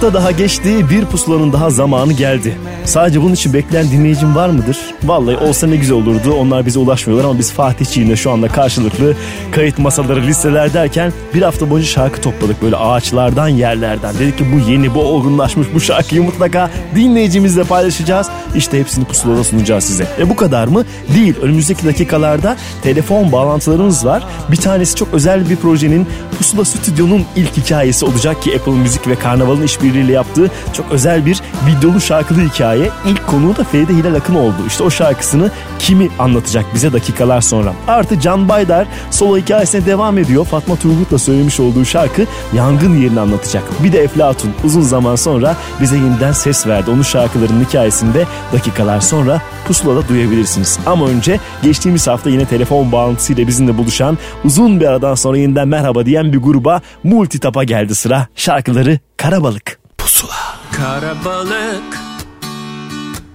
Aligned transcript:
Hafta 0.00 0.18
daha 0.18 0.30
geçti, 0.30 0.90
bir 0.90 1.04
pusulanın 1.04 1.52
daha 1.52 1.70
zamanı 1.70 2.12
geldi. 2.12 2.58
Sadece 2.84 3.22
bunun 3.22 3.32
için 3.34 3.52
bekleyen 3.52 3.90
dinleyicim 3.90 4.34
var 4.34 4.48
mıdır? 4.48 4.78
Vallahi 5.04 5.36
olsa 5.36 5.66
ne 5.66 5.76
güzel 5.76 5.96
olurdu. 5.96 6.32
Onlar 6.32 6.66
bize 6.66 6.78
ulaşmıyorlar 6.78 7.28
ama 7.30 7.38
biz 7.38 7.52
Fatihçiğimle 7.52 8.16
şu 8.16 8.30
anda 8.30 8.48
karşılıklı 8.48 9.14
kayıt 9.52 9.78
masaları, 9.78 10.22
listeler 10.22 10.74
derken 10.74 11.12
bir 11.34 11.42
hafta 11.42 11.70
boyunca 11.70 11.88
şarkı 11.88 12.20
topladık 12.20 12.62
böyle 12.62 12.76
ağaçlardan, 12.76 13.48
yerlerden. 13.48 14.14
Dedik 14.18 14.38
ki 14.38 14.44
bu 14.54 14.70
yeni, 14.70 14.94
bu 14.94 15.00
olgunlaşmış 15.00 15.68
bu 15.74 15.80
şarkıyı 15.80 16.22
mutlaka 16.22 16.70
dinleyicimizle 16.94 17.64
paylaşacağız. 17.64 18.28
İşte 18.54 18.80
hepsini 18.80 19.04
pusulada 19.04 19.44
sunacağız 19.44 19.84
size. 19.84 20.06
E 20.18 20.28
bu 20.28 20.36
kadar 20.36 20.68
mı? 20.68 20.84
Değil. 21.14 21.34
Önümüzdeki 21.42 21.86
dakikalarda 21.86 22.56
telefon 22.82 23.32
bağlantılarımız 23.32 24.06
var. 24.06 24.26
Bir 24.50 24.56
tanesi 24.56 24.96
çok 24.96 25.08
özel 25.12 25.50
bir 25.50 25.56
projenin 25.56 26.06
Pusula 26.40 26.64
Stüdyo'nun 26.64 27.24
ilk 27.36 27.56
hikayesi 27.56 28.04
olacak 28.04 28.42
ki 28.42 28.56
Apple 28.56 28.72
Müzik 28.72 29.08
ve 29.08 29.16
Karnaval'ın 29.16 29.62
işbirliğiyle 29.62 30.12
yaptığı 30.12 30.50
çok 30.72 30.86
özel 30.92 31.26
bir 31.26 31.40
videolu 31.66 32.00
şarkılı 32.00 32.40
hikaye. 32.40 32.90
İlk 33.06 33.26
konuğu 33.26 33.56
da 33.56 33.64
Feride 33.64 33.92
Hilal 33.92 34.14
Akın 34.14 34.34
oldu. 34.34 34.56
İşte 34.66 34.84
o 34.84 34.90
şarkısını 34.90 35.50
kimi 35.78 36.08
anlatacak 36.18 36.64
bize 36.74 36.92
dakikalar 36.92 37.40
sonra. 37.40 37.72
Artı 37.88 38.20
Can 38.20 38.48
Baydar 38.48 38.86
solo 39.10 39.38
hikayesine 39.38 39.86
devam 39.86 40.18
ediyor. 40.18 40.44
Fatma 40.44 40.76
Turgut'la 40.76 41.18
söylemiş 41.18 41.60
olduğu 41.60 41.84
şarkı 41.84 42.26
yangın 42.54 42.96
yerini 42.96 43.20
anlatacak. 43.20 43.62
Bir 43.84 43.92
de 43.92 43.98
Eflatun 43.98 44.50
uzun 44.64 44.82
zaman 44.82 45.16
sonra 45.16 45.56
bize 45.80 45.96
yeniden 45.96 46.32
ses 46.32 46.66
verdi. 46.66 46.90
Onun 46.90 47.02
şarkılarının 47.02 47.64
hikayesinde 47.64 48.26
dakikalar 48.52 49.00
sonra 49.00 49.42
pusulada 49.66 50.08
duyabilirsiniz. 50.08 50.78
Ama 50.86 51.06
önce 51.06 51.40
geçtiğimiz 51.62 52.06
hafta 52.06 52.30
yine 52.30 52.44
telefon 52.44 52.92
bağlantısıyla 52.92 53.46
bizimle 53.46 53.78
buluşan 53.78 54.18
uzun 54.44 54.80
bir 54.80 54.86
aradan 54.86 55.14
sonra 55.14 55.38
yeniden 55.38 55.68
merhaba 55.68 56.06
diyen 56.06 56.29
bir 56.32 56.38
gruba 56.38 56.80
Multitap'a 57.04 57.64
geldi 57.64 57.94
sıra. 57.94 58.26
Şarkıları 58.34 58.98
Karabalık. 59.16 59.78
Pusula. 59.98 60.34
Karabalık 60.76 61.98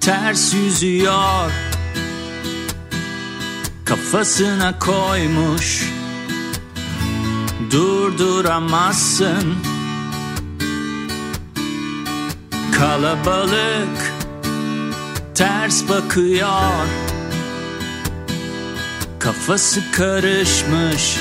ters 0.02 0.54
yüzüyor 0.54 1.52
Kafasına 3.86 4.80
koymuş 4.80 5.92
Durduramazsın 7.72 9.56
Kalabalık 12.78 14.14
ters 15.36 15.90
bakıyor 15.90 16.88
Kafası 19.20 19.92
karışmış 19.92 21.18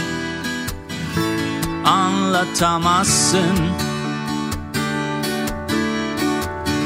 Anlatamazsın. 1.85 3.59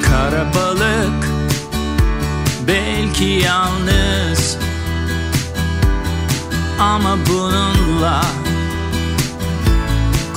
Karabalık 0.02 1.28
belki 2.68 3.24
yalnız. 3.24 4.58
Ama 6.80 7.16
bununla 7.28 8.22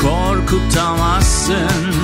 korkutamazsın 0.01 1.95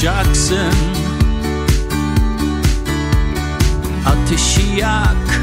uyanacaksın 0.00 0.74
Ateşi 4.06 4.80
yak 4.80 5.40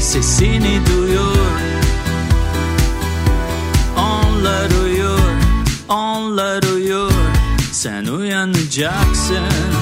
Sesini 0.00 0.80
duyur. 0.86 1.60
Onlar 3.96 4.70
uyur 4.84 5.32
Onlar 5.88 6.62
uyur. 6.62 7.12
Sen 7.72 8.04
uyanacaksın 8.04 9.81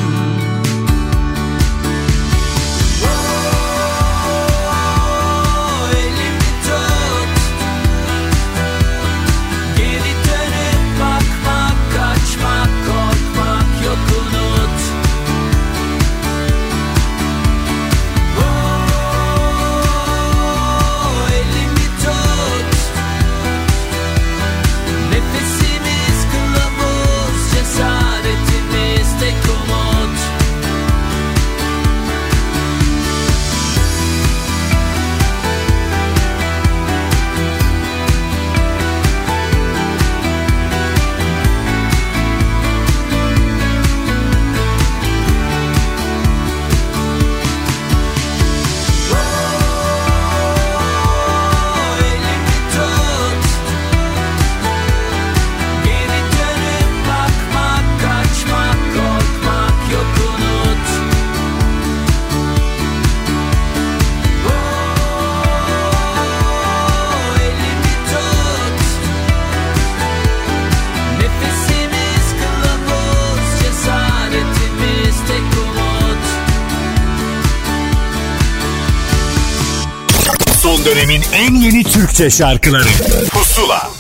dönemin 80.91 81.23
en 81.35 81.55
yeni 81.55 81.85
Türkçe 81.85 82.31
şarkıları. 82.31 82.89
Pusula. 83.31 83.91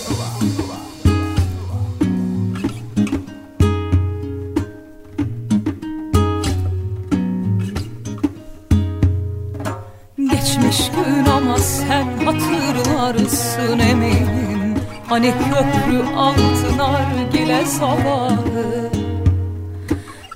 Geçmiş 10.19 10.91
gün 10.91 11.25
ama 11.25 11.59
sen 11.59 12.07
hatırlarsın 12.25 13.79
eminim. 13.79 14.75
Hani 15.09 15.33
köprü 15.33 16.03
altın 16.17 16.79
argile 16.79 17.67
sabahı 17.67 18.91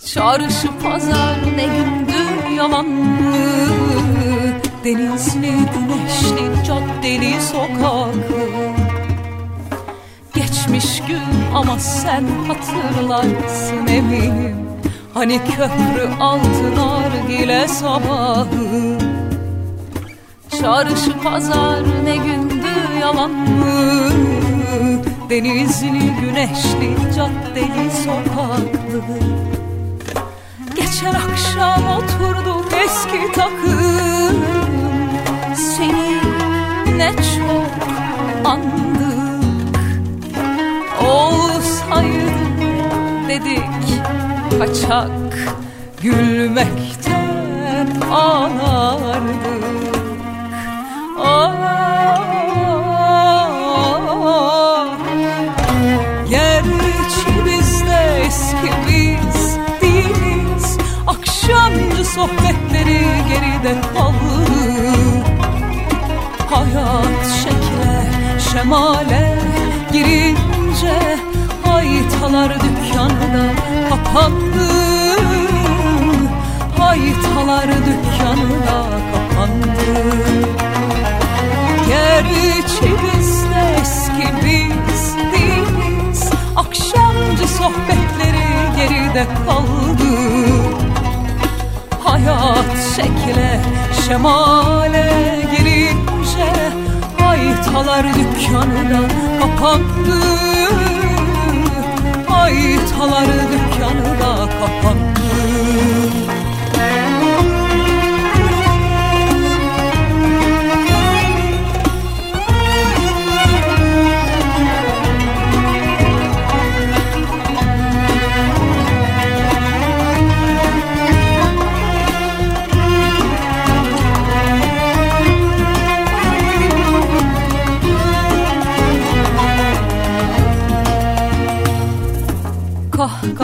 Çarşı 0.07 0.69
pazar 0.83 1.37
ne 1.57 1.67
gündü 1.67 2.55
yalan 2.57 2.87
mı 2.87 3.35
Denizli 4.85 5.51
güneşli 5.51 6.65
caddeli 6.67 7.41
sokaklı 7.43 8.49
Geçmiş 10.35 11.03
gün 11.09 11.55
ama 11.55 11.79
sen 11.79 12.25
hatırlarsın 12.49 13.87
eminim. 13.87 14.57
Hani 15.15 15.39
köprü 15.39 16.09
altın 16.21 16.77
argile 16.77 17.69
sabahı. 17.69 18.99
Çarşı 20.61 21.21
pazar 21.23 21.83
ne 22.05 22.17
gündü 22.17 23.01
yalan 23.01 23.31
mı? 23.31 24.11
Denizli 25.31 26.13
güneşli 26.21 27.15
caddeli 27.17 27.91
sokaklı 28.05 29.03
Geçen 30.77 31.15
akşam 31.15 31.83
oturduk 31.97 32.73
eski 32.85 33.33
takım 33.33 34.54
Seni 35.57 36.21
ne 36.99 37.13
çok 37.13 37.89
andık. 38.45 39.75
Olsaydı 41.03 42.31
dedik 43.29 43.65
kaçak 44.59 45.11
Gülmekten 46.03 47.89
ağlardık 48.13 49.65
Ah, 53.97 54.87
Gerçi 56.31 57.31
biz 57.47 57.81
de 57.87 58.31
değiliz. 59.83 60.79
Akşamcı 61.07 62.05
sohbetleri 62.05 63.01
geride 63.29 63.75
kaldı 63.95 64.34
Hayat 66.75 67.27
şekle 67.43 68.11
şemale 68.53 69.39
girince 69.93 71.19
Haytalar 71.65 72.53
dükkanı 72.55 73.35
da 73.35 73.47
kapandı. 73.89 74.69
Haytalar 76.79 77.67
dükkanı 77.69 78.51
da 78.67 78.85
kapandı. 79.13 80.17
Gerçi 81.89 82.95
biz 83.05 83.43
de 83.43 83.77
eski 83.81 84.29
biz 84.45 85.15
değiliz 85.33 86.31
Akşamcı 86.57 87.49
sohbetleri 87.49 88.77
geride 88.77 89.27
kaldı. 89.47 90.15
Hayat 92.05 92.97
şekle 92.97 93.61
şemale 94.09 95.34
Haytalar 97.75 98.07
dükkanı 98.07 98.91
da 98.91 99.01
kapandı 99.41 100.21
Haytalar 102.29 103.27
dükkanı 103.27 104.21
da 104.21 104.49
kapandı 104.61 106.14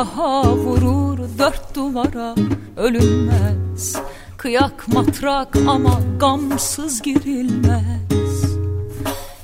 Kahkaha 0.01 0.57
vurur 0.57 1.19
dört 1.39 1.75
duvara 1.75 2.35
ölünmez. 2.77 3.97
Kıyak 4.37 4.89
matrak 4.89 5.57
ama 5.69 6.01
gamsız 6.21 7.03
girilmez. 7.03 8.45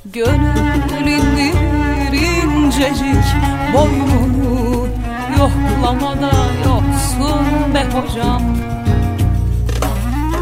Gönül 0.04 1.06
indirir 1.06 2.42
incecik 2.42 3.24
boynunu 3.74 4.86
Yoklamada 5.38 6.32
yoksun 6.64 7.74
be 7.74 7.84
hocam. 7.84 8.42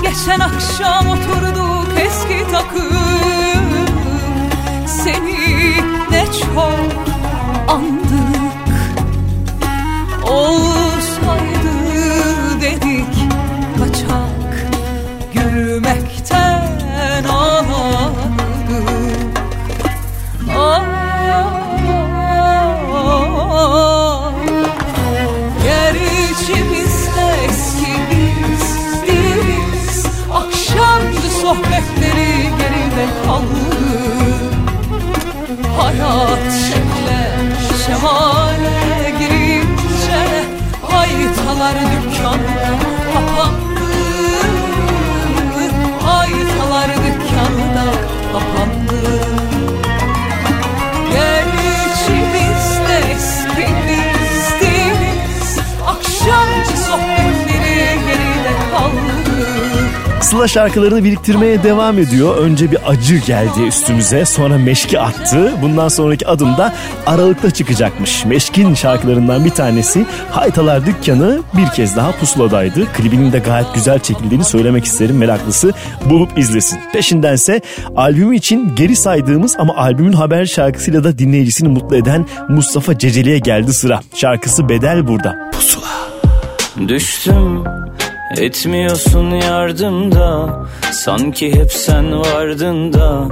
Geçen 0.03 0.41
akşam 0.41 1.09
oturduk 1.09 1.99
eski 1.99 2.53
takım. 2.53 3.65
Seni 4.87 5.75
ne 6.11 6.25
çok 6.27 6.69
andık 7.69 8.34
Olsaydı 10.31 11.75
dedik 12.61 13.15
kaçak 13.79 14.67
Gülmekten 15.35 17.25
ağlardık 17.25 17.54
Pusula 60.35 60.49
şarkılarını 60.49 61.05
biriktirmeye 61.05 61.63
devam 61.63 61.99
ediyor. 61.99 62.37
Önce 62.37 62.71
bir 62.71 62.79
acı 62.87 63.17
geldi 63.17 63.63
üstümüze 63.67 64.25
sonra 64.25 64.59
meşki 64.59 65.01
attı. 65.01 65.53
Bundan 65.63 65.89
sonraki 65.89 66.27
adım 66.29 66.57
da 66.57 66.75
Aralık'ta 67.07 67.51
çıkacakmış. 67.51 68.25
Meşkin 68.25 68.75
şarkılarından 68.75 69.45
bir 69.45 69.51
tanesi 69.51 70.07
Haytalar 70.31 70.87
Dükkanı 70.87 71.41
bir 71.57 71.67
kez 71.67 71.97
daha 71.97 72.13
pusuladaydı. 72.13 72.93
Klibinin 72.93 73.33
de 73.33 73.39
gayet 73.39 73.75
güzel 73.75 73.99
çekildiğini 73.99 74.45
söylemek 74.45 74.85
isterim 74.85 75.17
meraklısı 75.17 75.73
bulup 76.11 76.39
izlesin. 76.39 76.79
Peşindense 76.93 77.61
albümü 77.97 78.37
için 78.37 78.75
geri 78.77 78.97
saydığımız 78.97 79.57
ama 79.59 79.77
albümün 79.77 80.13
haber 80.13 80.47
şarkısıyla 80.47 81.05
da 81.05 81.19
dinleyicisini 81.19 81.69
mutlu 81.69 81.97
eden 81.97 82.27
Mustafa 82.49 82.99
Ceceli'ye 82.99 83.39
geldi 83.39 83.73
sıra. 83.73 84.01
Şarkısı 84.15 84.69
Bedel 84.69 85.09
burada. 85.09 85.51
Pusula. 85.53 85.89
Düştüm 86.89 87.65
etmiyorsun 88.39 89.31
yardımda 89.31 90.61
Sanki 90.93 91.55
hep 91.55 91.73
sen 91.73 92.21
vardın 92.21 92.93
da. 92.93 93.29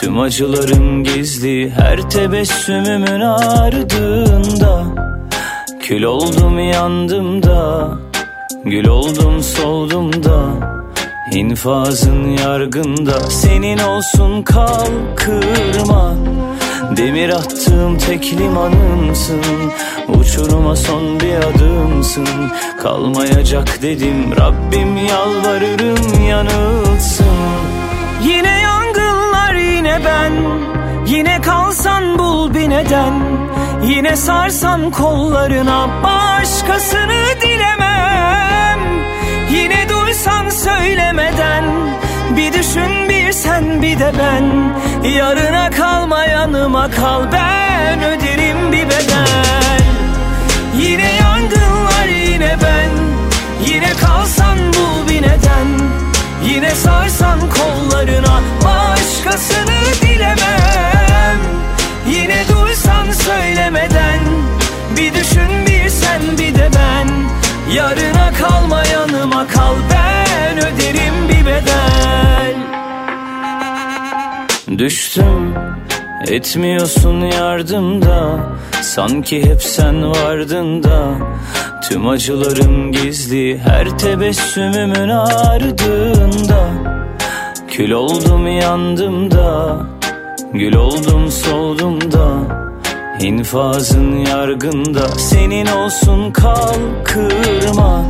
Tüm 0.00 0.20
acılarım 0.20 1.04
gizli 1.04 1.70
her 1.70 2.10
tebessümümün 2.10 3.20
ardında. 3.20 4.84
Kül 5.80 6.02
oldum 6.02 6.58
yandım 6.58 7.42
da 7.42 7.88
Gül 8.64 8.86
oldum 8.86 9.42
soldum 9.42 10.24
da. 10.24 10.76
İnfazın 11.32 12.28
yargında 12.28 13.20
Senin 13.20 13.78
olsun 13.78 14.42
kalkırma 14.42 16.14
Demir 16.96 17.28
attığım 17.28 17.98
tek 17.98 18.32
limanımsın. 18.32 19.42
Uçuruma 20.08 20.76
son 20.76 21.20
bir 21.20 21.34
adımsın. 21.34 22.28
Kalmayacak 22.82 23.82
dedim 23.82 24.36
Rabbim 24.40 24.96
yalvarırım 24.96 26.24
yanılsın. 26.28 27.26
Yine 28.22 28.60
yangınlar 28.60 29.54
yine 29.54 30.00
ben. 30.04 30.32
Yine 31.06 31.40
kalsan 31.40 32.18
bul 32.18 32.54
bir 32.54 32.70
neden. 32.70 33.12
Yine 33.84 34.16
sarsan 34.16 34.90
kollarına 34.90 35.88
Başkasını 36.04 37.40
dilemem. 37.40 38.80
Yine 39.50 39.88
duysan 39.88 40.48
söylemeden 40.48 41.64
Bir 42.36 42.52
düşün 42.52 43.08
bir 43.08 43.15
sen 43.32 43.82
bir 43.82 43.98
de 43.98 44.12
ben 44.18 44.74
Yarına 45.08 45.70
kalma 45.70 46.24
yanıma 46.24 46.90
kal. 46.90 47.32
Ben 47.32 48.02
öderim 48.02 48.72
bir 48.72 48.86
bedel. 48.86 49.82
Yine 50.76 51.14
yangınlar 51.14 52.06
yine 52.06 52.56
ben. 52.62 52.90
Yine 53.66 53.92
kalsan 54.00 54.58
bul 54.58 55.08
bir 55.08 55.22
neden. 55.22 55.66
Yine 56.44 56.70
sarsan 56.70 57.40
kollarına 57.40 58.40
Başkasını 58.64 60.02
dilemem. 60.02 61.38
Yine 62.08 62.44
duysan 62.48 63.12
söylemeden 63.12 64.20
Bir 64.96 65.14
düşün 65.14 65.66
bir 65.66 65.88
sen 65.88 66.38
bir 66.38 66.54
de 66.54 66.70
ben. 66.74 67.08
Yarına 67.74 68.32
kalma 68.38 68.82
yanıma 68.84 69.46
kal. 69.46 69.74
Ben 69.90 69.95
Düştüm 74.78 75.54
etmiyorsun 76.28 77.20
yardımda 77.20 78.38
Sanki 78.82 79.44
hep 79.44 79.62
sen 79.62 80.10
vardın 80.10 80.82
da. 80.82 81.14
Tüm 81.88 82.08
acılarım 82.08 82.92
gizli 82.92 83.58
her 83.58 83.98
tebessümümün 83.98 85.08
ardında. 85.08 86.68
Kül 87.68 87.90
oldum 87.90 88.46
yandım 88.46 89.30
da. 89.30 89.76
Gül 90.52 90.74
oldum 90.74 91.30
soldum 91.30 92.12
da. 92.12 92.28
İnfazın 93.20 94.16
yargında. 94.16 95.08
Senin 95.08 95.66
olsun 95.66 96.32
kalkırma 96.32 98.04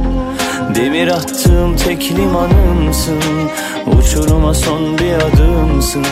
Demir 0.74 1.08
attığım 1.08 1.76
tek 1.76 2.12
limanımsın. 2.12 3.20
Uçuruma 3.86 4.54
son 4.54 4.98
bir 4.98 5.12
adımsın. 5.14 6.06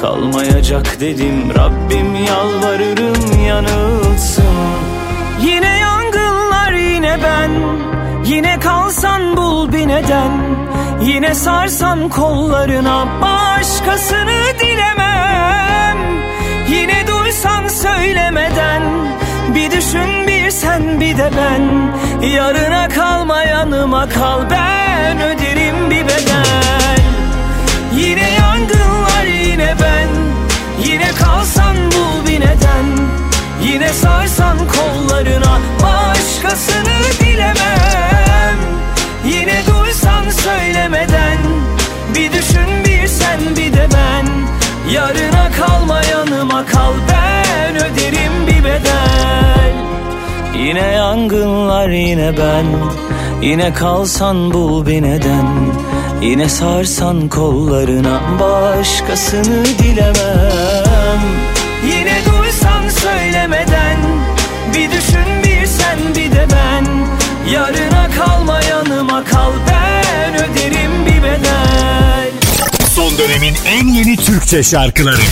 Kalmayacak 0.00 1.00
dedim 1.00 1.54
Rabbim 1.54 2.14
yalvarırım 2.14 3.42
yanılsın. 3.46 4.44
Yine 5.42 5.78
yangınlar 5.78 6.72
yine 6.72 7.18
ben. 7.22 7.50
Yine 8.24 8.60
kalsan 8.60 9.36
bul 9.36 9.72
bir 9.72 9.88
neden. 9.88 10.30
Yine 11.02 11.34
sarsan 11.34 12.08
kollarına 12.08 13.06
Başkasını 13.22 14.58
dilemem. 14.60 15.98
Yine 16.70 17.06
duysan 17.06 17.68
söylemeden. 17.68 18.82
Bir 19.54 19.70
düşün 19.70 20.26
bir 20.26 20.50
sen 20.50 21.00
bir 21.00 21.18
de 21.18 21.30
ben 21.36 21.62
Yarına 22.22 22.88
kalma 22.88 23.42
yanıma 23.42 24.08
kal. 24.08 24.50
Ben 24.50 25.20
öderim 25.20 25.90
bir 25.90 26.04
bedel. 26.04 27.00
Yine 27.96 28.30
yangınlar 28.30 29.24
yine 29.24 29.74
ben. 29.82 30.08
Yine 30.84 31.10
kalsan 31.12 31.76
bul 31.76 32.26
bir 32.26 32.40
neden. 32.40 32.86
Yine 33.62 33.92
sarsan 33.92 34.58
kollarına 34.58 35.58
Başkasını 35.82 37.20
dilemem 37.20 38.58
Yine 39.24 39.62
duysan 39.66 40.30
söylemeden. 40.30 41.38
Bir 42.14 42.32
düşün 42.32 42.84
bir 42.84 43.06
sen 43.06 43.56
bir 43.56 43.72
de 43.72 43.88
ben. 43.94 44.26
Yarına 44.92 45.50
kalma 45.58 46.00
yanıma 46.02 46.66
kal 46.66 46.85
yangınlar 51.16 51.88
yine 51.88 52.34
ben. 52.38 52.66
Yine 53.42 53.74
kalsan 53.74 54.52
bul 54.52 54.86
bir 54.86 55.02
neden. 55.02 55.46
Yine 56.22 56.48
sarsan 56.48 57.28
kollarına 57.28 58.20
Başkasını 58.40 59.64
dilemem. 59.64 61.20
Yine 61.84 62.18
duysan 62.26 62.88
söylemeden 62.88 63.96
Bir 64.74 64.90
düşün 64.90 65.42
bir 65.44 65.66
sen 65.66 65.98
bir 66.16 66.32
de 66.32 66.46
ben. 66.52 66.86
Yarına 67.52 68.08
kalma 68.18 68.60
yanıma 68.62 69.24
kal 69.24 69.52
Ben 69.70 70.34
öderim 70.34 71.06
bir 71.06 71.22
bedel. 71.22 72.30
Son 72.94 73.18
dönemin 73.18 73.54
en 73.66 73.86
yeni 73.88 74.16
Türkçe 74.16 74.62
şarkıları 74.62 75.22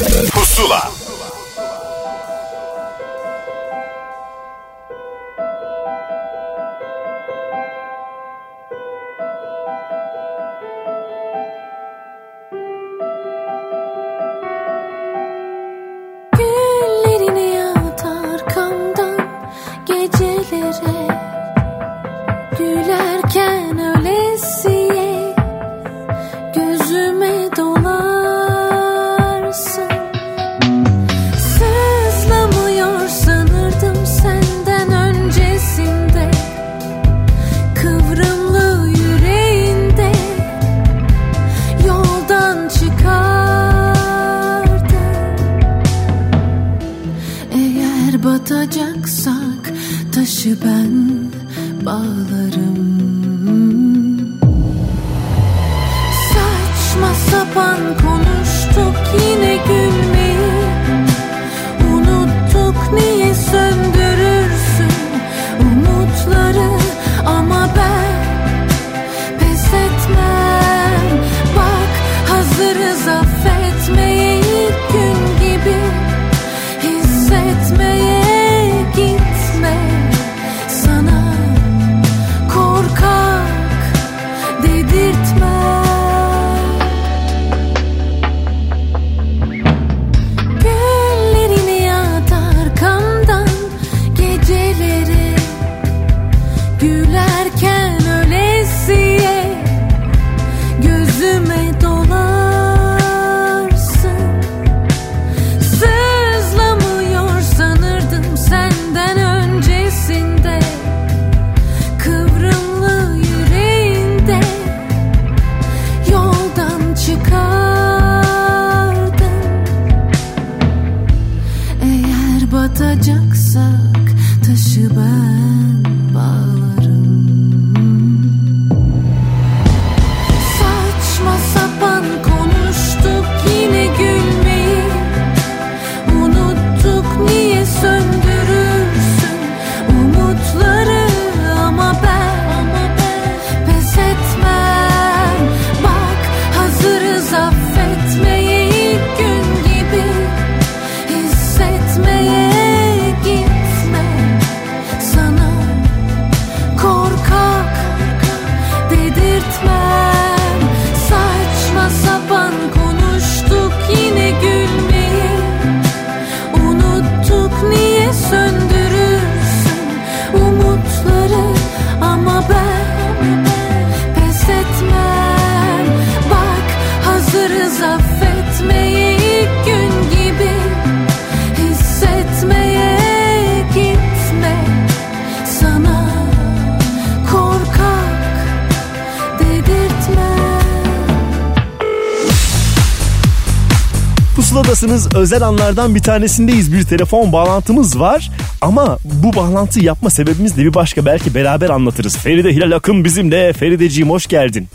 Pusuladasınız 194.55 195.15
özel 195.15 195.43
anlardan 195.43 195.95
bir 195.95 196.01
tanesindeyiz. 196.01 196.73
Bir 196.73 196.83
telefon 196.83 197.33
bağlantımız 197.33 198.01
var. 198.01 198.31
Ama 198.61 198.99
bu 199.05 199.37
bağlantı 199.37 199.81
yapma 199.85 200.11
sebebimiz 200.11 200.57
de 200.57 200.63
bir 200.63 200.75
başka. 200.75 201.07
Belki 201.07 201.35
beraber 201.35 201.71
anlatırız. 201.71 202.17
Feride 202.17 202.51
Hilal 202.53 202.73
Akın 202.73 203.05
bizimle. 203.05 203.53
Ferideciğim 203.53 204.11
hoş 204.11 204.27
geldin. 204.27 204.69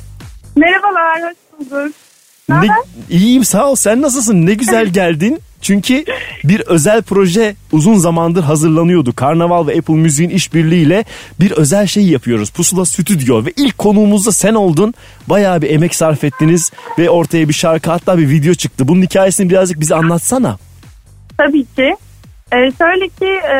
Merhabalar, 0.55 1.21
hoş 1.21 1.69
bulduk. 1.71 1.95
Ne 2.49 2.67
iyiyim 3.09 3.45
sağ 3.45 3.69
ol 3.69 3.75
sen 3.75 4.01
nasılsın? 4.01 4.45
Ne 4.45 4.53
güzel 4.53 4.87
geldin. 4.93 5.39
Çünkü 5.61 6.05
bir 6.43 6.59
özel 6.59 7.01
proje 7.01 7.55
uzun 7.71 7.95
zamandır 7.95 8.43
hazırlanıyordu. 8.43 9.15
Karnaval 9.15 9.67
ve 9.67 9.77
Apple 9.77 9.93
Müziğin 9.93 10.29
işbirliğiyle 10.29 11.05
bir 11.39 11.51
özel 11.51 11.87
şey 11.87 12.03
yapıyoruz. 12.03 12.49
Pusula 12.49 12.85
Stüdyo 12.85 13.45
ve 13.45 13.53
ilk 13.57 13.77
konuğumuz 13.77 14.25
da 14.25 14.31
sen 14.31 14.53
oldun. 14.53 14.93
Bayağı 15.27 15.61
bir 15.61 15.69
emek 15.69 15.95
sarf 15.95 16.23
ettiniz 16.23 16.71
ve 16.99 17.09
ortaya 17.09 17.49
bir 17.49 17.53
şarkı 17.53 17.91
hatta 17.91 18.17
bir 18.17 18.29
video 18.29 18.53
çıktı. 18.53 18.87
Bunun 18.87 19.01
hikayesini 19.01 19.49
birazcık 19.49 19.79
bize 19.79 19.95
anlatsana. 19.95 20.57
Tabii 21.37 21.65
ki. 21.65 21.95
Ee, 22.51 22.71
şöyle 22.77 23.07
ki 23.07 23.25
e, 23.25 23.57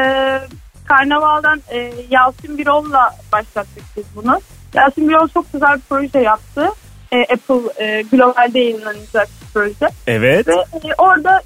Karnaval'dan 0.86 1.62
e, 1.72 1.92
Yasin 2.10 2.58
Birol'la 2.58 3.16
başlattık 3.32 3.84
biz 3.98 4.04
bunu. 4.16 4.42
Yasin 4.74 5.10
Birol 5.10 5.28
çok 5.28 5.54
güzel 5.54 5.76
bir 5.76 5.82
proje 5.90 6.20
yaptı. 6.20 6.70
E, 7.12 7.22
Apple 7.22 7.86
e, 7.86 8.02
globalde 8.02 8.60
yayınlanacak 8.60 9.28
bir 9.42 9.48
proje. 9.54 9.90
Evet. 10.08 10.48
Ve 10.48 10.54
e, 10.54 10.94
orada 10.98 11.42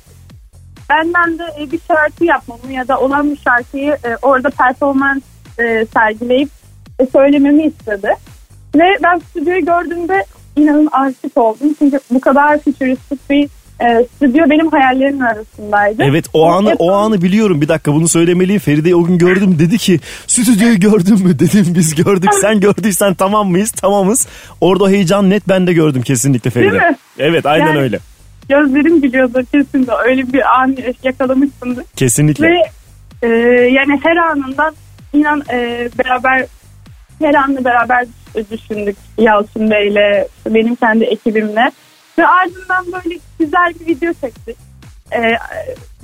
benden 0.94 1.40
de 1.40 1.44
e, 1.62 1.72
bir 1.72 1.80
şarkı 1.88 2.26
yapmamı 2.26 2.74
ya 2.74 2.88
da 2.88 3.00
olan 3.00 3.32
bir 3.32 3.38
şarkıyı 3.38 3.92
e, 3.92 4.16
orada 4.22 4.50
performans 4.50 5.22
e, 5.60 5.86
sergileyip 5.94 6.50
e, 7.00 7.06
söylememi 7.06 7.64
istedi. 7.64 8.10
Ve 8.76 8.98
ben 9.04 9.22
stüdyoyu 9.30 9.66
gördüğümde 9.66 10.26
inanın 10.56 10.90
aşık 10.92 11.38
oldum. 11.38 11.76
Çünkü 11.80 12.00
bu 12.12 12.22
kadar 12.22 12.60
fütüristik 12.60 13.30
bir 13.30 13.50
e, 13.82 14.08
stüdyo 14.16 14.50
benim 14.50 14.68
hayallerimin 14.68 15.20
arasındaydı. 15.20 16.04
Evet 16.04 16.26
o 16.34 16.46
anı 16.46 16.76
o 16.80 16.92
anı 16.92 17.22
biliyorum. 17.22 17.62
Bir 17.62 17.68
dakika 17.68 17.94
bunu 17.94 18.08
söylemeliyim. 18.08 18.60
Feride'yi 18.60 18.96
o 18.96 19.04
gün 19.04 19.18
gördüm. 19.18 19.60
Dedi 19.60 19.78
ki 19.78 20.00
stüdyoyu 20.28 20.80
gördün 20.80 21.24
mü? 21.28 21.40
Dedim 21.40 21.66
biz 21.78 21.96
gördük. 21.96 22.30
Sen 22.42 22.60
gördüysen 22.60 23.14
tamam 23.14 23.52
mıyız? 23.52 23.72
Tamamız. 23.72 24.28
Orada 24.62 24.90
heyecan 24.90 25.30
net 25.30 25.48
ben 25.50 25.68
de 25.68 25.74
gördüm 25.74 26.02
kesinlikle 26.02 26.50
Feride. 26.50 26.72
Değil 26.72 26.84
mi? 26.84 26.96
Evet 27.20 27.46
aynen 27.46 27.68
Yani- 27.68 27.80
öyle. 27.80 28.00
Gözlerim 28.50 29.02
gülüyordu 29.02 29.44
kesin 29.52 29.88
de 29.88 29.92
öyle 30.06 30.34
bir 30.34 30.62
an 30.62 30.78
yakalamışsındır. 31.04 31.86
Kesinlikle. 31.96 32.48
Ve 32.48 32.64
e, 33.22 33.28
yani 33.72 34.00
her 34.04 34.18
anından 34.18 34.76
inan 35.14 35.44
e, 35.52 35.90
beraber 36.00 36.46
her 37.20 37.34
anını 37.34 37.66
beraber 37.66 38.06
düşündük 38.52 38.98
Yalçın 39.18 39.72
Bey'le 39.72 40.28
benim 40.50 40.76
kendi 40.76 41.04
ekibimle 41.04 41.72
ve 42.18 42.28
ardından 42.28 42.86
böyle 42.86 43.20
güzel 43.40 43.74
bir 43.80 43.88
video 43.88 44.14
çektik. 44.14 44.58
E, 45.12 45.22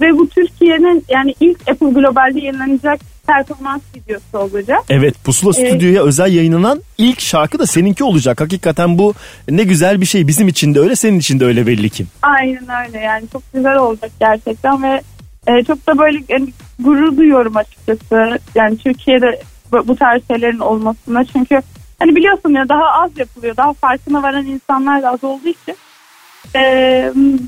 ve 0.01 0.17
bu 0.17 0.29
Türkiye'nin 0.29 1.05
yani 1.09 1.35
ilk 1.39 1.69
Apple 1.69 1.89
Global'de 1.89 2.39
yayınlanacak 2.39 2.99
performans 3.29 3.81
videosu 3.95 4.37
olacak. 4.37 4.79
Evet 4.89 5.15
Pusula 5.23 5.51
Evet. 5.57 5.69
Stüdyo'ya 5.69 6.03
özel 6.03 6.33
yayınlanan 6.33 6.81
ilk 6.97 7.21
şarkı 7.21 7.59
da 7.59 7.65
seninki 7.65 8.03
olacak. 8.03 8.41
Hakikaten 8.41 8.97
bu 8.97 9.13
ne 9.49 9.63
güzel 9.63 10.01
bir 10.01 10.05
şey. 10.05 10.27
Bizim 10.27 10.47
için 10.47 10.75
de 10.75 10.79
öyle 10.79 10.95
senin 10.95 11.19
için 11.19 11.39
de 11.39 11.45
öyle 11.45 11.67
belli 11.67 11.89
ki. 11.89 12.05
Aynen 12.21 12.87
öyle 12.87 12.99
yani 12.99 13.25
çok 13.31 13.53
güzel 13.53 13.77
olacak 13.77 14.11
gerçekten 14.19 14.83
ve 14.83 15.01
e, 15.47 15.63
çok 15.63 15.87
da 15.87 15.97
böyle 15.97 16.23
yani, 16.29 16.49
gurur 16.79 17.17
duyuyorum 17.17 17.57
açıkçası. 17.57 18.39
Yani 18.55 18.77
Türkiye'de 18.77 19.41
bu, 19.71 19.87
bu 19.87 19.95
tarz 19.95 20.21
şeylerin 20.27 20.59
olmasına 20.59 21.25
çünkü 21.25 21.61
hani 21.99 22.15
biliyorsun 22.15 22.49
ya 22.49 22.69
daha 22.69 23.03
az 23.03 23.11
yapılıyor 23.17 23.57
daha 23.57 23.73
farkına 23.73 24.23
varan 24.23 24.45
insanlar 24.45 25.03
da 25.03 25.09
az 25.09 25.23
olduğu 25.23 25.47
için 25.47 25.75
e, 26.55 26.61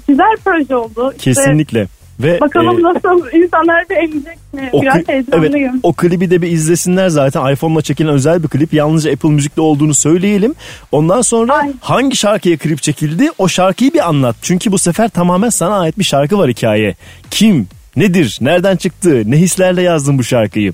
güzel 0.08 0.38
proje 0.46 0.76
oldu. 0.76 1.14
İşte 1.18 1.32
Kesinlikle. 1.32 1.88
Ve 2.20 2.40
bakalım 2.42 2.80
e, 2.80 2.84
nasıl 2.84 3.32
insanlar 3.34 3.90
beğenecek 3.90 4.38
mi? 4.54 4.70
o, 4.72 4.82
Biraz 4.82 5.08
heyecanlıyım. 5.08 5.56
evet, 5.56 5.80
o 5.84 5.94
klibi 5.94 6.30
de 6.30 6.42
bir 6.42 6.48
izlesinler 6.52 7.10
zaten. 7.10 7.54
iPhone'la 7.54 7.82
çekilen 7.82 8.14
özel 8.14 8.44
bir 8.44 8.48
klip. 8.48 8.74
Yalnızca 8.74 9.12
Apple 9.12 9.30
Müzik'te 9.30 9.62
olduğunu 9.62 9.94
söyleyelim. 9.94 10.56
Ondan 10.92 11.22
sonra 11.22 11.54
Ay. 11.54 11.72
hangi 11.82 12.16
şarkıya 12.16 12.58
klip 12.58 12.82
çekildi? 12.82 13.30
O 13.38 13.48
şarkıyı 13.48 13.94
bir 13.94 14.08
anlat. 14.10 14.36
Çünkü 14.42 14.72
bu 14.72 14.78
sefer 14.78 15.10
tamamen 15.10 15.50
sana 15.50 15.80
ait 15.80 16.00
bir 16.00 16.04
şarkı 16.04 16.38
var 16.38 16.50
hikaye. 16.50 16.96
Kim? 17.32 17.68
Nedir? 17.96 18.38
Nereden 18.42 18.76
çıktı? 18.76 19.24
Ne 19.26 19.38
hislerle 19.38 19.82
yazdın 19.82 20.18
bu 20.18 20.24
şarkıyı? 20.24 20.74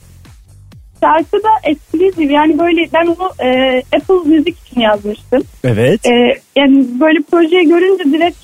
Şarkı 1.04 1.38
da 1.38 1.50
exclusive 1.64 2.34
yani 2.34 2.60
böyle 2.60 2.90
ben 2.94 3.06
onu 3.08 3.32
e, 3.50 3.78
Apple 3.96 4.30
Müzik 4.36 4.56
için 4.68 4.82
yazmıştım. 4.82 5.44
Evet. 5.64 6.06
Ee, 6.06 6.40
yani 6.56 6.86
böyle 7.00 7.20
projeyi 7.32 7.68
görünce 7.68 8.04
direkt 8.04 8.38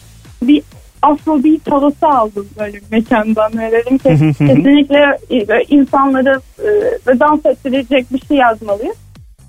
bir 0.44 0.62
afrobeat 1.04 1.72
havası 1.72 2.08
aldım 2.08 2.48
böyle 2.60 2.80
mekandan. 2.92 3.58
Ve 3.58 3.72
dedim 3.72 3.98
ki 3.98 4.34
kesinlikle 4.38 5.18
e, 5.30 5.64
insanları 5.70 6.42
e, 6.60 6.68
ve 7.08 7.20
dans 7.20 7.46
ettirecek 7.46 8.14
bir 8.14 8.28
şey 8.28 8.38
yazmalıyız. 8.38 8.98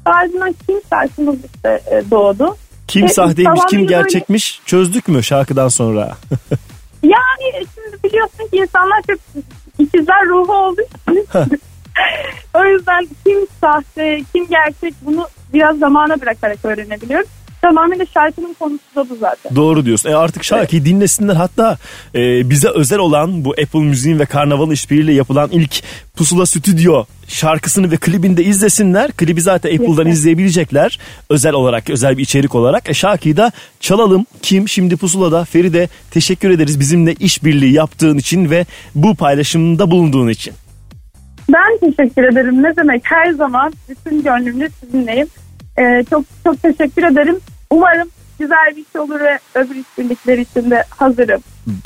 Ardından 0.05 0.55
Kim 0.67 0.81
şarkımız 0.90 1.37
işte 1.55 1.81
e, 1.90 2.11
doğdu. 2.11 2.57
Kim 2.88 3.05
e, 3.05 3.09
sahteymiş, 3.09 3.61
kim 3.71 3.81
böyle- 3.81 3.88
gerçekmiş 3.88 4.61
çözdük 4.67 5.09
mü 5.09 5.23
şarkıdan 5.23 5.69
sonra? 5.69 6.17
Yani 7.05 7.67
şimdi 7.75 8.03
biliyorsun 8.05 8.49
ki 8.51 8.57
insanlar 8.57 9.03
çok 9.07 9.19
ikizler 9.79 10.27
ruhu 10.27 10.53
olduğu 10.53 10.83
için. 10.83 11.27
o 12.55 12.64
yüzden 12.64 13.09
kim 13.25 13.47
sahte, 13.61 14.21
kim 14.33 14.47
gerçek 14.47 14.95
bunu 15.03 15.29
biraz 15.53 15.79
zamana 15.79 16.21
bırakarak 16.21 16.59
öğrenebiliyoruz. 16.64 17.29
Tamamen 17.64 18.07
şarkının 18.14 18.55
konusu 18.59 18.83
da 18.96 19.11
bu 19.11 19.16
zaten. 19.16 19.57
Doğru 19.57 19.85
diyorsun. 19.85 20.11
E 20.11 20.14
artık 20.14 20.44
şarkıyı 20.44 20.85
dinlesinler. 20.85 21.35
Hatta 21.35 21.79
e, 22.14 22.50
bize 22.50 22.68
özel 22.68 22.98
olan 22.98 23.44
bu 23.44 23.50
Apple 23.50 23.81
Müziğin 23.81 24.18
ve 24.18 24.27
Karnaval 24.27 24.72
işbirliğiyle 24.72 25.12
yapılan 25.12 25.50
ilk 25.53 25.83
Pusula 26.16 26.46
Stüdyo 26.46 27.05
şarkısını 27.29 27.90
ve 27.90 27.96
klibini 27.96 28.37
de 28.37 28.44
izlesinler. 28.44 29.12
Klibi 29.12 29.40
zaten 29.40 29.74
Apple'dan 29.74 29.96
Kesin. 29.96 30.11
izleyebilecekler. 30.11 30.98
Özel 31.31 31.53
olarak, 31.53 31.90
özel 31.90 32.18
bir 32.18 32.22
içerik 32.22 32.55
olarak. 32.55 32.90
E 32.90 32.94
şarkıyı 32.94 33.37
da 33.37 33.53
çalalım. 33.81 34.27
Kim? 34.42 34.68
Şimdi 34.68 34.96
Pusula'da. 34.96 35.44
Feride 35.44 35.88
teşekkür 36.11 36.50
ederiz 36.50 36.81
bizimle 36.81 37.14
işbirliği 37.14 37.72
yaptığın 37.72 38.18
için 38.18 38.50
ve 38.50 38.66
bu 38.94 39.14
paylaşımda 39.14 39.90
bulunduğun 39.90 40.29
için. 40.29 40.55
Ben 41.53 41.79
teşekkür 41.90 42.24
ederim. 42.24 42.62
Ne 42.62 42.77
demek 42.77 43.03
her 43.05 43.33
zaman 43.33 43.72
bütün 43.88 44.22
gönlümle 44.22 44.68
sizinleyim. 44.81 45.27
Ee, 45.79 46.05
çok 46.11 46.24
çok 46.44 46.62
teşekkür 46.62 47.03
ederim. 47.03 47.37
Umarım 47.75 48.09
güzel 48.39 48.77
bir 48.77 48.85
şey 48.93 49.01
olur 49.01 49.21
ve 49.21 49.39
öbür 49.55 49.75
işbirlikleri 49.75 50.41
için 50.41 50.71
de 50.71 50.85
hazırım. 50.91 51.41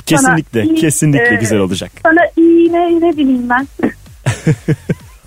Kesinlikle, 0.05 0.63
iyi, 0.63 0.75
kesinlikle 0.75 1.35
e, 1.35 1.39
güzel 1.39 1.59
olacak. 1.59 1.91
Sana 2.03 2.21
iyi 2.37 2.73
ne, 2.73 3.07
ne 3.07 3.17
bileyim 3.17 3.49
ben. 3.49 3.67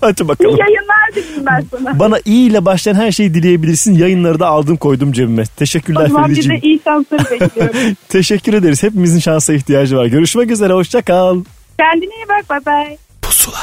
Hadi 0.01 0.23
İyi 0.23 0.27
bakalım. 0.27 0.57
yayınlar 0.59 1.09
dileyim 1.15 1.45
ben 1.45 1.63
sana. 1.71 1.99
Bana 1.99 2.19
iyi 2.25 2.49
ile 2.49 2.65
başlayan 2.65 2.95
her 2.95 3.11
şeyi 3.11 3.33
dileyebilirsin. 3.33 3.93
Yayınları 3.95 4.39
da 4.39 4.47
aldım 4.47 4.77
koydum 4.77 5.11
cebime. 5.11 5.43
Teşekkürler 5.45 6.05
o 6.05 6.07
zaman 6.07 6.23
Ferideciğim. 6.25 6.59
iyi 6.63 6.81
şansları 6.83 7.23
bekliyorum. 7.31 7.75
Teşekkür 8.09 8.53
ederiz. 8.53 8.83
Hepimizin 8.83 9.19
şansa 9.19 9.53
ihtiyacı 9.53 9.97
var. 9.97 10.05
Görüşmek 10.05 10.51
üzere. 10.51 10.73
Hoşça 10.73 11.01
kal. 11.01 11.43
Kendine 11.79 12.13
iyi 12.15 12.25
bak. 12.29 12.49
Bye 12.49 12.73
bye. 12.73 12.97
Pusula. 13.21 13.57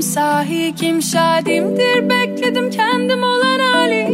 Kim 0.00 0.08
sahi 0.08 0.74
kim 0.76 1.02
şadimdir? 1.02 2.10
Bekledim 2.10 2.70
kendim 2.70 3.22
olan 3.22 3.58
hali. 3.58 4.08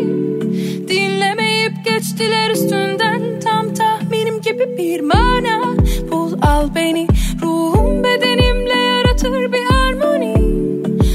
Dinlemeyip 0.88 1.72
geçtiler 1.84 2.50
üstünden. 2.50 3.40
Tam 3.44 3.74
tahminim 3.74 4.40
gibi 4.40 4.76
bir 4.78 5.00
mana. 5.00 5.62
Bul 6.10 6.32
al 6.42 6.74
beni. 6.74 7.06
Ruhum 7.42 8.04
bedenimle 8.04 8.78
yaratır 8.78 9.52
bir 9.52 9.64
harmoni. 9.64 10.34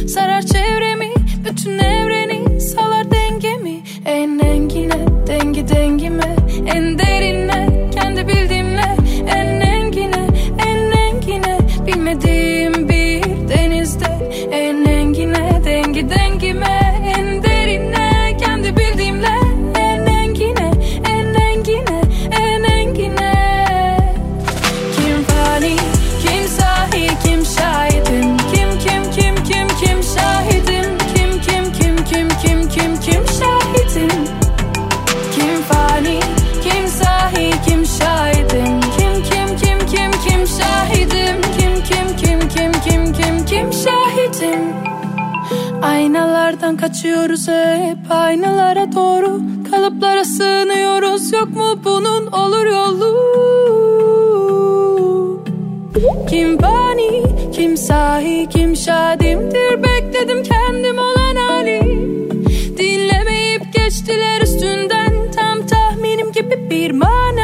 Sarar 0.07 0.41
çevremi 0.41 1.09
bütün 1.49 1.79
evreni. 1.79 2.61
Salar 2.61 3.11
dengemi. 3.11 3.81
En 4.05 4.39
engine 4.39 5.27
dengi 5.27 5.67
dengime. 5.67 6.35
En 6.75 6.99
derine 6.99 7.70
Aynalardan 45.81 46.77
kaçıyoruz 46.77 47.47
hep 47.47 47.97
aynalara 48.09 48.91
doğru. 48.91 49.41
Kalıplara 49.71 50.23
sığınıyoruz 50.25 51.33
yok 51.33 51.49
mu 51.49 51.79
bunun 51.85 52.27
olur 52.27 52.65
yolu? 52.65 53.17
Kim 56.29 56.61
bani 56.61 57.23
kim 57.53 57.77
sahi 57.77 58.47
kim 58.49 58.75
şadimdir? 58.75 59.83
Bekledim 59.83 60.43
kendim 60.43 60.97
olan 60.97 61.35
hali. 61.35 61.81
Dinlemeyip 62.77 63.73
geçtiler 63.73 64.41
üstünden. 64.41 65.31
Tam 65.35 65.67
tahminim 65.67 66.31
gibi 66.31 66.69
bir 66.69 66.91
mana 66.91 67.40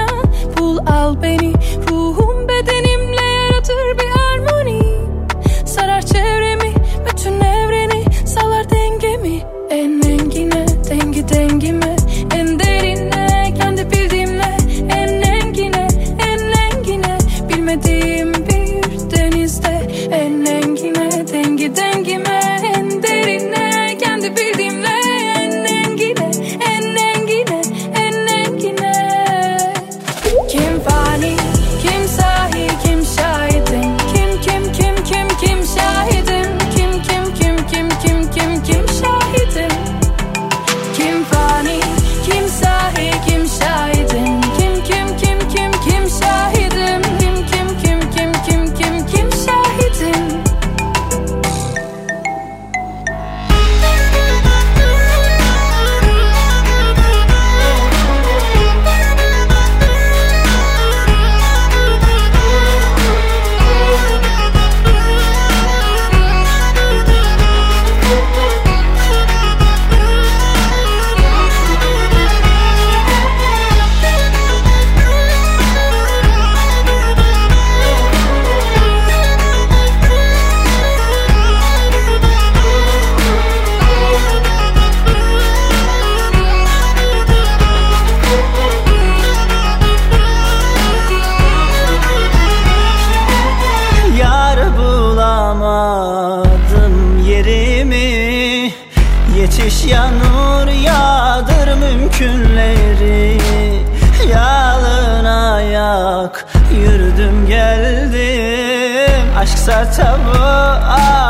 Sertabı 109.67 110.45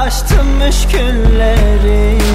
açtım 0.06 0.48
müşkülleri. 0.48 2.27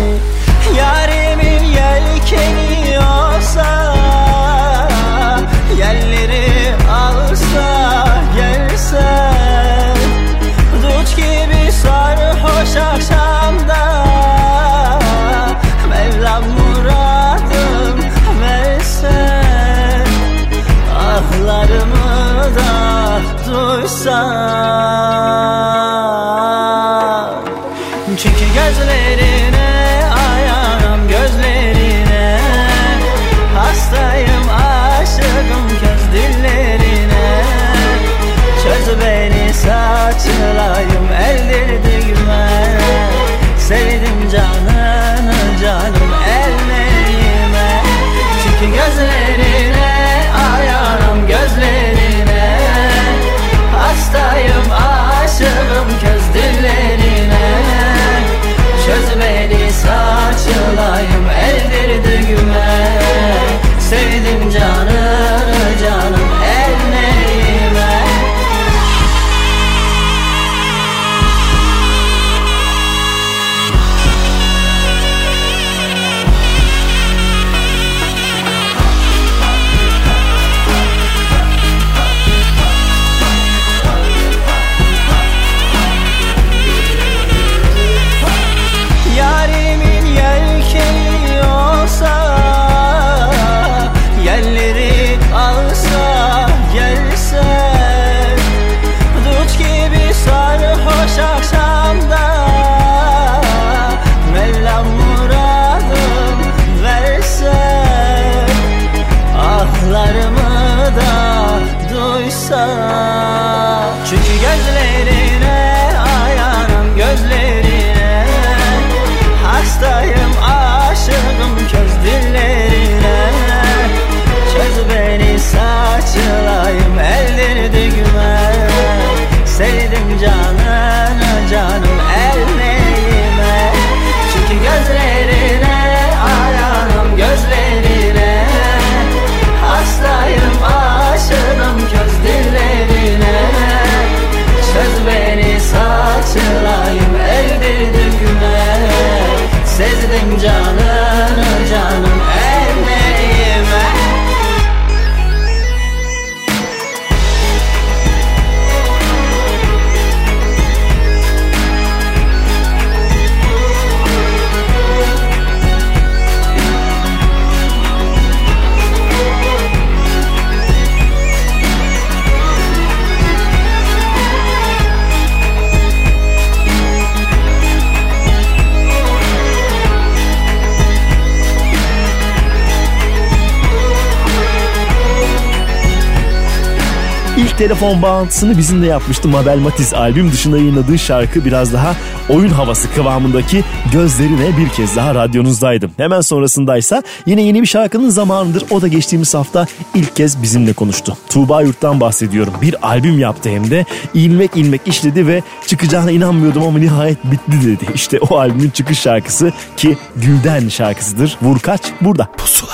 Telefon 187.63 188.03
bağlantısını 188.03 188.59
bizimle 188.59 188.87
yapmıştı 188.87 189.29
Mabel 189.29 189.59
Matiz. 189.59 189.95
Albüm 189.95 190.33
dışında 190.33 190.59
yayınladığı 190.59 190.99
şarkı 190.99 191.45
biraz 191.45 191.73
daha 191.73 191.97
oyun 192.29 192.49
havası 192.49 192.95
kıvamındaki 192.95 193.65
Gözlerine 193.93 194.59
bir 194.59 194.69
kez 194.69 194.97
daha 194.97 195.15
radyonuzdaydım. 195.15 195.91
Hemen 195.97 196.21
sonrasındaysa 196.21 197.03
yine 197.27 197.43
yeni 197.43 197.63
bir 197.63 197.67
şarkının 197.67 198.09
zamanıdır. 198.09 198.65
O 198.71 198.83
da 198.83 198.89
geçtiğimiz 198.89 199.35
hafta 199.35 199.67
ilk 199.95 200.17
kez 200.17 200.43
bizimle 200.43 200.73
konuştu. 200.73 201.17
Tuğba 201.29 201.63
Yurt'tan 201.63 202.01
bahsediyorum. 202.01 202.55
Bir 202.63 202.89
albüm 202.89 203.19
yaptı 203.19 203.49
hem 203.49 203.71
de. 203.71 203.85
ilmek 204.15 204.57
ilmek 204.57 204.81
işledi 204.87 205.27
ve 205.27 205.43
çıkacağına 205.67 206.11
inanmıyordum 206.11 206.63
ama 206.63 206.79
nihayet 206.79 207.25
bitti 207.25 207.67
dedi. 207.67 207.93
İşte 207.95 208.19
o 208.21 208.39
albümün 208.39 208.71
çıkış 208.71 208.99
şarkısı 208.99 209.53
ki 209.77 209.99
Gülden 210.17 210.69
şarkısıdır. 210.69 211.37
Vur 211.43 211.59
kaç 211.59 211.81
burada. 212.01 212.29
Pusula. 212.37 212.73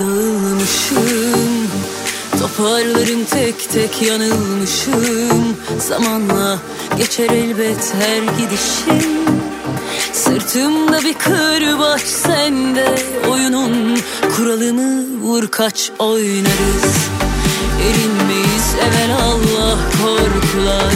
Dağılmışım 0.00 1.53
Toparlarım 2.40 3.24
tek 3.24 3.70
tek 3.72 4.02
yanılmışım. 4.02 5.56
Zamanla 5.78 6.58
geçer 6.96 7.30
elbet 7.30 7.94
her 7.94 8.22
gidişim. 8.38 9.24
Sırtımda 10.12 11.02
bir 11.02 11.14
kırbaç 11.14 12.00
sende 12.02 12.94
Oyunun 13.30 13.98
kuralını 14.36 15.04
vur 15.22 15.48
kaç 15.48 15.90
oynarız. 15.98 16.94
Erinmeyiz 17.80 18.74
evvel 18.80 19.16
Allah 19.22 19.78
korkular. 20.02 20.94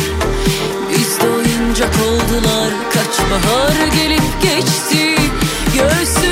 Biz 0.90 1.20
de 1.20 1.28
oyuncak 1.28 1.94
oldular 1.94 2.70
Kaç 2.94 3.30
bahar 3.30 3.86
gelip 3.86 4.42
geçti. 4.42 5.14
Göğsümüzden 5.74 6.27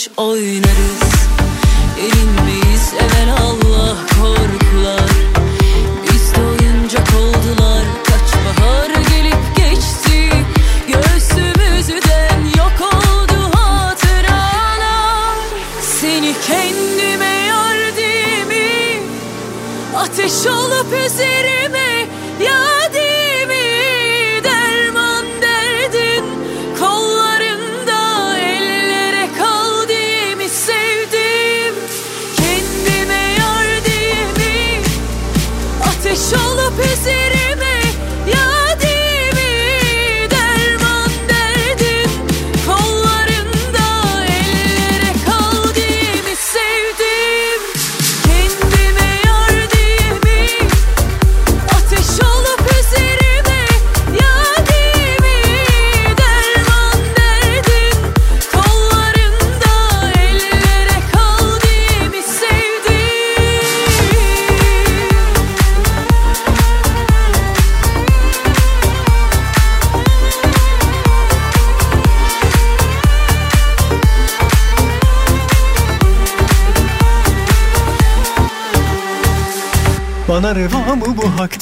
vur 0.00 0.10
kaç 0.14 0.18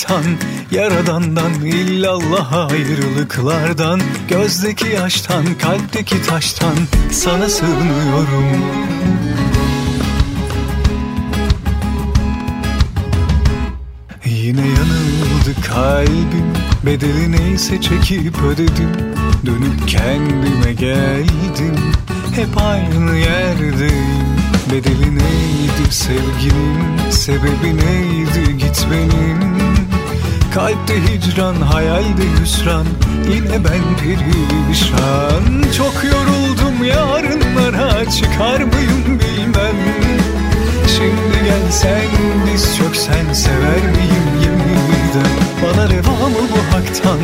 haktan 0.08 0.24
Yaradandan 0.70 1.54
illallah 1.64 2.70
ayrılıklardan 2.70 4.00
Gözdeki 4.28 4.88
yaştan 4.88 5.44
kalpteki 5.58 6.22
taştan 6.22 6.76
Sana 7.10 7.48
sığınıyorum. 7.48 8.62
Yine 14.24 14.60
yanıldı 14.60 15.62
kalbim 15.68 16.52
Bedeli 16.86 17.32
neyse 17.32 17.80
çekip 17.80 18.42
ödedim. 18.42 18.90
Dönüp 19.46 19.88
kendime 19.88 20.72
geldim 20.72 21.76
Hep 22.34 22.62
aynı 22.62 23.16
yerdeyim. 23.16 24.38
Bedeli 24.72 25.14
neydi 25.14 25.90
sevginin 25.90 27.10
Sebebi 27.10 27.76
neydi 27.76 28.58
gitmenin 28.58 29.87
Kalpte 30.54 30.94
hicran, 30.94 31.54
hayalde 31.54 32.22
hüsran 32.42 32.86
Yine 33.32 33.64
ben 33.64 33.96
perişan. 34.00 35.72
Çok 35.76 36.04
yoruldum 36.04 36.84
yarınlara 36.84 38.10
Çıkar 38.10 38.60
mıyım 38.60 39.20
bilmem. 39.20 39.76
Şimdi 40.96 41.44
gelsen 41.44 42.08
diz 42.52 42.76
çöksen 42.76 43.32
Sever 43.32 43.82
miyim 43.82 44.42
yeniden 44.42 45.47
Bana 45.62 45.88
reva 45.90 46.28
mı 46.28 46.42
bu 46.52 46.76
haktan? 46.76 47.18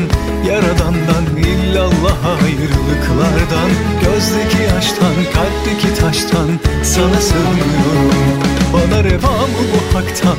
Yaradandan 0.48 1.36
illallah 1.36 2.24
ayrılıklardan. 2.42 3.70
Gözdeki 4.04 4.62
yaştan 4.74 5.14
kalpteki 5.34 5.94
taştan 6.00 6.48
Sana 6.82 7.20
sığınıyorum. 7.20 8.42
Bana 8.72 9.04
reva 9.04 9.32
mı 9.46 9.62
bu 9.72 9.98
haktan? 9.98 10.38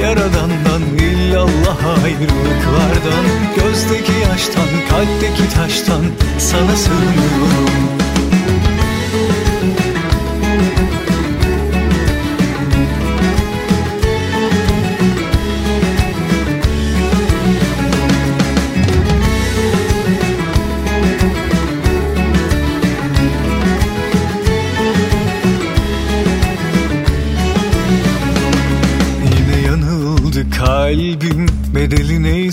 Yaradandan 0.00 0.82
illallah 0.82 2.04
ayrılıklardan. 2.04 3.24
Gözdeki 3.56 4.12
yaştan 4.12 4.70
kalpteki 4.88 5.54
taştan 5.54 6.04
Sana 6.38 6.76
sığınıyorum 6.76 8.05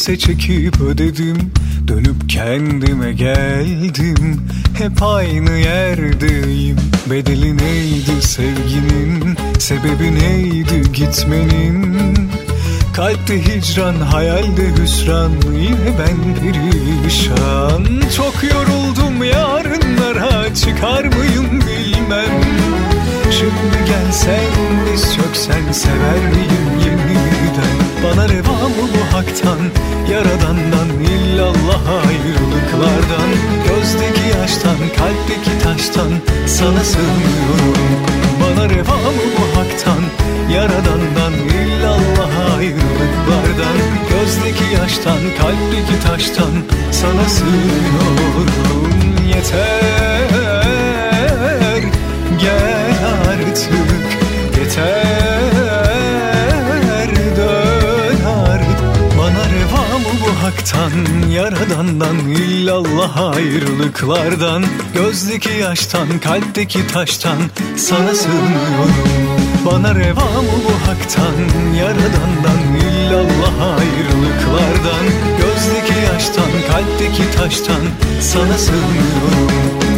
Neyse 0.07 0.19
çekip 0.19 0.81
ödedim 0.81 1.51
Dönüp 1.87 2.29
kendime 2.29 3.13
geldim. 3.13 4.47
Hep 4.77 5.03
aynı 5.03 5.51
yerdeyim 5.51 6.77
Bedeli 7.09 7.57
neydi 7.57 8.21
sevginin? 8.21 9.37
Sebebi 9.59 10.15
neydi 10.15 10.81
gitmenin? 10.93 12.29
Kalpte 12.93 13.45
hicran, 13.45 13.95
hayalde 13.95 14.81
hüsran 14.81 15.31
Yine 15.55 15.93
ben 15.99 16.35
perişan 16.35 17.87
Çok 18.17 18.33
yoruldum 18.43 19.23
yarınlara 19.23 20.55
Çıkar 20.55 21.03
mıyım 21.03 21.61
bilmem. 21.61 22.41
Şimdi 23.31 23.85
gelsen 23.87 24.51
biz 24.93 25.01
söksen 25.01 25.71
Sever 25.71 26.19
miyim 26.19 26.69
yeniden 26.79 27.92
Bana 28.03 28.29
reva 28.29 28.51
mı 28.51 28.87
bu 28.93 29.15
haktan 29.15 29.59
Yaradandan 30.11 30.89
illallah 31.13 31.83
ayrılıklardan. 32.07 33.29
Gözdeki 33.67 34.37
yaştan 34.39 34.77
kalpteki 34.97 35.53
taştan 35.63 36.11
Sana 36.47 36.83
sığınıyorum. 36.83 37.77
Bana 38.41 38.69
reva 38.69 38.95
mı 38.95 39.25
bu 39.37 39.45
haktan 39.59 40.03
Yaradandan 40.53 41.33
illallah 41.33 42.57
ayrılıklardan. 42.57 43.77
Gözdeki 44.09 44.81
yaştan 44.81 45.21
kalpteki 45.39 45.95
taştan 46.07 46.53
Sana 46.91 47.29
sığınıyorum. 47.29 48.89
Yeter 49.27 50.63
Gel 52.41 52.95
artık 53.29 53.92
haktan 60.73 61.29
Yaradandan 61.29 62.17
illallah 62.17 63.35
ayrılıklardan 63.35 64.65
Gözdeki 64.93 65.49
yaştan 65.49 66.19
kalpteki 66.19 66.87
taştan 66.87 67.37
Sana 67.77 68.15
sığınıyorum. 68.15 68.93
Bana 69.65 69.95
reva 69.95 70.21
mı 70.21 70.57
bu 70.65 70.89
haktan 70.89 71.35
Yaradandan 71.79 72.61
illallah 72.85 73.77
ayrılıklardan 73.77 75.05
Gözdeki 75.37 75.99
yaştan 76.13 76.51
kalpteki 76.71 77.31
taştan 77.37 77.83
Sana 78.21 78.57
sığınıyorum. 78.57 79.51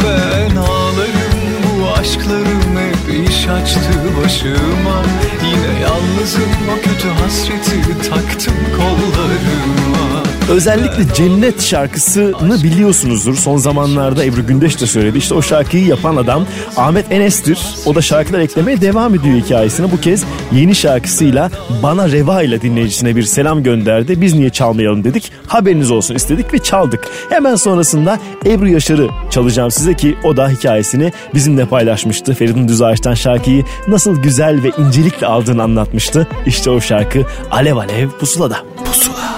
Ben 0.04 0.56
ağlarım 0.56 1.36
bu 1.80 1.98
aşklarım 2.00 2.76
hep 2.76 3.28
iş 3.28 3.48
açtı 3.48 3.80
başıma. 4.24 5.02
Yine 5.44 5.80
yalnızım 5.80 6.50
o 6.72 6.82
kötü 6.82 7.08
hasreti 7.08 8.08
taktım 8.10 8.54
kollarıma 8.76 10.05
Özellikle 10.50 11.14
Cennet 11.14 11.62
şarkısını 11.62 12.62
biliyorsunuzdur. 12.62 13.36
Son 13.36 13.56
zamanlarda 13.56 14.24
Ebru 14.24 14.46
Gündeş 14.46 14.80
de 14.80 14.86
söyledi. 14.86 15.18
İşte 15.18 15.34
o 15.34 15.42
şarkıyı 15.42 15.86
yapan 15.86 16.16
adam 16.16 16.46
Ahmet 16.76 17.12
Enes'tir. 17.12 17.58
O 17.86 17.94
da 17.94 18.02
şarkılar 18.02 18.40
eklemeye 18.40 18.80
devam 18.80 19.14
ediyor 19.14 19.36
hikayesine. 19.36 19.92
Bu 19.92 20.00
kez 20.00 20.24
yeni 20.52 20.74
şarkısıyla 20.74 21.50
Bana 21.82 22.08
Reva 22.08 22.42
ile 22.42 22.62
dinleyicisine 22.62 23.16
bir 23.16 23.22
selam 23.22 23.62
gönderdi. 23.62 24.20
Biz 24.20 24.34
niye 24.34 24.50
çalmayalım 24.50 25.04
dedik. 25.04 25.32
Haberiniz 25.46 25.90
olsun 25.90 26.14
istedik 26.14 26.54
ve 26.54 26.58
çaldık. 26.58 27.08
Hemen 27.28 27.54
sonrasında 27.56 28.18
Ebru 28.46 28.68
Yaşar'ı 28.68 29.08
çalacağım 29.30 29.70
size 29.70 29.94
ki 29.94 30.16
o 30.24 30.36
da 30.36 30.48
hikayesini 30.48 31.12
bizimle 31.34 31.66
paylaşmıştı. 31.66 32.34
Feridun 32.34 32.68
Düzağaç'tan 32.68 33.14
şarkıyı 33.14 33.64
nasıl 33.88 34.22
güzel 34.22 34.62
ve 34.62 34.70
incelikle 34.78 35.26
aldığını 35.26 35.62
anlatmıştı. 35.62 36.28
İşte 36.46 36.70
o 36.70 36.80
şarkı 36.80 37.22
Alev 37.50 37.76
Alev 37.76 38.08
Pusula'da. 38.08 38.56
Pusula. 38.84 39.35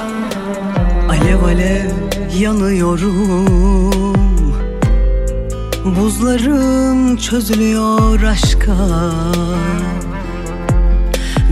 Alev 1.21 1.43
alev 1.43 1.91
yanıyorum. 2.39 3.47
Buzlarım 5.85 7.17
çözülüyor 7.17 8.23
aşka. 8.23 8.77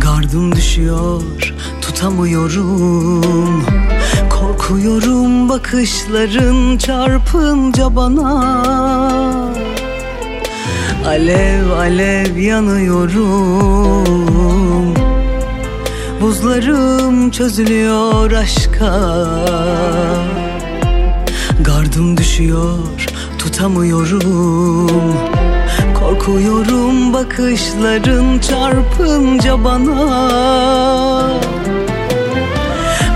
Gardım 0.00 0.56
düşüyor 0.56 1.22
tutamıyorum. 1.80 3.64
Korkuyorum 4.30 5.48
bakışların 5.48 6.78
çarpınca 6.78 7.96
bana. 7.96 8.52
Alev 11.06 11.70
alev 11.70 12.36
yanıyorum. 12.36 14.06
Buzlarım 16.20 17.30
çözülüyor 17.30 18.30
aşka 18.77 19.16
Gardım 21.61 22.16
düşüyor 22.16 22.79
tutamıyorum. 23.39 25.16
Korkuyorum 26.01 27.12
bakışların 27.12 28.39
çarpınca 28.39 29.64
bana. 29.64 30.20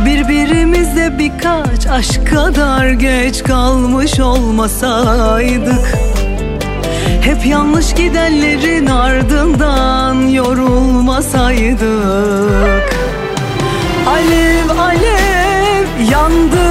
Birbirimize 0.06 1.18
birkaç 1.18 1.86
aşk 1.86 2.30
kadar 2.30 2.90
geç 2.90 3.42
kalmış 3.42 4.20
olmasaydık. 4.20 5.98
Hep 7.22 7.46
yanlış 7.46 7.94
gidenlerin 7.94 8.86
ardından 8.86 10.28
yorulmasaydık. 10.28 12.96
Alev 14.06 14.78
alev 14.78 15.39
yandım 16.00 16.69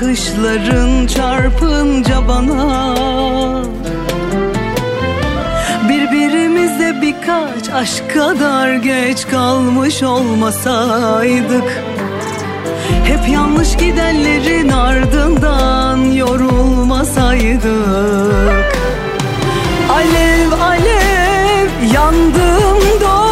bakışların 0.00 1.06
çarpınca 1.06 2.28
bana. 2.28 2.94
Birbirimize 5.88 7.02
birkaç 7.02 7.68
aşk 7.74 8.14
kadar 8.14 8.74
geç 8.74 9.28
kalmış 9.28 10.02
olmasaydık 10.02 11.82
hep 13.04 13.28
yanlış 13.28 13.76
gidenlerin 13.76 14.68
ardından 14.68 15.96
yorulmasaydık. 16.12 17.70
Alev 19.92 20.52
alev 20.60 21.68
yandım 21.94 22.80
doğru 23.00 23.29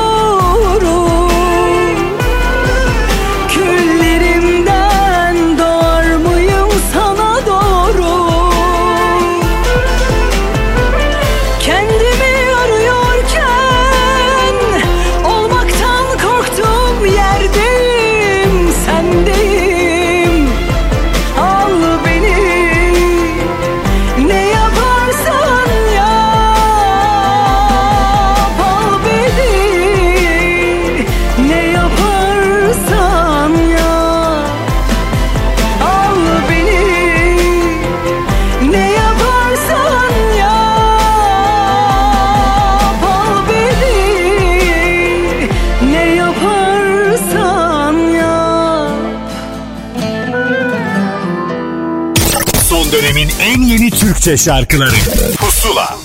Türkçe 54.29 54.45
şarkıları. 54.45 54.97
Pusula. 55.39 55.97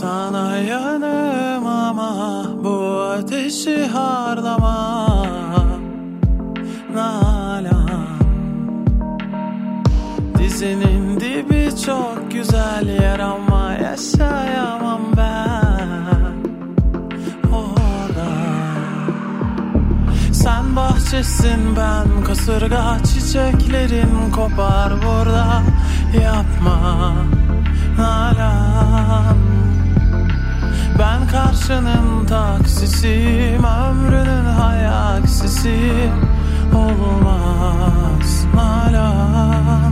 Sana 0.00 0.56
yanım 0.56 1.66
ama 1.66 2.44
bu 2.64 3.00
ateşi 3.00 3.86
harlama. 3.86 5.06
Nalan. 6.94 8.06
Dizinin 10.38 11.20
dibi 11.20 11.70
çok 11.86 12.30
güzel 12.32 12.88
yer 13.02 13.18
ama 13.18 13.72
yaşayamam 13.72 15.00
ben. 15.16 16.34
Orada. 17.52 18.28
Sen 20.32 20.76
bahçesin 20.76 21.76
ben 21.76 22.24
kasırga 22.24 22.98
çiçeklerin 23.04 24.30
kopar 24.34 24.92
burada 25.06 25.59
Yapma 26.14 27.14
Nalan 27.98 29.36
Ben 30.98 31.28
karşının 31.28 32.26
taksisiyim 32.26 33.64
Ömrünün 33.64 34.44
hayaksisi 34.44 36.10
Olmaz 36.74 38.44
Nalan 38.54 39.89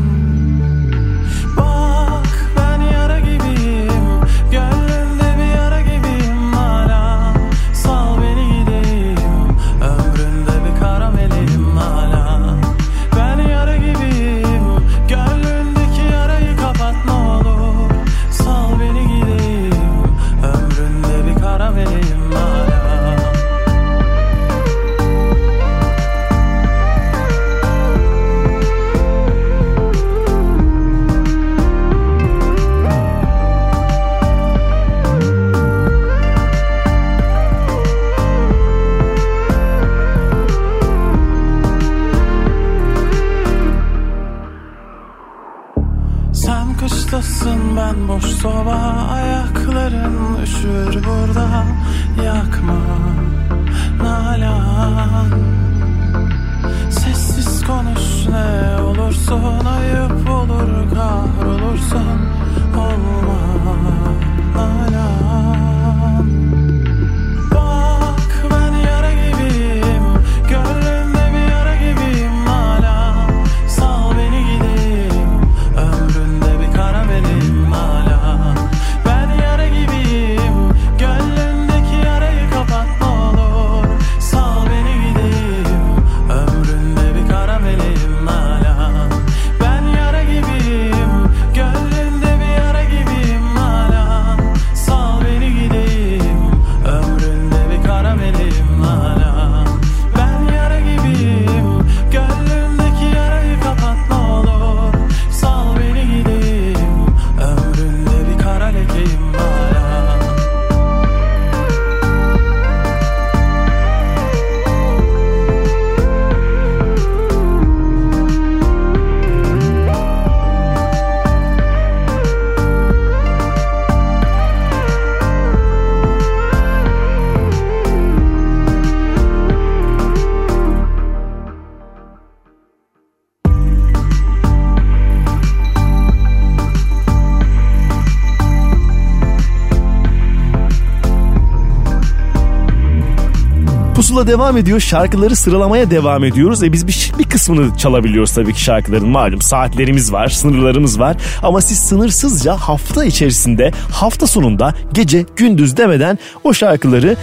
Pusula 144.08 144.26
devam 144.26 144.56
ediyor. 144.56 144.80
Şarkıları 144.80 145.36
sıralamaya 145.36 145.90
devam 145.90 146.24
ediyoruz. 146.24 146.62
E 146.62 146.72
biz 146.72 146.86
bir, 146.86 147.12
bir 147.18 147.24
kısmını 147.24 147.76
çalabiliyoruz 147.78 148.32
tabii 148.32 148.52
ki 148.52 148.62
şarkıların. 148.62 149.08
Malum 149.08 149.42
saatlerimiz 149.42 150.12
var, 150.12 150.28
sınırlarımız 150.28 151.00
var. 151.00 151.16
Ama 151.42 151.60
siz 151.60 151.78
sınırsızca 151.78 152.56
hafta 152.56 153.04
içerisinde, 153.04 153.70
hafta 153.92 154.26
sonunda, 154.26 154.74
gece, 154.92 155.26
gündüz 155.36 155.76
demeden 155.76 156.18
o 156.44 156.54
şarkıları 156.54 157.16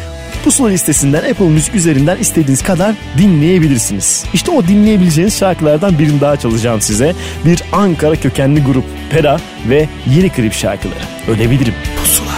Pusula 0.44 0.68
listesinden 0.68 1.32
Apple 1.32 1.50
Müzik 1.50 1.76
üzerinden 1.76 2.18
istediğiniz 2.18 2.64
kadar 2.64 2.96
dinleyebilirsiniz. 3.18 4.26
İşte 4.34 4.52
o 4.52 4.68
dinleyebileceğiniz 4.68 5.38
şarkılardan 5.38 6.00
birini 6.00 6.22
daha 6.22 6.38
çalacağım 6.38 6.82
size. 6.82 7.14
Bir 7.46 7.64
Ankara 7.72 8.16
kökenli 8.16 8.64
grup 8.64 8.86
Pera 9.10 9.40
ve 9.70 9.90
yeni 10.16 10.30
klip 10.30 10.54
şarkıları. 10.54 11.00
Ölebilirim. 11.28 11.74
Pusula. 12.00 12.36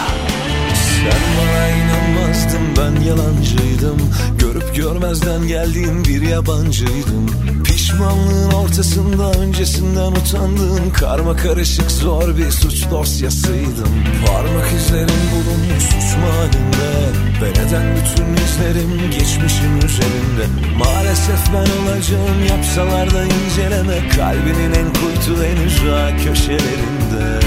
Sen 0.74 1.20
bana 1.38 1.68
inanmazdın 1.68 2.62
ben 2.78 3.02
yalancıydım 3.02 3.98
görmezden 5.00 5.48
geldiğim 5.48 6.06
bir 6.06 6.22
yabancıydım. 6.22 7.26
Pişmanlığın 7.64 8.52
ortasında 8.52 9.32
öncesinden 9.32 10.12
utandığım 10.12 10.94
Karma 10.94 11.36
karışık 11.36 11.92
zor 11.92 12.38
bir 12.38 12.52
suç 12.52 12.92
dosyasıydım. 12.92 13.90
Parmak 14.28 14.72
izlerim 14.74 15.22
bulunmuş 15.32 15.84
suç 15.84 16.18
mahallinde 16.22 16.92
Ve 17.42 17.50
neden 17.50 17.96
bütün 17.96 18.44
izlerim 18.44 19.12
geçmişim 19.12 19.78
üzerinde? 19.78 20.74
Maalesef 20.78 21.54
ben 21.54 21.92
olacağım 21.92 22.46
yapsalar 22.50 23.14
da 23.14 23.24
inceleme 23.24 24.10
Kalbinin 24.10 24.74
en 24.74 24.94
kuytu 24.94 25.44
en 25.44 25.66
ücra 25.68 26.18
köşelerinde 26.18 27.40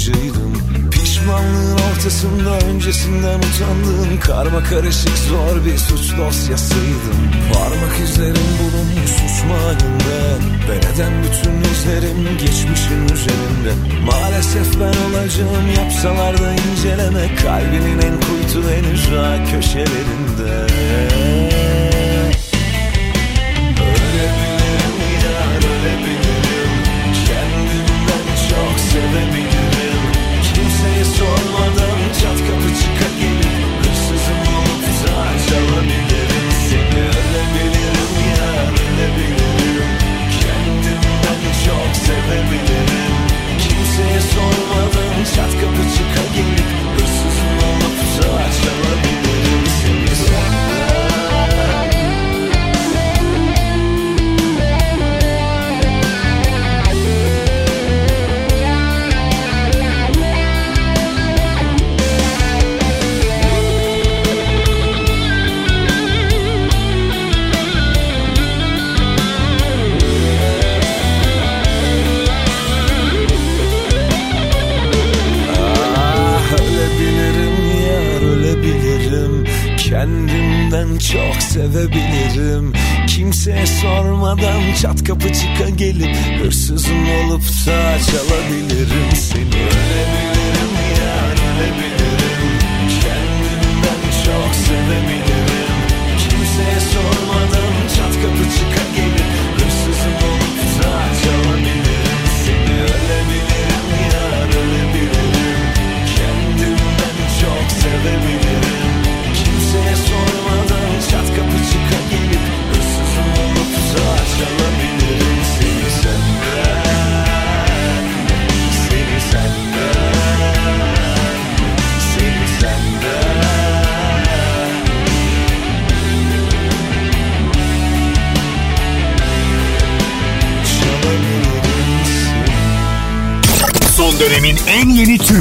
yabancıydım 0.00 0.52
Pişmanlığın 0.90 1.78
ortasında 1.92 2.58
öncesinden 2.58 3.38
utandığın 3.38 4.16
Karma 4.20 4.64
karışık 4.64 5.18
zor 5.18 5.64
bir 5.64 5.78
suç 5.78 6.18
dosyasıydım. 6.18 7.18
Parmak 7.52 8.00
izlerim 8.04 8.50
bulun 8.60 9.06
susma 9.06 9.54
halinden 9.54 10.40
Ben 10.68 10.94
eden 10.94 11.12
bütün 11.22 11.70
izlerim 11.70 12.38
geçmişin 12.38 13.04
üzerinde? 13.04 13.72
Maalesef 14.06 14.80
ben 14.80 15.10
olacağım 15.10 15.72
yapsalar 15.76 16.38
da 16.38 16.54
inceleme. 16.54 17.34
Kalbinin 17.42 17.98
en 17.98 18.20
kuytu 18.20 18.70
en 18.70 18.94
ücra 18.94 19.44
köşelerinde. 19.44 20.66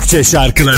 Bahçe 0.10 0.24
şarkıları. 0.24 0.78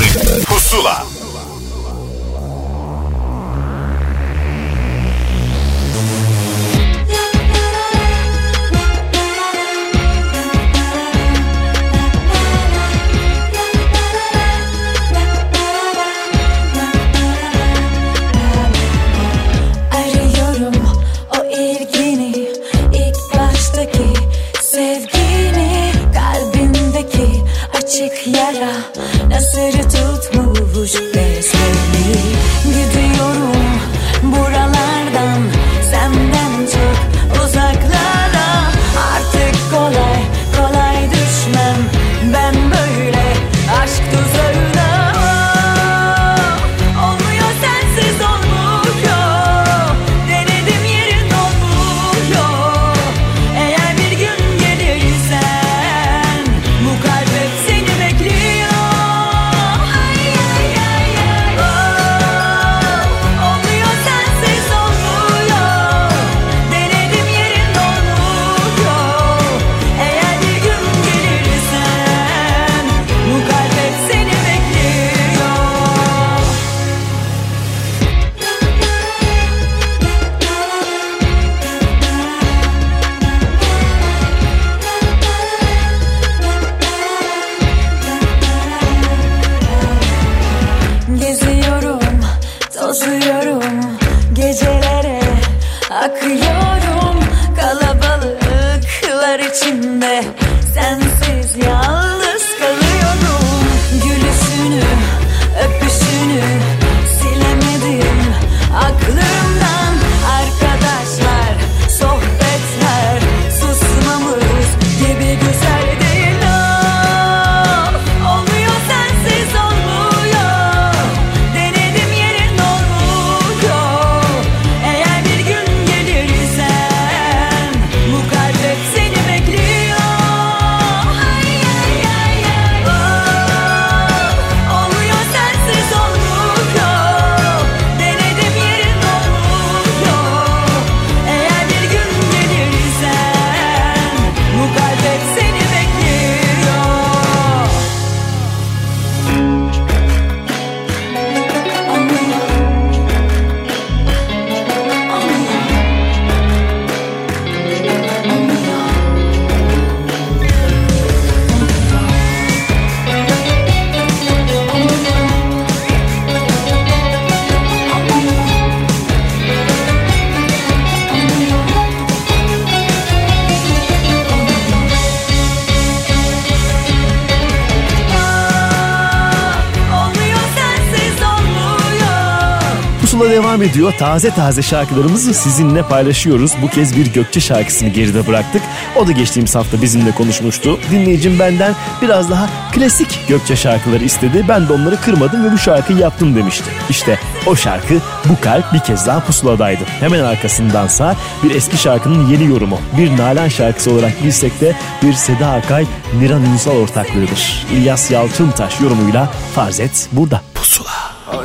Taze 183.99 184.29
taze 184.29 184.61
şarkılarımızı 184.61 185.33
sizinle 185.33 185.83
paylaşıyoruz. 185.83 186.51
Bu 186.61 186.67
kez 186.67 186.97
bir 186.97 187.13
Gökçe 187.13 187.39
şarkısını 187.39 187.89
geride 187.89 188.27
bıraktık. 188.27 188.61
O 188.95 189.07
da 189.07 189.11
geçtiğimiz 189.11 189.55
hafta 189.55 189.81
bizimle 189.81 190.11
konuşmuştu. 190.11 190.79
Dinleyicim 190.91 191.39
benden 191.39 191.75
biraz 192.01 192.29
daha 192.29 192.49
klasik 192.71 193.19
Gökçe 193.27 193.55
şarkıları 193.55 194.03
istedi. 194.03 194.45
Ben 194.49 194.67
de 194.67 194.73
onları 194.73 195.01
kırmadım 195.01 195.43
ve 195.45 195.51
bu 195.51 195.57
şarkıyı 195.57 195.99
yaptım 195.99 196.35
demişti. 196.35 196.69
İşte 196.89 197.19
o 197.45 197.55
şarkı 197.55 197.93
Bu 198.25 198.41
Kalp 198.41 198.73
bir 198.73 198.79
kez 198.79 199.07
daha 199.07 199.19
pusuladaydı. 199.19 199.83
Hemen 199.99 200.23
arkasındansa 200.23 201.15
bir 201.43 201.55
eski 201.55 201.77
şarkının 201.77 202.27
yeni 202.27 202.45
yorumu. 202.45 202.79
Bir 202.97 203.17
Nalan 203.17 203.47
şarkısı 203.47 203.91
olarak 203.91 204.23
bilsek 204.23 204.61
de 204.61 204.75
bir 205.03 205.13
Seda 205.13 205.47
Akay, 205.47 205.85
Niran 206.19 206.45
Ünsal 206.45 206.71
ortaklığıdır. 206.71 207.67
İlyas 207.73 208.11
Yalçıntaş 208.11 208.81
yorumuyla 208.81 209.29
farz 209.55 209.79
et 209.79 210.09
burada. 210.11 210.50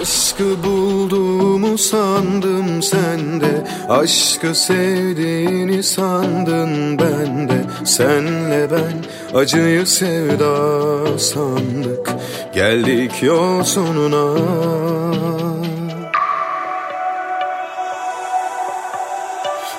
Aşkı 0.07 0.64
bulduğumu 0.64 1.78
sandım 1.78 2.82
sende. 2.82 3.64
Aşkı 3.88 4.54
sevdiğini 4.54 5.82
sandın 5.82 6.98
bende. 6.98 7.64
Senle 7.84 8.68
ben 8.70 8.94
acıyı 9.38 9.86
sevda 9.86 11.18
sandık. 11.18 12.11
Geldik 12.54 13.22
yol 13.22 13.62
sonuna 13.62 14.40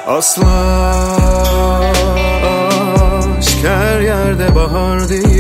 Asla 0.07 0.47
aşk 3.37 3.63
her 3.63 4.01
yerde 4.01 4.55
bahar 4.55 5.09
değil 5.09 5.36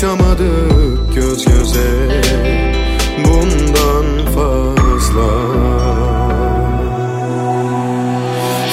Konuşamadık 0.00 1.14
göz 1.14 1.44
göze. 1.44 2.22
Bundan 3.24 4.26
fazla. 4.34 5.30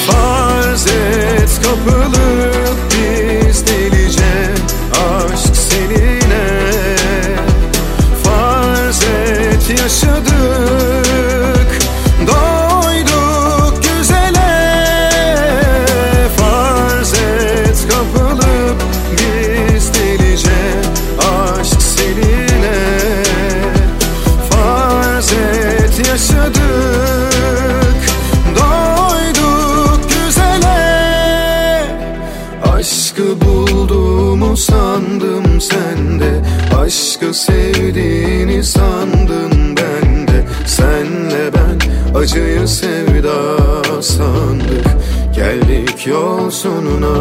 Farz 0.08 0.88
et 0.88 1.62
kapılıp 1.64 2.78
biz 2.92 3.68
delice 3.68 3.95
acıyı 42.26 42.68
sevda 42.68 44.02
sandık. 44.02 44.86
Geldik 45.36 46.08
yol 46.08 46.50
sonuna 46.50 47.16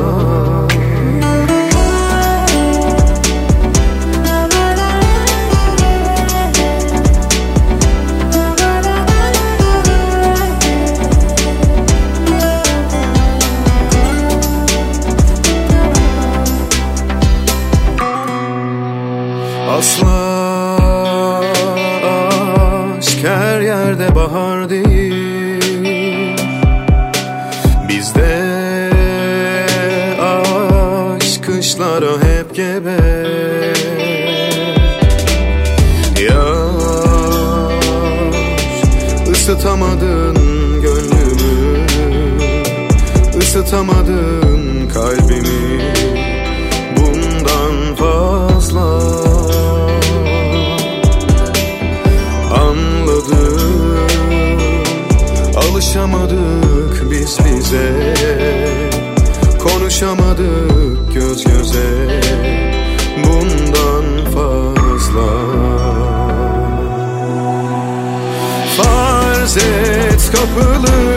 et 70.56 71.13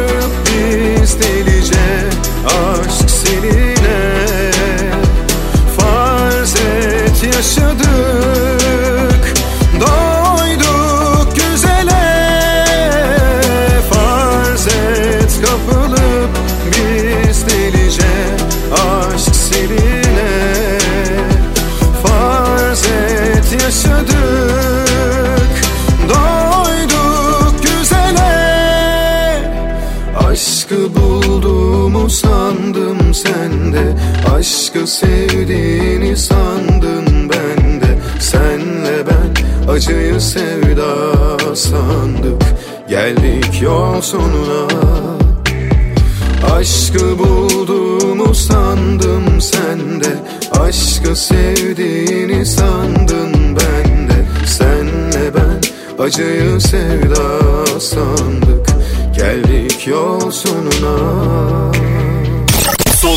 sevdiğini 34.97 36.17
sandın 36.17 37.29
bende. 37.29 37.99
Senle 38.19 39.03
ben 39.07 39.71
acıyı 39.71 40.21
sevda 40.21 41.55
sandık. 41.55 42.41
Geldik 42.89 43.61
yol 43.61 44.01
sonuna. 44.01 44.67
Aşkı 46.55 47.19
bulduğumu 47.19 48.35
sandım 48.35 49.41
sende. 49.41 50.15
Aşkı 50.59 51.15
sevdiğini 51.15 52.45
sandın 52.45 53.33
bende. 53.33 54.25
Senle 54.45 55.31
ben 55.35 55.61
acıyı 56.03 56.61
sevda 56.61 57.65
sandık. 57.79 58.67
Geldik 59.17 59.87
yol 59.87 60.31
sonuna 60.31 61.76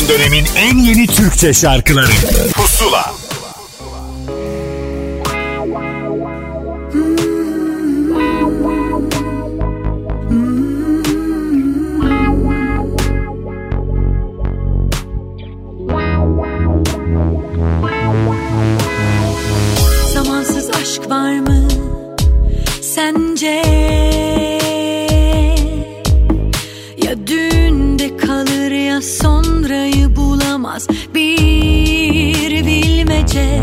Son 0.01 0.09
dönemin 0.09 0.45
en 0.57 0.77
yeni 0.77 1.07
Türkçe 1.07 1.53
şarkıları 1.53 2.11
Pusula 2.53 3.13
Zamansız 20.13 20.69
aşk 20.69 21.09
var 21.09 21.39
mı 21.39 21.67
sence? 22.81 23.61
Ya 27.03 27.27
dün 27.27 27.40
olmaz. 30.71 30.87
Bir 31.15 32.65
bilmece 32.65 33.59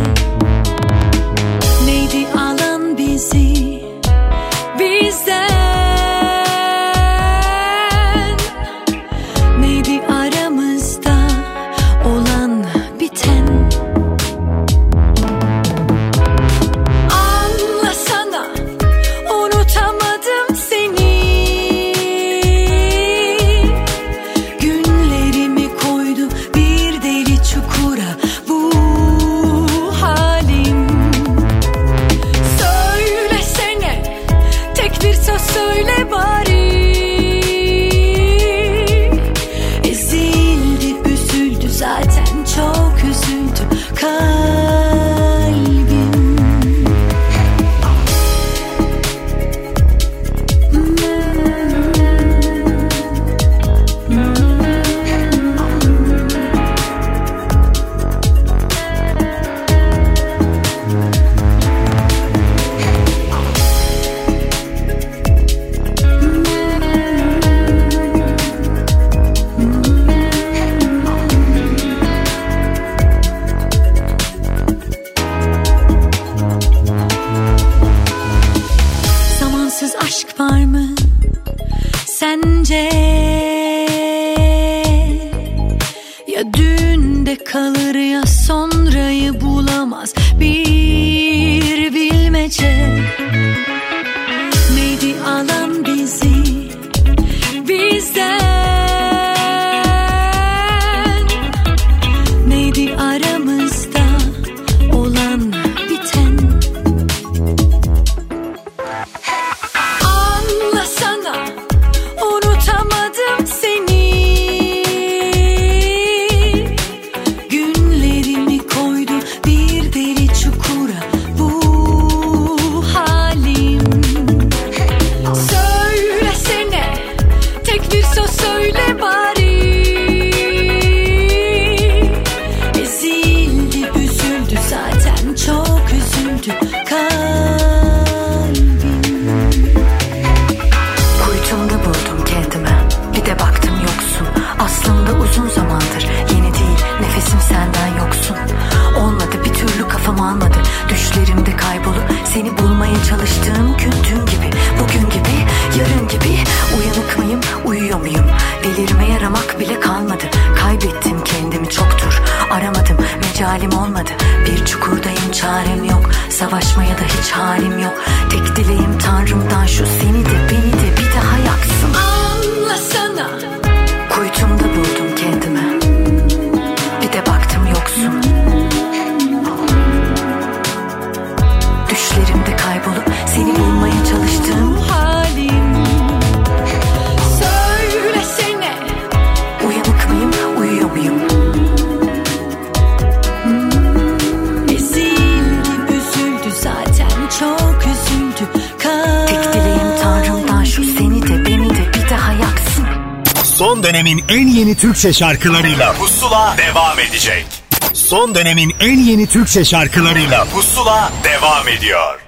Türkçe 204.98 205.18
şarkılarıyla 205.18 205.92
Pusula 205.92 206.56
devam 206.58 206.98
edecek. 206.98 207.46
Son 207.92 208.34
dönemin 208.34 208.72
en 208.80 208.98
yeni 208.98 209.26
Türkçe 209.26 209.64
şarkılarıyla 209.64 210.44
Pusula 210.44 211.12
devam 211.24 211.68
ediyor. 211.68 212.20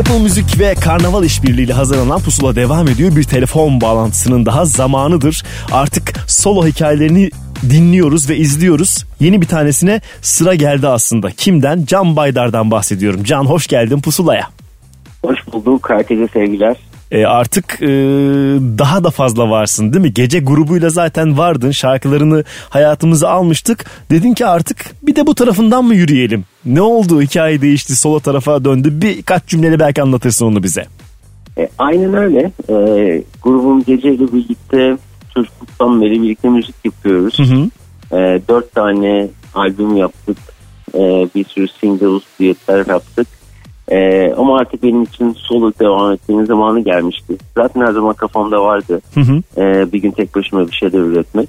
Apple 0.00 0.18
Müzik 0.18 0.58
ve 0.58 0.74
Karnaval 0.74 1.24
işbirliğiyle 1.24 1.72
hazırlanan 1.72 2.20
Pusula 2.20 2.56
devam 2.56 2.88
ediyor. 2.88 3.16
Bir 3.16 3.22
telefon 3.24 3.80
bağlantısının 3.80 4.46
daha 4.46 4.64
zamanıdır. 4.64 5.42
Artık 5.72 6.12
solo 6.26 6.66
hikayelerini 6.66 7.30
dinliyoruz 7.70 8.30
ve 8.30 8.36
izliyoruz. 8.36 9.04
Yeni 9.20 9.40
bir 9.42 9.48
tanesine 9.48 10.00
sıra 10.22 10.54
geldi 10.54 10.88
aslında. 10.88 11.30
Kimden? 11.30 11.84
Can 11.84 12.16
Baydar'dan 12.16 12.70
bahsediyorum. 12.70 13.24
Can 13.24 13.44
hoş 13.44 13.66
geldin 13.66 14.00
Pusula'ya. 14.00 14.48
Hoş 15.24 15.38
bulduk. 15.52 15.90
Herkese 15.90 16.28
sevgiler. 16.28 16.76
E, 17.12 17.26
artık 17.26 17.82
e, 17.82 17.88
daha 18.78 19.04
da 19.04 19.10
fazla 19.10 19.50
varsın 19.50 19.92
değil 19.92 20.04
mi? 20.04 20.14
Gece 20.14 20.40
grubuyla 20.40 20.90
zaten 20.90 21.38
vardın. 21.38 21.70
Şarkılarını 21.70 22.44
hayatımıza 22.68 23.28
almıştık. 23.28 23.84
Dedin 24.10 24.34
ki 24.34 24.46
artık 24.46 24.94
bir 25.02 25.16
de 25.16 25.26
bu 25.26 25.34
tarafından 25.34 25.84
mı 25.84 25.94
yürüyelim? 25.94 26.44
Ne 26.64 26.80
oldu? 26.80 27.22
Hikaye 27.22 27.60
değişti. 27.60 27.96
Solo 27.96 28.20
tarafa 28.20 28.64
döndü. 28.64 28.88
Birkaç 28.92 29.46
cümleyle 29.46 29.80
belki 29.80 30.02
anlatırsın 30.02 30.46
onu 30.46 30.62
bize. 30.62 30.86
E, 31.58 31.68
aynen 31.78 32.14
öyle. 32.14 32.52
E, 32.68 32.74
grubum 33.42 33.84
geceyle 33.84 34.32
birlikte 34.32 34.96
çocukluktan 35.34 36.02
beri 36.02 36.22
birlikte 36.22 36.48
müzik 36.48 36.74
yapıyoruz. 36.84 37.40
E, 38.12 38.16
dört 38.48 38.74
tane 38.74 39.28
albüm 39.54 39.96
yaptık. 39.96 40.38
E, 40.94 41.28
bir 41.34 41.44
sürü 41.44 41.68
singles, 41.68 42.22
düetler 42.40 42.86
yaptık. 42.86 43.41
E, 43.88 44.28
ama 44.36 44.58
artık 44.58 44.82
benim 44.82 45.02
için 45.02 45.32
solo 45.38 45.72
devam 45.80 46.12
etmenin 46.12 46.44
zamanı 46.44 46.80
gelmişti. 46.80 47.36
Zaten 47.56 47.80
her 47.80 47.92
zaman 47.92 48.14
kafamda 48.14 48.62
vardı. 48.62 49.00
E, 49.56 49.92
bir 49.92 49.98
gün 50.02 50.10
tek 50.10 50.34
başıma 50.36 50.66
bir 50.66 50.72
şeyler 50.72 50.98
üretmek. 50.98 51.48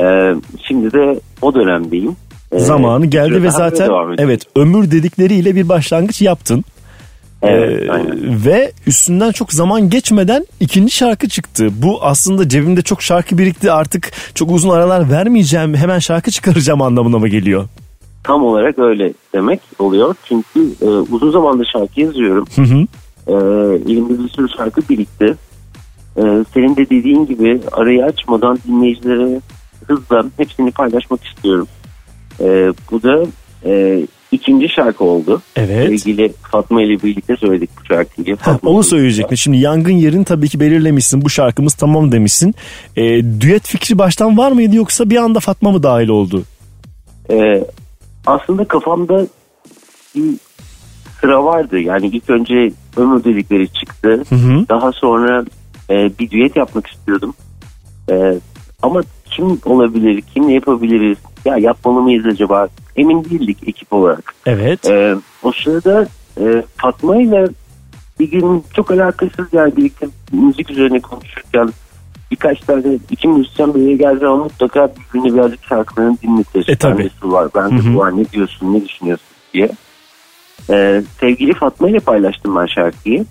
E, 0.00 0.34
şimdi 0.68 0.92
de 0.92 1.20
o 1.42 1.54
dönemdeyim. 1.54 2.16
E, 2.52 2.58
Zamanı 2.58 3.06
geldi 3.06 3.42
ve 3.42 3.50
zaten 3.50 3.90
evet 4.18 4.42
ömür 4.56 4.90
dedikleriyle 4.90 5.54
bir 5.54 5.68
başlangıç 5.68 6.22
yaptın. 6.22 6.64
Evet, 7.42 7.82
Ee, 7.82 7.92
aynen. 7.92 8.44
ve 8.46 8.72
üstünden 8.86 9.32
çok 9.32 9.52
zaman 9.52 9.90
geçmeden 9.90 10.46
ikinci 10.60 10.92
şarkı 10.92 11.28
çıktı. 11.28 11.68
Bu 11.82 11.98
aslında 12.04 12.48
cebimde 12.48 12.82
çok 12.82 13.02
şarkı 13.02 13.38
birikti 13.38 13.72
artık 13.72 14.12
çok 14.34 14.50
uzun 14.50 14.70
aralar 14.70 15.10
vermeyeceğim 15.10 15.74
hemen 15.74 15.98
şarkı 15.98 16.30
çıkaracağım 16.30 16.82
anlamına 16.82 17.18
mı 17.18 17.28
geliyor? 17.28 17.64
Tam 18.24 18.44
olarak 18.44 18.78
öyle 18.78 19.12
demek 19.34 19.60
oluyor. 19.78 20.14
Çünkü 20.24 20.60
e, 20.82 20.86
uzun 20.86 21.30
zamandır 21.30 21.68
şarkı 21.72 22.00
yazıyorum. 22.00 22.46
Hı 22.54 22.62
hı. 22.62 22.86
E, 23.26 23.34
elimde 23.92 24.24
bir 24.24 24.28
sürü 24.28 24.48
şarkı 24.56 24.80
birikti. 24.88 25.36
E, 26.16 26.22
senin 26.54 26.76
de 26.76 26.90
dediğin 26.90 27.26
gibi 27.26 27.60
arayı 27.72 28.04
açmadan 28.04 28.58
dinleyicilere 28.68 29.40
hızla 29.86 30.24
hepsini 30.36 30.70
paylaşmak 30.70 31.24
istiyorum. 31.24 31.68
E, 32.40 32.72
bu 32.90 33.02
da 33.02 33.26
e, 33.64 34.02
ikinci 34.32 34.68
şarkı 34.68 35.04
oldu. 35.04 35.42
Evet. 35.56 35.86
Sevgili 35.86 36.32
Fatma 36.42 36.82
ile 36.82 37.02
birlikte 37.02 37.36
söyledik 37.36 37.70
bu 37.80 37.84
şarkıyı. 37.84 38.36
Ha, 38.36 38.52
Fatma 38.52 38.70
onu 38.70 38.82
söyleyecektim. 38.82 39.38
Şimdi 39.38 39.58
yangın 39.58 39.92
yerini 39.92 40.24
tabii 40.24 40.48
ki 40.48 40.60
belirlemişsin. 40.60 41.22
Bu 41.22 41.30
şarkımız 41.30 41.74
tamam 41.74 42.12
demişsin. 42.12 42.54
E, 42.96 43.02
düet 43.40 43.66
fikri 43.66 43.98
baştan 43.98 44.38
var 44.38 44.52
mıydı 44.52 44.76
yoksa 44.76 45.10
bir 45.10 45.16
anda 45.16 45.40
Fatma 45.40 45.70
mı 45.70 45.82
dahil 45.82 46.08
oldu? 46.08 46.42
Ee, 47.30 47.64
aslında 48.26 48.64
kafamda 48.64 49.26
bir 50.14 50.34
sıra 51.20 51.44
vardı. 51.44 51.78
Yani 51.78 52.06
ilk 52.06 52.30
önce 52.30 52.72
ömür 52.96 53.24
dedikleri 53.24 53.68
çıktı. 53.72 54.24
Hı 54.28 54.34
hı. 54.34 54.68
Daha 54.68 54.92
sonra 54.92 55.44
e, 55.90 56.18
bir 56.18 56.30
düet 56.30 56.56
yapmak 56.56 56.86
istiyordum. 56.86 57.34
E, 58.10 58.38
ama 58.82 59.02
kim 59.24 59.60
olabilir, 59.64 60.22
kimle 60.34 60.52
yapabiliriz? 60.52 61.18
Ya 61.44 61.56
yapmalı 61.56 62.00
mıyız 62.00 62.26
acaba? 62.26 62.68
Emin 62.96 63.24
değildik 63.24 63.58
ekip 63.66 63.92
olarak. 63.92 64.34
Evet. 64.46 64.90
E, 64.90 65.16
o 65.42 65.52
sırada 65.52 66.08
e, 66.40 66.62
Fatma 66.76 67.16
ile 67.16 67.48
bir 68.20 68.30
gün 68.30 68.64
çok 68.74 68.90
alakasız 68.90 69.46
yani 69.52 69.76
birlikte 69.76 70.06
müzik 70.32 70.70
üzerine 70.70 71.00
konuşurken 71.00 71.70
birkaç 72.30 72.60
tane 72.60 72.98
iki 73.10 73.28
müzisyen 73.28 73.74
buraya 73.74 73.96
geldi 73.96 74.26
ama 74.26 74.44
mutlaka 74.44 74.90
birbirine 75.14 75.34
birazcık 75.34 75.64
şarkılarını 75.64 76.16
dinletir. 76.22 76.68
E, 76.68 77.08
su 77.20 77.32
var, 77.32 77.48
bende 77.54 77.74
Hı 77.82 77.88
hı. 77.88 77.94
bu 77.94 78.16
ne 78.18 78.24
diyorsun, 78.32 78.74
ne 78.74 78.84
düşünüyorsun 78.88 79.26
diye. 79.54 79.68
Ee, 80.70 81.02
sevgili 81.20 81.54
Fatma 81.54 81.88
ile 81.90 81.98
paylaştım 81.98 82.56
ben 82.56 82.66
şarkıyı. 82.66 83.24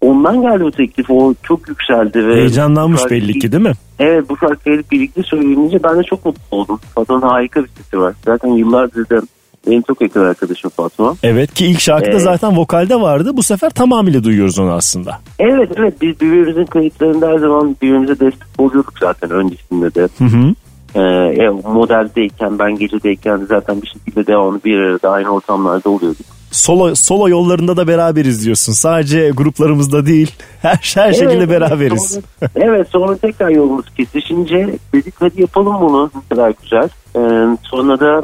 Ondan 0.00 0.42
geldi 0.42 0.64
o 0.64 0.70
teklif. 0.70 1.10
O 1.10 1.34
çok 1.42 1.68
yükseldi. 1.68 2.28
ve 2.28 2.34
Heyecanlanmış 2.36 3.00
şarkıyı- 3.00 3.22
belli 3.22 3.38
ki 3.38 3.52
değil 3.52 3.62
mi? 3.62 3.72
Evet 3.98 4.28
bu 4.28 4.36
şarkıyı 4.36 4.82
birlikte 4.92 5.22
söyleyince 5.22 5.82
ben 5.82 5.98
de 5.98 6.02
çok 6.02 6.24
mutlu 6.24 6.42
oldum. 6.50 6.80
Fatma'nın 6.94 7.22
harika 7.22 7.64
bir 7.64 7.68
sesi 7.68 7.98
var. 8.00 8.14
Zaten 8.24 8.48
yıllardır 8.48 9.08
da 9.08 9.22
benim 9.66 9.82
çok 9.82 10.00
yakın 10.00 10.24
arkadaşım 10.24 10.70
Fatma. 10.70 11.16
Evet 11.22 11.54
ki 11.54 11.66
ilk 11.66 11.80
şarkıda 11.80 12.10
Evet. 12.10 12.22
zaten 12.22 12.56
vokalde 12.56 13.00
vardı. 13.00 13.30
Bu 13.36 13.42
sefer 13.42 13.70
tamamıyla 13.70 14.24
duyuyoruz 14.24 14.58
onu 14.58 14.72
aslında. 14.72 15.18
Evet 15.38 15.70
evet 15.76 15.94
biz 16.02 16.20
birbirimizin 16.20 16.66
kayıtlarında 16.66 17.28
her 17.28 17.38
zaman 17.38 17.76
birbirimize 17.82 18.20
destek 18.20 18.48
oluyorduk 18.58 18.94
zaten 19.00 19.30
öncesinde 19.30 19.94
de. 19.94 20.08
Hı 20.18 20.24
hı. 20.24 20.54
Ee, 20.94 21.00
e, 21.44 21.48
modeldeyken 21.48 22.58
ben 22.58 22.76
gecedeyken 22.76 23.46
zaten 23.48 23.82
bir 23.82 23.86
şekilde 23.86 24.26
devamlı 24.26 24.60
bir 24.64 24.78
arada 24.78 25.10
aynı 25.10 25.28
ortamlarda 25.28 25.90
oluyorduk. 25.90 26.26
Solo 26.50 26.94
solo 26.94 27.28
yollarında 27.28 27.76
da 27.76 27.88
beraberiz 27.88 28.44
diyorsun. 28.44 28.72
Sadece 28.72 29.30
gruplarımızda 29.30 30.06
değil. 30.06 30.34
Her 30.62 30.92
her 30.94 31.12
şekilde 31.12 31.34
Evet, 31.34 31.48
beraberiz. 31.50 32.20
Sonra, 32.40 32.50
evet 32.54 32.88
sonra 32.88 33.16
tekrar 33.16 33.48
yolumuz 33.48 33.86
kesişince 33.96 34.78
dedik 34.92 35.14
hadi 35.18 35.40
yapalım 35.40 35.80
bunu 35.80 36.10
ne 36.14 36.20
kadar 36.28 36.52
güzel. 36.62 36.88
Ee, 37.16 37.56
sonra 37.62 38.00
da 38.00 38.22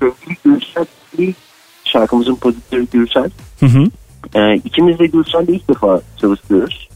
sevgili 0.00 0.64
ilk 1.18 1.36
şarkımızın 1.84 2.34
prodüktörü 2.34 2.86
Gülşen. 2.92 3.30
Hı 3.60 3.66
hı. 3.66 3.84
Ee, 4.34 4.54
ikimiz 4.54 4.98
de 4.98 5.06
Gülşen'le 5.06 5.48
ilk 5.48 5.68
defa 5.68 6.00
çalışıyoruz. 6.20 6.88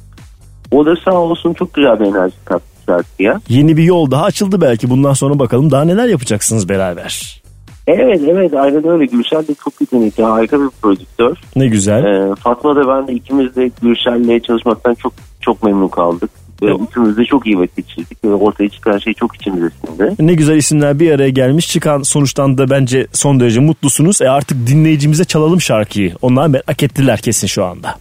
O 0.71 0.87
da 0.87 0.95
sağ 1.05 1.15
olsun 1.15 1.55
çok 1.55 1.75
güzel 1.75 2.01
bir 2.01 2.05
enerji 2.05 2.35
kattı 2.45 2.65
şarkıya. 2.87 3.41
Yeni 3.49 3.77
bir 3.77 3.83
yol 3.83 4.11
daha 4.11 4.25
açıldı 4.25 4.61
belki. 4.61 4.91
Bundan 4.91 5.13
sonra 5.13 5.39
bakalım 5.39 5.71
daha 5.71 5.85
neler 5.85 6.09
yapacaksınız 6.09 6.69
beraber. 6.69 7.43
Evet 7.87 8.21
evet 8.29 8.55
aynen 8.55 8.89
öyle. 8.89 9.07
Gülşen 9.07 9.47
de 9.47 9.55
çok 9.65 9.81
yetenekli 9.81 10.23
harika 10.23 10.61
bir 10.61 10.69
prodüktör. 10.83 11.37
Ne 11.57 11.67
güzel. 11.67 12.05
Ee, 12.05 12.35
Fatma 12.35 12.77
da 12.77 12.89
ben 12.89 13.09
de 13.09 13.13
ikimiz 13.13 13.57
de 13.57 13.71
Gülşen'le 13.83 14.41
çalışmaktan 14.41 14.95
çok 14.95 15.13
çok 15.41 15.63
memnun 15.63 15.89
kaldık. 15.89 16.31
Ve 16.63 16.75
ikimiz 16.75 17.17
de 17.17 17.25
çok 17.25 17.47
iyi 17.47 17.59
vakit 17.59 17.77
geçirdik. 17.77 18.25
Ve 18.25 18.29
ortaya 18.29 18.69
çıkan 18.69 18.99
şey 18.99 19.15
çok 19.15 19.37
içimize 19.37 19.71
sindi. 19.71 20.15
Ne 20.19 20.35
güzel 20.35 20.57
isimler 20.57 21.01
bir 21.01 21.11
araya 21.11 21.31
gelmiş. 21.31 21.69
Çıkan 21.69 22.03
sonuçtan 22.03 22.59
da 22.59 22.71
bence 22.71 23.07
son 23.13 23.41
derece 23.41 23.61
mutlusunuz. 23.61 24.23
E 24.23 24.31
artık 24.31 24.67
dinleyicimize 24.67 25.25
çalalım 25.25 25.61
şarkıyı. 25.61 26.13
Onlar 26.23 26.47
merak 26.47 26.83
ettiler 26.83 27.19
kesin 27.19 27.47
şu 27.47 27.65
anda. 27.65 27.95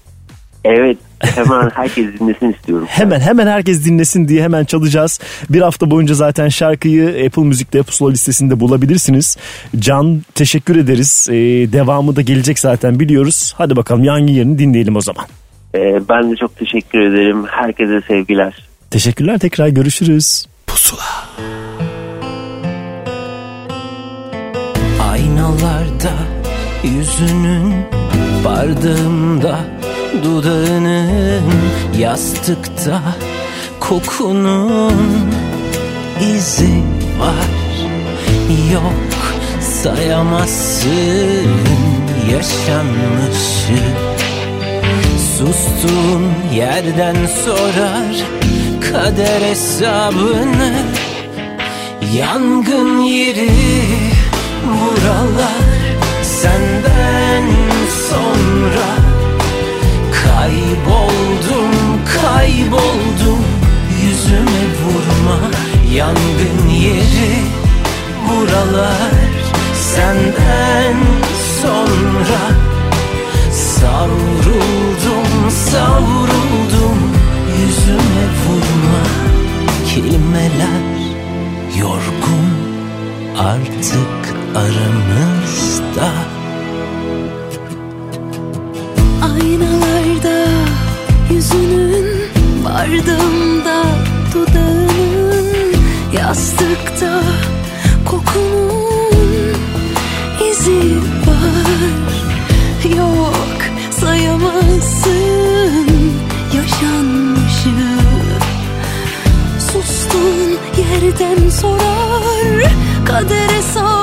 Evet 0.65 0.97
hemen 1.19 1.69
herkes 1.73 2.05
dinlesin 2.19 2.51
istiyorum. 2.51 2.87
Hemen 2.89 3.19
hemen 3.19 3.47
herkes 3.47 3.85
dinlesin 3.85 4.27
diye 4.27 4.43
hemen 4.43 4.65
çalacağız. 4.65 5.19
Bir 5.49 5.61
hafta 5.61 5.91
boyunca 5.91 6.13
zaten 6.13 6.49
şarkıyı 6.49 7.25
Apple 7.25 7.43
Müzik'te 7.43 7.83
Pusula 7.83 8.11
listesinde 8.11 8.59
bulabilirsiniz. 8.59 9.37
Can 9.79 10.21
teşekkür 10.35 10.75
ederiz. 10.75 11.27
Ee, 11.31 11.35
devamı 11.71 12.15
da 12.15 12.21
gelecek 12.21 12.59
zaten 12.59 12.99
biliyoruz. 12.99 13.53
Hadi 13.57 13.75
bakalım 13.75 14.03
yangın 14.03 14.27
yerini 14.27 14.57
dinleyelim 14.59 14.95
o 14.95 15.01
zaman. 15.01 15.25
Ee, 15.75 16.09
ben 16.09 16.31
de 16.31 16.35
çok 16.35 16.57
teşekkür 16.57 16.99
ederim. 16.99 17.45
Herkese 17.47 18.01
sevgiler. 18.07 18.67
Teşekkürler 18.91 19.39
tekrar 19.39 19.67
görüşürüz. 19.67 20.45
Aynalarda 25.11 26.13
yüzünün 26.83 27.73
bardağımda 28.45 29.59
dudağının 30.23 31.51
yastıkta 31.99 33.01
kokunun 33.79 34.93
izi 36.21 36.83
var 37.19 37.63
yok 38.73 38.93
sayamazsın 39.61 40.91
yaşanmışı 42.31 43.83
sustuğun 45.43 46.33
yerden 46.55 47.15
sorar 47.45 48.15
kader 48.91 49.41
hesabını. 49.41 50.73
Yangın 52.15 52.99
yeri 52.99 53.51
buralar 54.63 55.63
senden 56.23 57.43
sonra. 58.09 58.89
Kayboldum 60.23 61.71
kayboldum 62.21 63.45
yüzüme 64.03 64.65
vurma. 64.83 65.39
Yangın 65.93 66.69
yeri 66.69 67.35
buralar 68.29 69.11
senden 69.73 70.95
sonra. 71.61 72.41
Savruldum 73.51 75.22
savruldum 75.49 76.99
yüzüme 77.59 78.25
vurma. 78.43 79.03
Kelimeler 79.89 80.83
yorgun. 81.79 82.47
Artık 83.39 84.35
aramızda. 84.55 86.11
Aynalarda 89.23 90.49
yüzünün 91.31 92.23
Bardağımda 92.65 93.85
dudağının 94.33 95.45
Yastıkta 96.17 97.23
kokunun 98.05 99.55
izi 100.49 100.97
var. 101.27 102.03
Yok 102.97 103.32
sayamazsın. 104.03 105.87
Yaşanmışı 106.55 107.69
Sustun 109.59 110.57
yerden 110.77 111.49
sorar 111.49 112.71
Kader 113.05 113.49
hesabını 113.49 114.02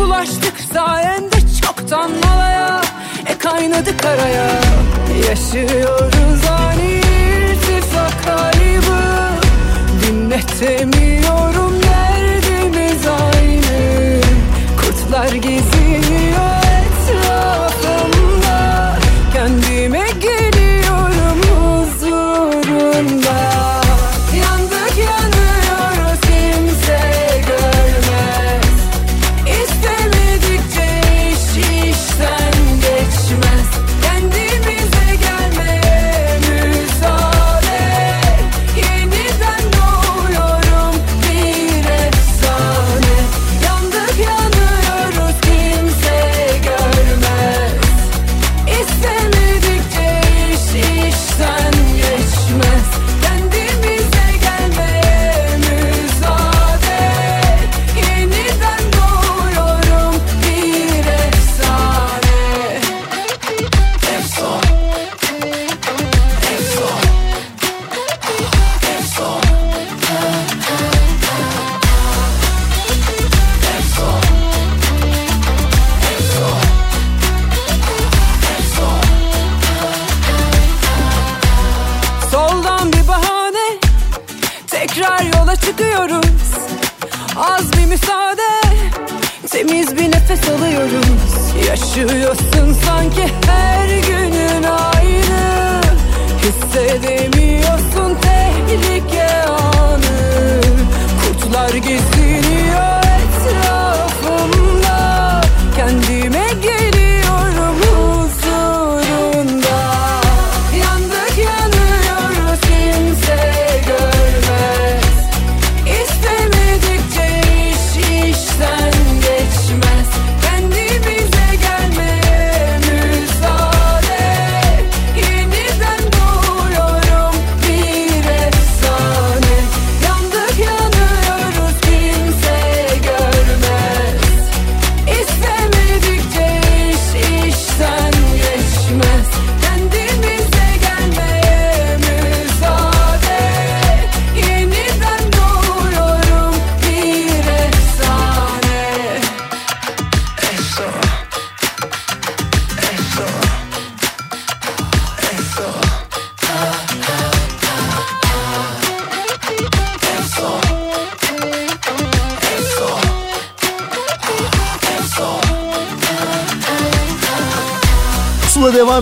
Bulaştık 0.00 0.60
sayende 0.72 1.36
çoktan 1.62 2.10
malaya. 2.24 2.80
E 3.26 3.38
kaynadı 3.38 3.96
karaya 3.96 4.50
Yaşıyoruz 5.28 6.44
ani 6.50 6.92
irtifak 6.92 8.24
kaybı. 8.24 9.00
Dinletemiyorum 10.06 11.82
derdimiz 11.82 13.06
aynı. 13.06 14.20
Kurtlar 14.76 15.32
geziniyor 15.32 15.79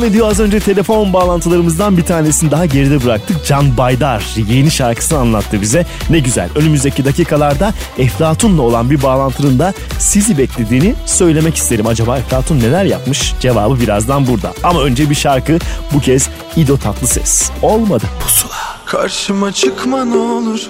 ediyor. 0.08 0.30
Az 0.30 0.40
önce 0.40 0.60
telefon 0.60 1.12
bağlantılarımızdan 1.12 1.96
bir 1.96 2.04
tanesini 2.04 2.50
daha 2.50 2.66
geride 2.66 3.04
bıraktık. 3.04 3.44
Can 3.46 3.76
Baydar 3.76 4.24
yeni 4.48 4.70
şarkısını 4.70 5.18
anlattı 5.18 5.60
bize. 5.60 5.86
Ne 6.10 6.18
güzel. 6.18 6.48
Önümüzdeki 6.54 7.04
dakikalarda 7.04 7.74
Eflatun'la 7.98 8.62
olan 8.62 8.90
bir 8.90 9.02
bağlantının 9.02 9.58
da 9.58 9.74
sizi 9.98 10.38
beklediğini 10.38 10.94
söylemek 11.06 11.56
isterim. 11.56 11.86
Acaba 11.86 12.18
Eflatun 12.18 12.60
neler 12.60 12.84
yapmış? 12.84 13.34
Cevabı 13.40 13.80
birazdan 13.80 14.26
burada. 14.26 14.52
Ama 14.62 14.82
önce 14.82 15.10
bir 15.10 15.14
şarkı. 15.14 15.58
Bu 15.94 16.00
kez 16.00 16.28
İdo 16.56 16.76
Tatlıses. 16.76 17.50
Olmadı. 17.62 18.04
Pusula. 18.20 18.78
Karşıma 18.86 19.52
çıkma 19.52 20.04
ne 20.04 20.16
olur 20.16 20.60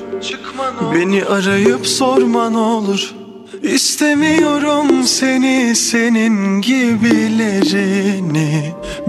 Beni 0.95 1.25
arayıp 1.25 1.87
sorma 1.87 2.51
ne 2.51 2.59
olur 2.59 3.15
İstemiyorum 3.63 5.05
seni 5.05 5.77
senin 5.77 6.61
gibilerini 6.61 7.99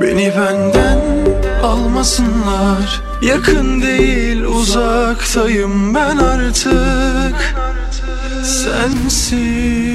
Beni 0.02 0.32
benden 0.38 1.00
almasınlar. 1.64 3.02
Yakın 3.22 3.82
değil 3.82 4.42
uzaktayım 4.44 5.96
ben 5.96 6.18
artık. 6.18 7.56
Sensiz 8.44 9.89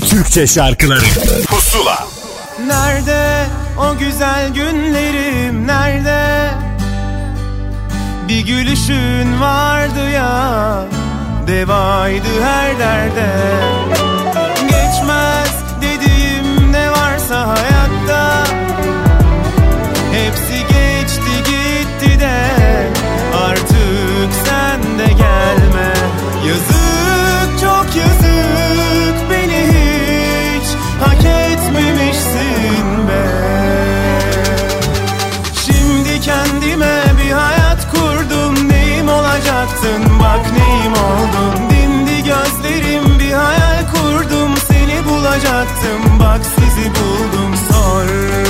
yeni 0.00 0.10
Türkçe 0.10 0.46
şarkıları. 0.46 1.04
Pusula. 1.48 2.08
Nerede 2.66 3.46
o 3.78 3.98
güzel 3.98 4.48
günlerim? 4.54 5.66
Nerede? 5.66 6.50
Bir 8.28 8.46
gülüşün 8.46 9.40
vardı 9.40 10.10
ya 10.10 10.84
Devaydı 11.46 12.42
her 12.42 12.78
derde. 12.78 13.28
Geçmez 14.60 15.54
dediğim 15.82 16.72
ne 16.72 16.90
varsa 16.90 17.48
hayatta. 17.48 18.44
Hepsi 20.12 20.58
geçti 20.62 21.32
gitti 21.44 22.20
de 22.20 22.40
Artık 23.44 24.30
sen 24.44 24.98
de 24.98 25.12
gel. 25.12 25.29
bulacaktım 45.30 46.20
Bak 46.20 46.40
sizi 46.44 46.90
buldum 46.90 47.54
sonra 47.70 48.49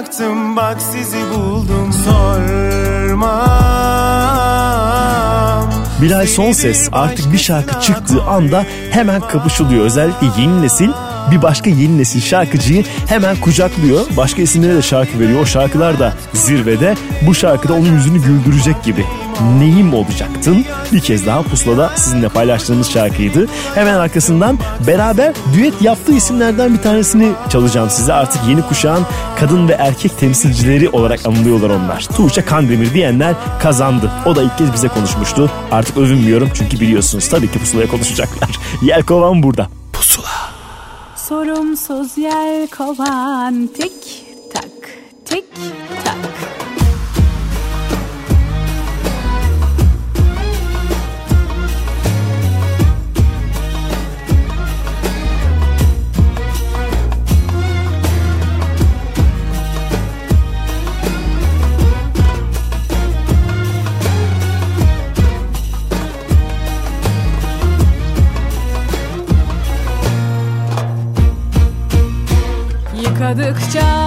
bulacaktım 0.00 0.56
Bak 0.56 0.82
sizi 0.82 1.18
buldum 1.34 1.92
sormam 1.92 3.50
Bilal 6.02 6.26
Son 6.26 6.52
Ses 6.52 6.88
artık 6.92 7.32
bir 7.32 7.38
şarkı 7.38 7.80
çıktığı 7.80 8.22
anda 8.22 8.66
hemen 8.90 9.20
kapışılıyor. 9.20 9.84
Özellikle 9.84 10.26
yeni 10.38 10.62
nesil 10.62 10.90
bir 11.30 11.42
başka 11.42 11.70
yeni 11.70 11.98
nesil 11.98 12.20
şarkıcıyı 12.20 12.84
hemen 13.06 13.36
kucaklıyor. 13.36 14.00
Başka 14.16 14.42
isimlere 14.42 14.74
de 14.74 14.82
şarkı 14.82 15.20
veriyor. 15.20 15.40
O 15.40 15.46
şarkılar 15.46 15.98
da 15.98 16.14
zirvede. 16.32 16.94
Bu 17.26 17.34
şarkıda 17.34 17.74
onun 17.74 17.92
yüzünü 17.92 18.22
güldürecek 18.22 18.82
gibi. 18.84 19.04
Neyim 19.58 19.94
olacaktın? 19.94 20.64
Bir 20.92 21.00
kez 21.00 21.26
daha 21.26 21.42
pusulada 21.42 21.92
sizinle 21.96 22.28
paylaştığımız 22.28 22.90
şarkıydı. 22.90 23.46
Hemen 23.74 23.94
arkasından 23.94 24.58
beraber 24.86 25.34
düet 25.54 25.82
yaptığı 25.82 26.12
isimlerden 26.12 26.74
bir 26.74 26.82
tanesini 26.82 27.32
çalacağım 27.48 27.90
size. 27.90 28.12
Artık 28.12 28.42
yeni 28.48 28.62
kuşağın 28.62 29.06
kadın 29.38 29.68
ve 29.68 29.72
erkek 29.72 30.18
temsilcileri 30.18 30.88
olarak 30.88 31.26
anılıyorlar 31.26 31.70
onlar. 31.70 32.08
Tuğçe 32.16 32.44
Kandemir 32.44 32.94
diyenler 32.94 33.34
kazandı. 33.62 34.10
O 34.26 34.36
da 34.36 34.42
ilk 34.42 34.58
kez 34.58 34.72
bize 34.72 34.88
konuşmuştu. 34.88 35.50
Artık 35.70 35.96
övünmüyorum 35.96 36.50
çünkü 36.54 36.80
biliyorsunuz 36.80 37.28
tabii 37.28 37.50
ki 37.50 37.58
pusulaya 37.58 37.88
konuşacaklar. 37.88 38.50
Yelkovan 38.82 39.42
burada. 39.42 39.68
Pusula. 39.92 40.50
Sorumsuz 41.16 42.18
yel 42.18 42.68
kovan 42.68 43.68
Yıkadıkça 73.30 73.99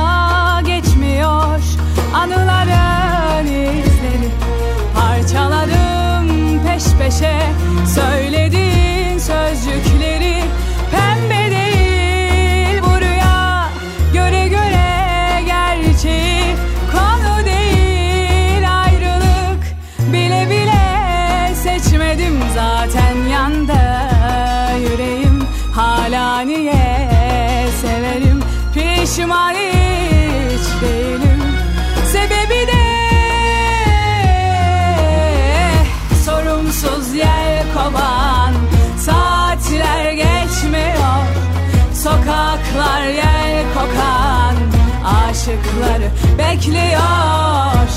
Aşıkları 45.43 46.09
bekliyor. 46.37 47.89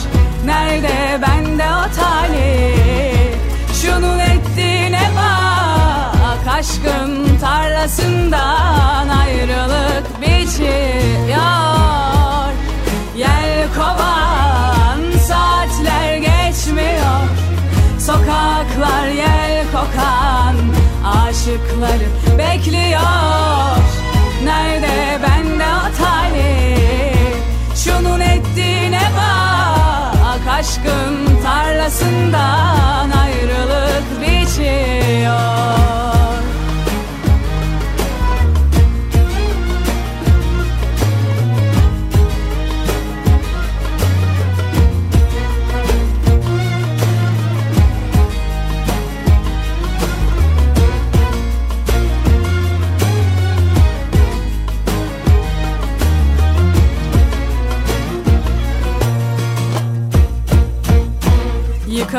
Nerede 0.45 1.23
bende 1.23 1.65
o 1.65 1.97
talih 1.97 3.35
Şunun 3.83 4.19
ettiğine 4.19 5.11
bak. 5.17 6.55
Aşkın 6.59 7.39
tarlasından 7.41 9.09
ayrılık 9.09 10.21
biçiyor. 10.21 11.37
Yel 13.17 13.69
kovan 13.77 15.19
saatler 15.19 16.17
geçmiyor. 16.17 17.21
Sokaklar 18.01 19.09
yel 19.09 19.65
kokan 19.73 20.57
Aşıkları 21.05 22.39
bekliyor. 22.39 23.77
Nerede 24.45 25.19
bende 25.23 25.65
o 25.65 25.86
Şunun 27.87 28.21
ettiğine 28.21 29.03
bak 29.17 30.47
Aşkın 30.59 31.43
tarlasından 31.43 33.11
ayrılık 33.11 34.05
biçiyor 34.21 35.37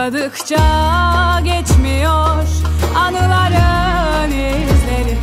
Yıkadıkça 0.08 1.42
geçmiyor 1.44 2.44
anıların 2.96 4.32
izleri. 4.32 5.18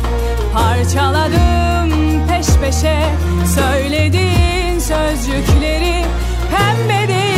Parçaladım 0.53 1.91
peş 2.27 2.47
peşe 2.61 3.09
söylediğin 3.55 4.79
sözcükleri 4.79 6.05
Pembe 6.51 7.07
değil 7.07 7.34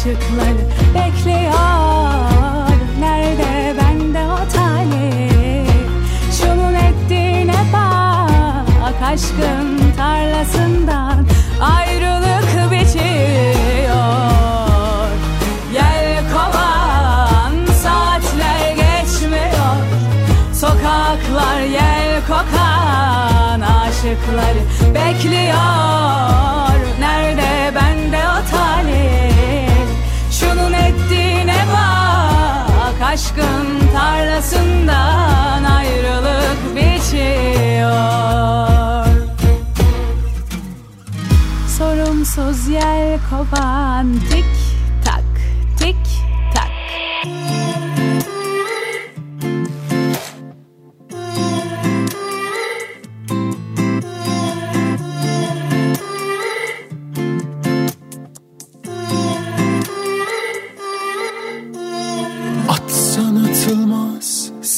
Aşıkları 0.00 0.64
bekliyor. 0.94 1.52
Nerede 3.00 3.74
bende 3.78 4.18
o 4.18 4.38
talih 4.52 5.70
Şunun 6.38 6.74
ettiğine 6.74 7.56
bak 7.72 9.02
Aşkın 9.04 9.92
tarlasından 9.96 11.26
ayrılık 11.60 12.72
biçiyor 12.72 13.90
Yel 15.74 16.24
kovan 16.32 17.66
saatler 17.82 18.70
geçmiyor. 18.70 19.76
Sokaklar 20.54 21.60
yel 21.60 22.20
kokan 22.26 23.60
aşıkları 23.60 24.94
bekliyor 24.94 26.39
tarlasından 34.00 35.64
ayrılık 35.64 36.76
biçiyor 36.76 37.90
Sorumsuz 41.78 42.68
yel 42.68 43.18
kovan 43.30 44.06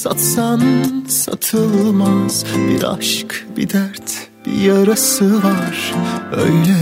satsan 0.02 0.62
satılmaz. 1.08 2.44
Bir 2.68 2.82
aşk 2.82 3.46
bir 3.56 3.70
dert 3.70 4.12
bir 4.46 4.52
yarası 4.52 5.42
var. 5.42 5.94
Öyle 6.32 6.76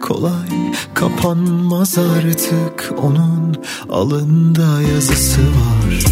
kolay 0.00 0.72
kapanmaz 0.94 1.98
artık 1.98 2.94
Onun 3.02 3.56
alında 3.90 4.82
yazısı 4.82 5.40
var. 5.40 6.04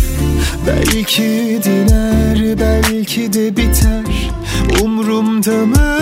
Belki 0.67 1.61
diner 1.65 2.61
belki 2.61 3.33
de 3.33 3.57
biter. 3.57 4.31
Umrumda 4.83 5.67
mı? 5.67 5.99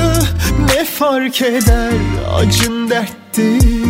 Ne 0.74 0.84
fark 0.84 1.42
eder? 1.42 1.92
Acın 2.34 2.90
dert 2.90 3.36
değil 3.36 3.86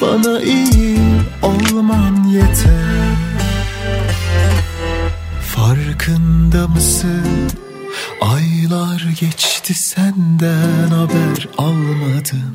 bana 0.00 0.40
iyi 0.40 0.98
olman 1.42 2.24
yeter 2.24 3.09
Farkında 5.60 6.68
mısın? 6.68 7.50
Aylar 8.20 9.08
geçti 9.20 9.74
senden 9.74 10.88
haber 10.90 11.48
almadım. 11.58 12.54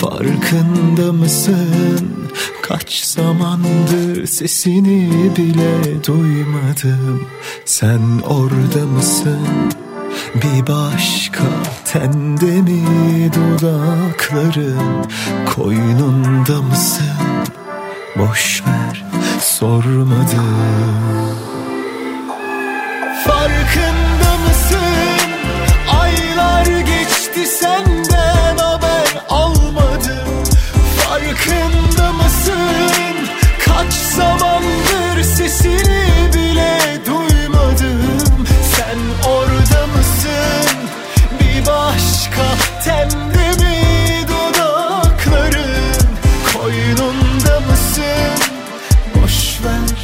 Farkında 0.00 1.12
mısın? 1.12 2.28
Kaç 2.62 3.04
zamandır 3.04 4.26
sesini 4.26 5.30
bile 5.36 6.04
duymadım. 6.06 7.26
Sen 7.64 8.00
orada 8.26 8.86
mısın? 8.86 9.72
Bir 10.34 10.66
başka 10.66 11.44
tende 11.84 12.62
mi 12.62 13.30
dudakların 13.34 15.06
Koynunda 15.54 16.62
mısın? 16.62 17.16
Boş 18.16 18.62
ver 18.66 19.04
sormadım 19.40 21.53
Farkında 23.26 24.36
mısın? 24.46 25.18
Aylar 26.00 26.66
geçti 26.66 27.46
senden 27.60 28.56
haber 28.58 29.22
almadım. 29.28 30.28
Farkında 30.96 32.12
mısın? 32.12 33.16
Kaç 33.64 33.92
zamandır 33.92 35.22
sesini 35.22 36.32
bile 36.34 36.78
duymadım. 37.06 38.46
Sen 38.76 39.28
orada 39.30 39.86
mısın? 39.86 40.78
Bir 41.40 41.66
başka 41.66 42.44
temde 42.84 43.52
dudakların? 44.28 45.94
Koynunda 46.52 47.60
mısın? 47.60 48.44
Boş 49.14 49.60
ver 49.64 49.96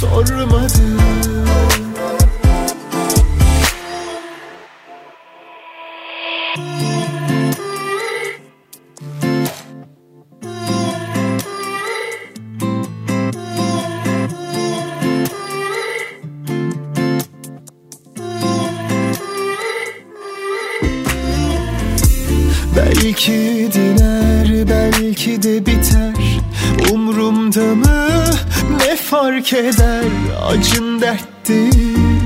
sormadım 0.00 0.75
Belki 23.06 23.70
diner 23.72 24.68
belki 24.68 25.42
de 25.42 25.66
biter. 25.66 26.14
Umrumda 26.92 27.74
mı? 27.74 28.08
Ne 28.78 28.96
fark 28.96 29.52
eder? 29.52 30.04
Acın 30.46 31.00
dert 31.00 31.48
değil 31.48 32.20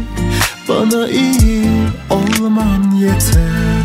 bana 0.68 1.08
iyi 1.08 1.68
olman 2.10 2.90
yeter. 2.96 3.84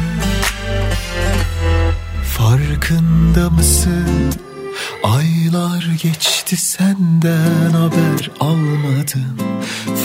Farkında 2.37 3.49
mısın 3.49 4.44
Aylar 5.05 5.87
geçti 6.03 6.57
senden 6.57 7.69
haber 7.71 8.31
almadım. 8.39 9.37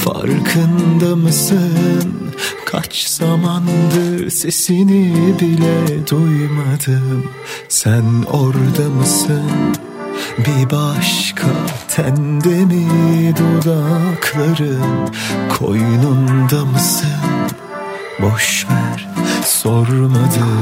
Farkında 0.04 1.16
mısın? 1.16 2.34
Kaç 2.66 3.06
zamandır 3.06 4.30
sesini 4.30 5.34
bile 5.40 6.06
duymadım. 6.10 7.30
Sen 7.68 8.04
orada 8.32 8.88
mısın? 8.98 9.50
Bir 10.38 10.70
başka 10.70 11.46
tende 11.88 12.64
mi 12.64 13.34
dudakların? 13.36 15.10
Koynunda 15.58 16.64
mısın? 16.64 17.08
Boş 18.20 18.66
ver 18.70 19.08
sormadım. 19.44 20.60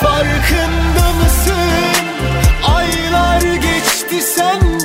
Farkında 0.00 0.81
geçti 4.12 4.81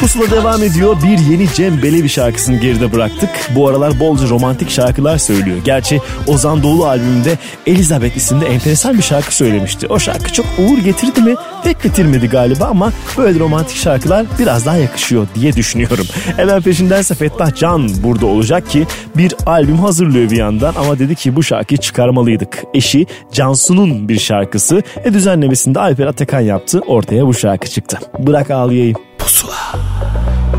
Pusula 0.00 0.30
devam 0.30 0.62
ediyor. 0.62 0.96
Bir 1.02 1.18
yeni 1.18 1.52
Cem 1.54 1.82
Belevi 1.82 2.08
şarkısını 2.08 2.56
geride 2.56 2.92
bıraktık. 2.92 3.30
Bu 3.54 3.68
aralar 3.68 4.00
bolca 4.00 4.28
romantik 4.28 4.70
şarkılar 4.70 5.18
söylüyor. 5.18 5.58
Gerçi 5.64 6.00
Ozan 6.26 6.62
Doğulu 6.62 6.86
albümünde 6.86 7.38
Elizabeth 7.66 8.16
isimli 8.16 8.44
enteresan 8.44 8.98
bir 8.98 9.02
şarkı 9.02 9.36
söylemişti. 9.36 9.86
O 9.86 9.98
şarkı 9.98 10.32
çok 10.32 10.46
uğur 10.58 10.78
getirdi 10.78 11.20
mi? 11.20 11.34
Pek 11.64 11.82
getirmedi 11.82 12.28
galiba 12.28 12.64
ama 12.64 12.92
böyle 13.18 13.38
romantik 13.38 13.76
şarkılar 13.76 14.26
biraz 14.38 14.66
daha 14.66 14.76
yakışıyor 14.76 15.26
diye 15.34 15.52
düşünüyorum. 15.52 16.06
Hemen 16.36 16.62
peşindense 16.62 17.14
Fettah 17.14 17.54
Can 17.54 17.88
burada 18.02 18.26
olacak 18.26 18.70
ki 18.70 18.86
bir 19.16 19.34
albüm 19.46 19.78
hazırlıyor 19.78 20.30
bir 20.30 20.36
yandan 20.36 20.74
ama 20.74 20.98
dedi 20.98 21.14
ki 21.14 21.36
bu 21.36 21.42
şarkıyı 21.42 21.78
çıkarmalıydık. 21.78 22.64
Eşi 22.74 23.06
Cansu'nun 23.32 24.08
bir 24.08 24.18
şarkısı 24.18 24.82
ve 25.04 25.14
düzenlemesinde 25.14 25.80
Alper 25.80 26.06
Atakan 26.06 26.40
yaptı. 26.40 26.80
Ortaya 26.86 27.26
bu 27.26 27.34
şarkı 27.34 27.68
çıktı. 27.68 27.98
Bırak 28.18 28.50
ağlayayım. 28.50 29.07
Pusula. 29.28 29.72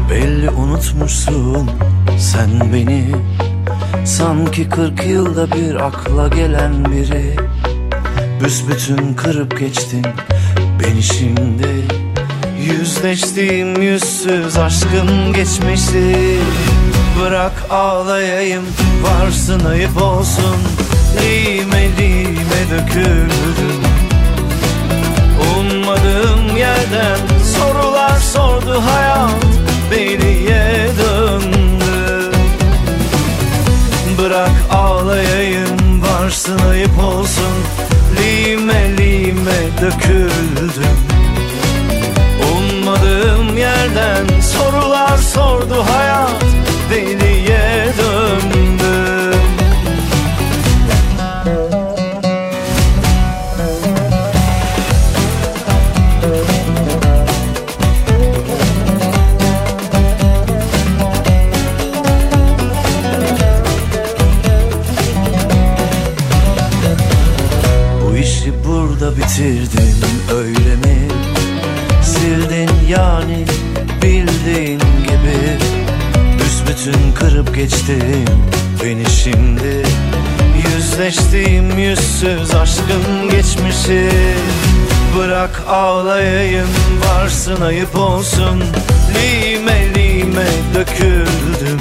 Belli 0.09 0.49
unutmuşsun 0.49 1.69
sen 2.17 2.73
beni. 2.73 3.05
Sanki 4.05 4.69
kırk 4.69 5.05
yılda 5.05 5.51
bir 5.51 5.75
akla 5.75 6.27
gelen 6.27 6.85
biri. 6.85 7.35
Büsbütün 8.43 9.13
kırıp 9.13 9.59
geçtin 9.59 10.05
beni 10.79 11.03
şimdi. 11.03 11.67
Yüzleştiğim 12.61 13.81
yüzsüz 13.81 14.57
aşkın 14.57 15.33
geçmişi 15.33 16.39
Bırak 17.21 17.53
ağlayayım 17.69 18.65
varsın 19.03 19.65
ayıp 19.65 20.01
olsun. 20.01 20.57
Lime 21.21 21.89
lime 21.97 22.61
döküldüm. 22.71 23.81
Ummadığım 25.57 26.57
yerden 26.57 27.38
sorular 27.80 28.19
sordu 28.19 28.81
hayat 28.85 29.43
Beriye 29.91 30.88
döndü. 30.99 32.31
Bırak 34.18 34.51
ağlayayım 34.72 36.01
varsın 36.01 36.60
ayıp 36.69 37.03
olsun. 37.03 37.53
Lime 38.18 38.97
lime 38.97 39.60
döküldüm. 39.81 40.97
Ummadığım 42.51 43.57
yerden 43.57 44.41
sorular 44.41 45.18
sordu 45.18 45.85
hayat 45.89 46.43
Deliye 46.89 47.85
bitirdin 69.39 69.95
öyle 70.35 70.75
mi? 70.75 71.07
Sildin 72.03 72.69
yani 72.89 73.45
bildiğin 74.01 74.79
gibi. 74.79 75.57
Büsbütün 76.39 77.13
kırıp 77.19 77.55
geçtin 77.55 78.25
beni 78.83 79.09
şimdi. 79.09 79.83
Yüzleştiğim 80.75 81.79
yüzsüz 81.79 82.55
aşkın 82.55 83.29
geçmişi. 83.31 84.09
Bırak 85.17 85.61
ağlayayım 85.69 86.67
varsın 87.05 87.61
ayıp 87.61 87.95
olsun. 87.95 88.63
Lime 89.15 89.93
lime 89.95 90.47
döküldüm. 90.75 91.79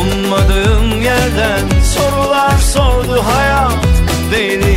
Ummadığım 0.00 1.02
yerden 1.02 1.60
sorular 1.94 2.58
sordu 2.58 3.24
hayat. 3.24 3.84
Deliye 4.32 4.73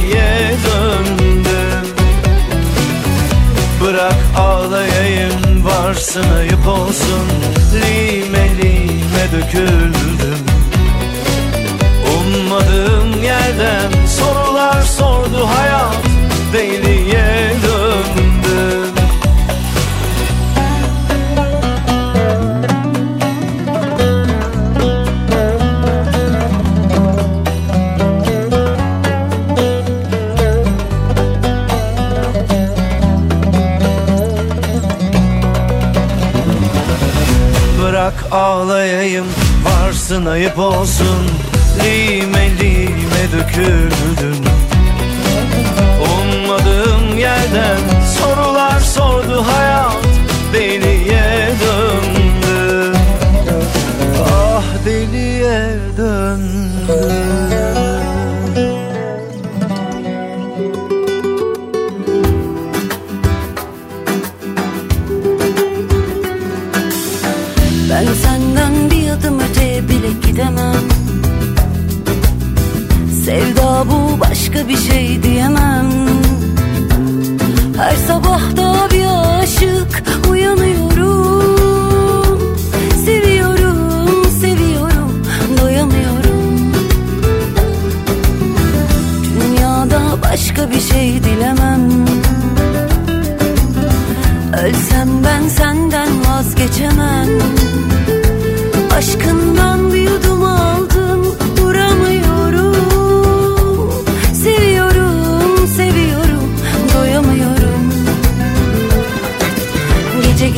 Bırak 3.88 4.15
ağlayayım 4.38 5.65
varsın 5.65 6.26
ayıp 6.38 6.68
olsun. 6.68 7.27
Lime 7.73 8.49
lime 8.57 9.26
döküldüm. 9.31 10.45
Ummadığım 12.18 13.23
yerden 13.23 13.91
sorular 14.07 14.81
sordu 14.81 15.47
hayat. 15.47 15.97
Deliye 16.53 17.51
döndüm 17.64 18.16
ağlayayım 38.32 39.26
varsın 39.64 40.26
ayıp 40.26 40.60
olsun. 40.60 41.30
Lime 41.84 42.49
lime 42.60 43.24
döküldün 43.34 44.45
Ummadığım 46.02 47.18
yerden 47.18 47.80
sorular 48.20 48.80
sordu 48.80 49.45
hayat. 49.52 49.98
Deliye 50.54 51.49
döndü. 51.62 52.94
Ah 54.32 54.86
deliye 54.86 55.70
döndü 55.98 56.56
bir 74.69 74.77
şey 74.77 75.23
diyemem. 75.23 75.91
Her 77.77 77.95
sabah 77.95 78.57
da 78.57 78.88
bir 78.91 79.06
aşık 79.39 80.03
uyanıyorum. 80.31 81.77
Seviyorum, 83.06 84.26
seviyorum, 84.41 85.23
doyamıyorum. 85.61 86.72
Dünyada 89.41 90.02
başka 90.23 90.72
bir 90.72 90.81
şey 90.81 91.23
dilemem. 91.23 91.81
Ölsem 94.64 95.10
ben 95.26 95.48
senden 95.48 96.10
vazgeçemem. 96.26 97.27
Aşkından 98.98 99.66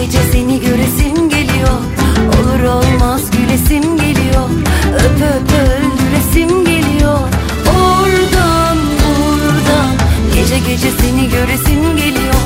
Gece 0.02 0.20
seni 0.32 0.60
göresim 0.60 1.30
geliyor. 1.30 1.80
Olur 2.28 2.64
olmaz 2.64 3.22
gülesim 3.32 3.98
geliyor. 3.98 4.50
Öp 4.96 5.22
öp 5.22 5.52
öldüresim 5.54 6.66
geliyor. 6.66 7.20
Oradan 7.68 8.78
buradan 9.00 9.92
Gece 10.36 10.60
gece 10.60 10.92
seni 11.02 11.30
göresim 11.30 11.98
geliyor. 11.98 12.42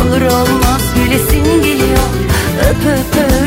Olur 0.00 0.22
olmaz 0.22 0.82
gülesim 0.96 1.62
geliyor. 1.62 2.08
Öp 2.70 2.86
öp 2.86 3.16
öldüresim 3.16 3.45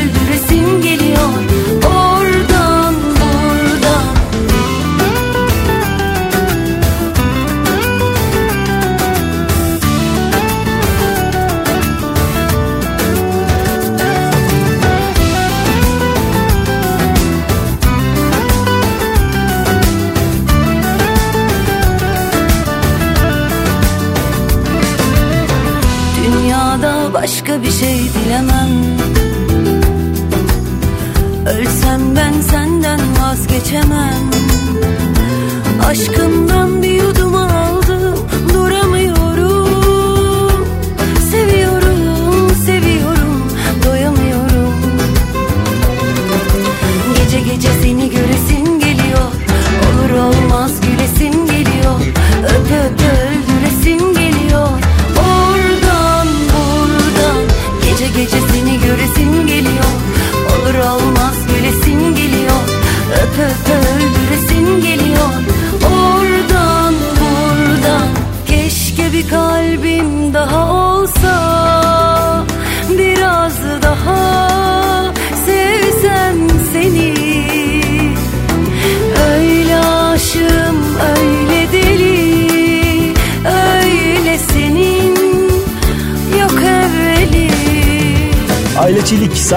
başka 27.81 27.93
bir 27.93 28.28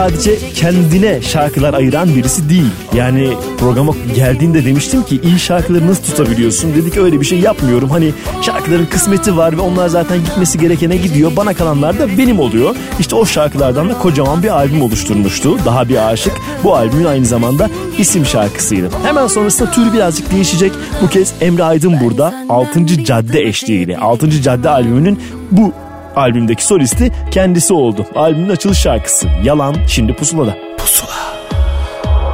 sadece 0.02 0.38
kendine 0.54 1.22
şarkılar 1.22 1.74
ayıran 1.74 2.14
birisi 2.14 2.48
değil. 2.48 2.70
Yani 2.94 3.32
programa 3.58 3.92
geldiğinde 4.14 4.64
demiştim 4.64 5.02
ki 5.02 5.20
iyi 5.22 5.38
şarkıları 5.38 5.86
nasıl 5.86 6.04
tutabiliyorsun? 6.04 6.74
Dedik 6.74 6.96
öyle 6.96 7.20
bir 7.20 7.26
şey 7.26 7.40
yapmıyorum. 7.40 7.90
Hani 7.90 8.12
şarkıların 8.42 8.86
kısmeti 8.86 9.36
var 9.36 9.56
ve 9.56 9.60
onlar 9.60 9.88
zaten 9.88 10.18
gitmesi 10.18 10.58
gerekene 10.58 10.96
gidiyor. 10.96 11.32
Bana 11.36 11.54
kalanlar 11.54 11.98
da 11.98 12.18
benim 12.18 12.40
oluyor. 12.40 12.76
İşte 13.00 13.14
o 13.14 13.26
şarkılardan 13.26 13.88
da 13.88 13.98
kocaman 13.98 14.42
bir 14.42 14.48
albüm 14.48 14.82
oluşturmuştu. 14.82 15.58
Daha 15.64 15.88
bir 15.88 16.08
aşık. 16.10 16.32
Bu 16.64 16.76
albümün 16.76 17.04
aynı 17.04 17.26
zamanda 17.26 17.70
isim 17.98 18.26
şarkısıydı. 18.26 18.90
Hemen 19.04 19.26
sonrasında 19.26 19.70
tür 19.70 19.92
birazcık 19.92 20.32
değişecek. 20.32 20.72
Bu 21.02 21.08
kez 21.08 21.32
Emre 21.40 21.64
Aydın 21.64 22.00
burada 22.00 22.34
6. 22.48 23.04
Cadde 23.04 23.40
eşliğiyle 23.40 23.98
6. 23.98 24.30
Cadde 24.30 24.68
albümünün 24.68 25.18
bu 25.50 25.72
albümdeki 26.16 26.64
solisti 26.64 27.12
kendisi 27.30 27.72
oldu. 27.72 28.06
Albümün 28.14 28.48
açılış 28.48 28.78
şarkısı 28.78 29.28
Yalan 29.42 29.76
şimdi 29.86 30.14
pusulada. 30.14 30.56
Pusula. 30.78 31.12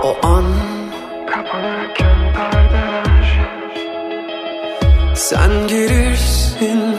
O 0.05 0.27
an 0.27 0.45
kapanırken 1.27 2.33
perdeler 2.35 3.49
Sen 5.15 5.69
girirsin 5.69 6.97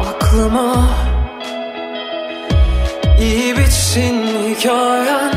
aklıma 0.00 0.88
İyi 3.20 3.56
bitsin 3.56 4.22
hikayen 4.48 5.32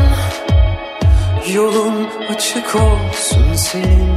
Yolun 1.54 2.08
açık 2.30 2.76
olsun 2.76 3.54
senin 3.56 4.15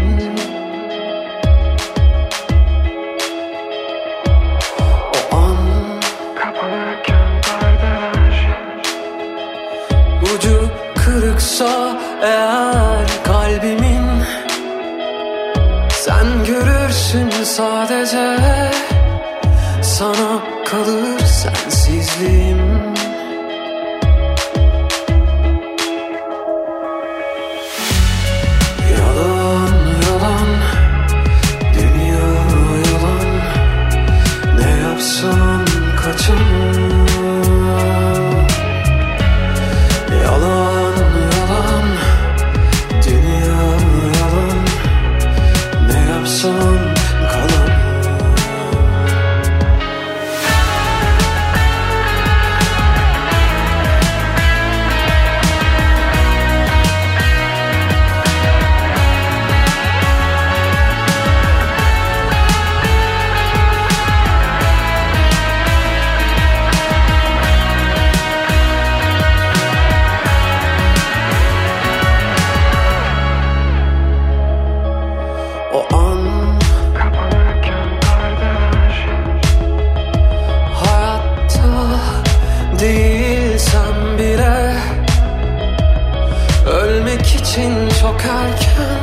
için 87.58 87.88
çok 88.00 88.20
erken. 88.20 89.00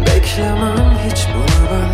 Beklemem 0.00 0.98
hiç 1.06 1.26
bunu 1.34 1.70
benden 1.70 1.91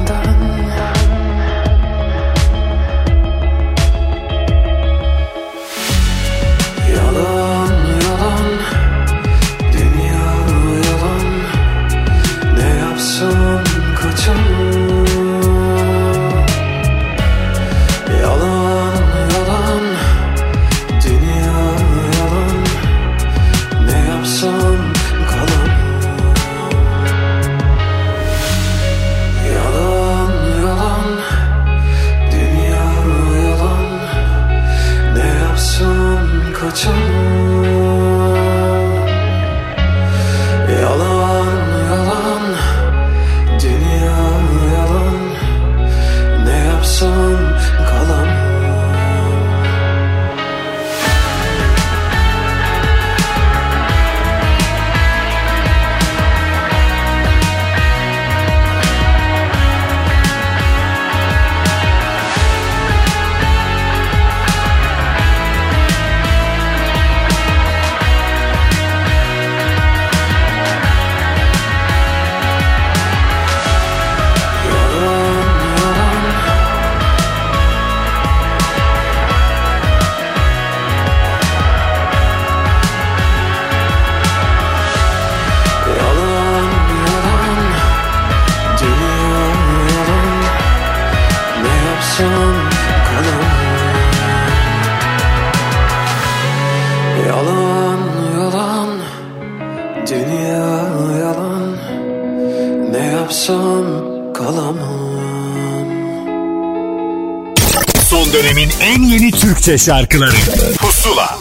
Türkçe 109.69 109.85
şarkıları 109.85 110.31
Pusula 110.78 111.39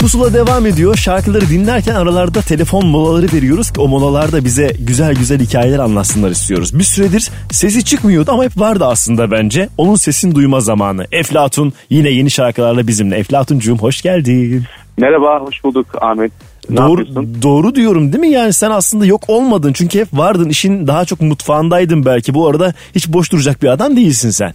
Pusula 0.00 0.34
devam 0.34 0.66
ediyor. 0.66 0.96
Şarkıları 0.96 1.48
dinlerken 1.48 1.94
aralarda 1.94 2.40
telefon 2.40 2.86
molaları 2.86 3.26
veriyoruz 3.32 3.72
ki 3.72 3.80
o 3.80 3.88
molalarda 3.88 4.44
bize 4.44 4.72
güzel 4.78 5.14
güzel 5.14 5.40
hikayeler 5.40 5.78
anlatsınlar 5.78 6.30
istiyoruz. 6.30 6.78
Bir 6.78 6.84
süredir 6.84 7.30
sesi 7.50 7.84
çıkmıyordu 7.84 8.32
ama 8.32 8.44
hep 8.44 8.60
vardı 8.60 8.84
aslında 8.86 9.30
bence. 9.30 9.68
Onun 9.78 9.94
sesini 9.94 10.34
duyma 10.34 10.60
zamanı. 10.60 11.06
Eflatun 11.12 11.72
yine 11.90 12.08
yeni 12.08 12.30
şarkılarla 12.30 12.86
bizimle. 12.86 13.16
Eflatuncuğum 13.16 13.78
hoş 13.78 14.02
geldin. 14.02 14.64
Merhaba, 14.96 15.40
hoş 15.40 15.64
bulduk 15.64 15.86
Ahmet. 16.00 16.32
Ne 16.70 16.76
doğru, 16.76 17.00
yapıyorsun? 17.00 17.42
doğru 17.42 17.74
diyorum 17.74 18.12
değil 18.12 18.20
mi? 18.20 18.30
Yani 18.30 18.52
sen 18.52 18.70
aslında 18.70 19.06
yok 19.06 19.24
olmadın 19.28 19.72
çünkü 19.72 20.00
hep 20.00 20.08
vardın. 20.12 20.48
işin 20.48 20.86
daha 20.86 21.04
çok 21.04 21.20
mutfağındaydın 21.20 22.04
belki. 22.04 22.34
Bu 22.34 22.48
arada 22.48 22.74
hiç 22.94 23.08
boş 23.08 23.32
duracak 23.32 23.62
bir 23.62 23.68
adam 23.68 23.96
değilsin 23.96 24.30
sen. 24.30 24.54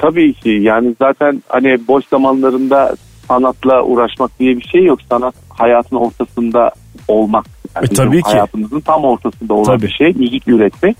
Tabii 0.00 0.34
ki 0.34 0.48
yani 0.50 0.94
zaten 0.98 1.42
hani 1.48 1.78
boş 1.88 2.04
zamanlarında 2.10 2.96
sanatla 3.28 3.82
uğraşmak 3.82 4.38
diye 4.40 4.56
bir 4.56 4.62
şey 4.62 4.84
yok. 4.84 4.98
Sanat 5.10 5.34
hayatın 5.48 5.96
ortasında 5.96 6.70
olmak. 7.08 7.46
Yani 7.76 7.84
E, 7.90 7.94
tabii 7.94 8.22
ki. 8.22 8.30
Hayatımızın 8.30 8.80
tam 8.80 9.04
ortasında 9.04 9.54
olan 9.54 9.64
Tabii. 9.64 9.82
bir 9.82 9.90
şey. 9.92 10.12
Müzik 10.12 10.48
üretmek. 10.48 10.96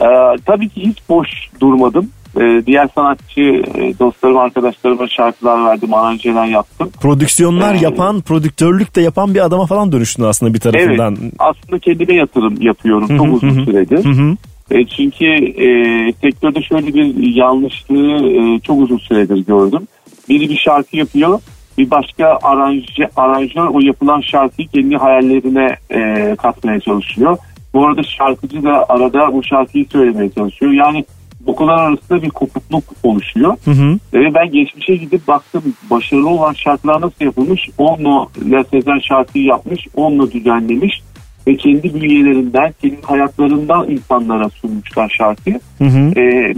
Ee, 0.00 0.04
tabii 0.46 0.68
ki 0.68 0.80
hiç 0.80 0.98
boş 1.08 1.28
durmadım. 1.60 2.08
Ee, 2.40 2.62
diğer 2.66 2.88
sanatçı 2.94 3.40
e, 3.40 3.98
dostlarım, 3.98 4.36
arkadaşlarıma 4.36 5.08
şarkılar 5.08 5.64
verdim, 5.64 5.94
aranjeler 5.94 6.46
yaptım. 6.46 6.90
Prodüksiyonlar 7.00 7.74
yapan, 7.74 8.20
prodüktörlük 8.20 8.96
de 8.96 9.00
yapan 9.00 9.34
bir 9.34 9.44
adama 9.44 9.66
falan 9.66 9.92
dönüştün 9.92 10.22
aslında 10.22 10.54
bir 10.54 10.60
tarafından. 10.60 11.16
Evet, 11.22 11.32
aslında 11.38 11.78
kendime 11.78 12.14
yatırım 12.14 12.56
yapıyorum 12.60 13.18
çok 13.18 13.32
uzun 13.34 13.64
süredir. 13.64 14.04
Hı 14.04 14.08
hı. 14.08 14.36
E, 14.70 14.86
çünkü 14.86 15.24
e, 15.24 16.12
sektörde 16.12 16.62
şöyle 16.62 16.94
bir 16.94 17.34
yanlışlığı 17.34 18.28
e, 18.28 18.60
çok 18.60 18.80
uzun 18.80 18.98
süredir 18.98 19.46
gördüm. 19.46 19.88
Biri 20.28 20.48
bir 20.48 20.56
şarkı 20.56 20.96
yapıyor, 20.96 21.40
bir 21.78 21.90
başka 21.90 22.38
aranje, 22.42 23.08
aranjör 23.16 23.66
o 23.66 23.80
yapılan 23.80 24.20
şarkıyı 24.20 24.68
kendi 24.68 24.96
hayallerine 24.96 25.76
e, 25.90 26.34
katmaya 26.36 26.80
çalışıyor. 26.80 27.38
Bu 27.74 27.86
arada 27.86 28.02
şarkıcı 28.02 28.62
da 28.62 28.86
arada 28.88 29.32
bu 29.32 29.42
şarkıyı 29.42 29.86
söylemeye 29.92 30.30
çalışıyor. 30.30 30.72
Yani 30.72 31.04
vokalar 31.46 31.78
arasında 31.78 32.22
bir 32.22 32.30
kopukluk 32.30 32.84
oluşuyor. 33.02 33.56
Hı 33.64 33.70
hı. 33.70 33.98
Ve 34.14 34.34
ben 34.34 34.50
geçmişe 34.50 34.96
gidip 34.96 35.28
baktım 35.28 35.62
başarılı 35.90 36.28
olan 36.28 36.52
şarkılar 36.52 37.00
nasıl 37.00 37.24
yapılmış. 37.24 37.68
Onunla 37.78 38.26
La 38.50 38.64
Sezen 38.64 38.98
şarkıyı 38.98 39.44
yapmış, 39.44 39.86
onunla 39.94 40.32
düzenlemiş 40.32 41.02
ve 41.46 41.56
kendi 41.56 41.94
bünyelerinden, 41.94 42.74
kendi 42.82 43.02
hayatlarından 43.02 43.90
insanlara 43.90 44.48
sunmuşlar 44.48 45.14
şarkıyı. 45.18 45.60
Hı 45.78 45.84
hı. 45.84 46.20
Ee, 46.20 46.54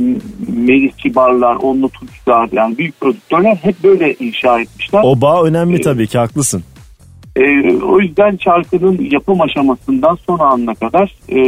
Melih 0.57 0.93
Kibarlar, 0.93 1.57
Onlu 1.57 1.89
Tunçlar 1.89 2.49
yani 2.53 2.79
büyük 2.79 3.01
prodüktörler 3.01 3.57
hep 3.57 3.85
böyle 3.85 4.15
inşa 4.15 4.61
etmişler. 4.61 5.01
O 5.05 5.21
bağ 5.21 5.45
önemli 5.45 5.81
tabii 5.81 6.07
ki 6.07 6.19
haklısın. 6.19 6.63
Ee, 7.37 7.77
o 7.77 8.01
yüzden 8.01 8.39
şarkının 8.45 8.99
yapım 9.11 9.41
aşamasından 9.41 10.19
son 10.27 10.39
anına 10.39 10.75
kadar 10.75 11.15
e, 11.29 11.39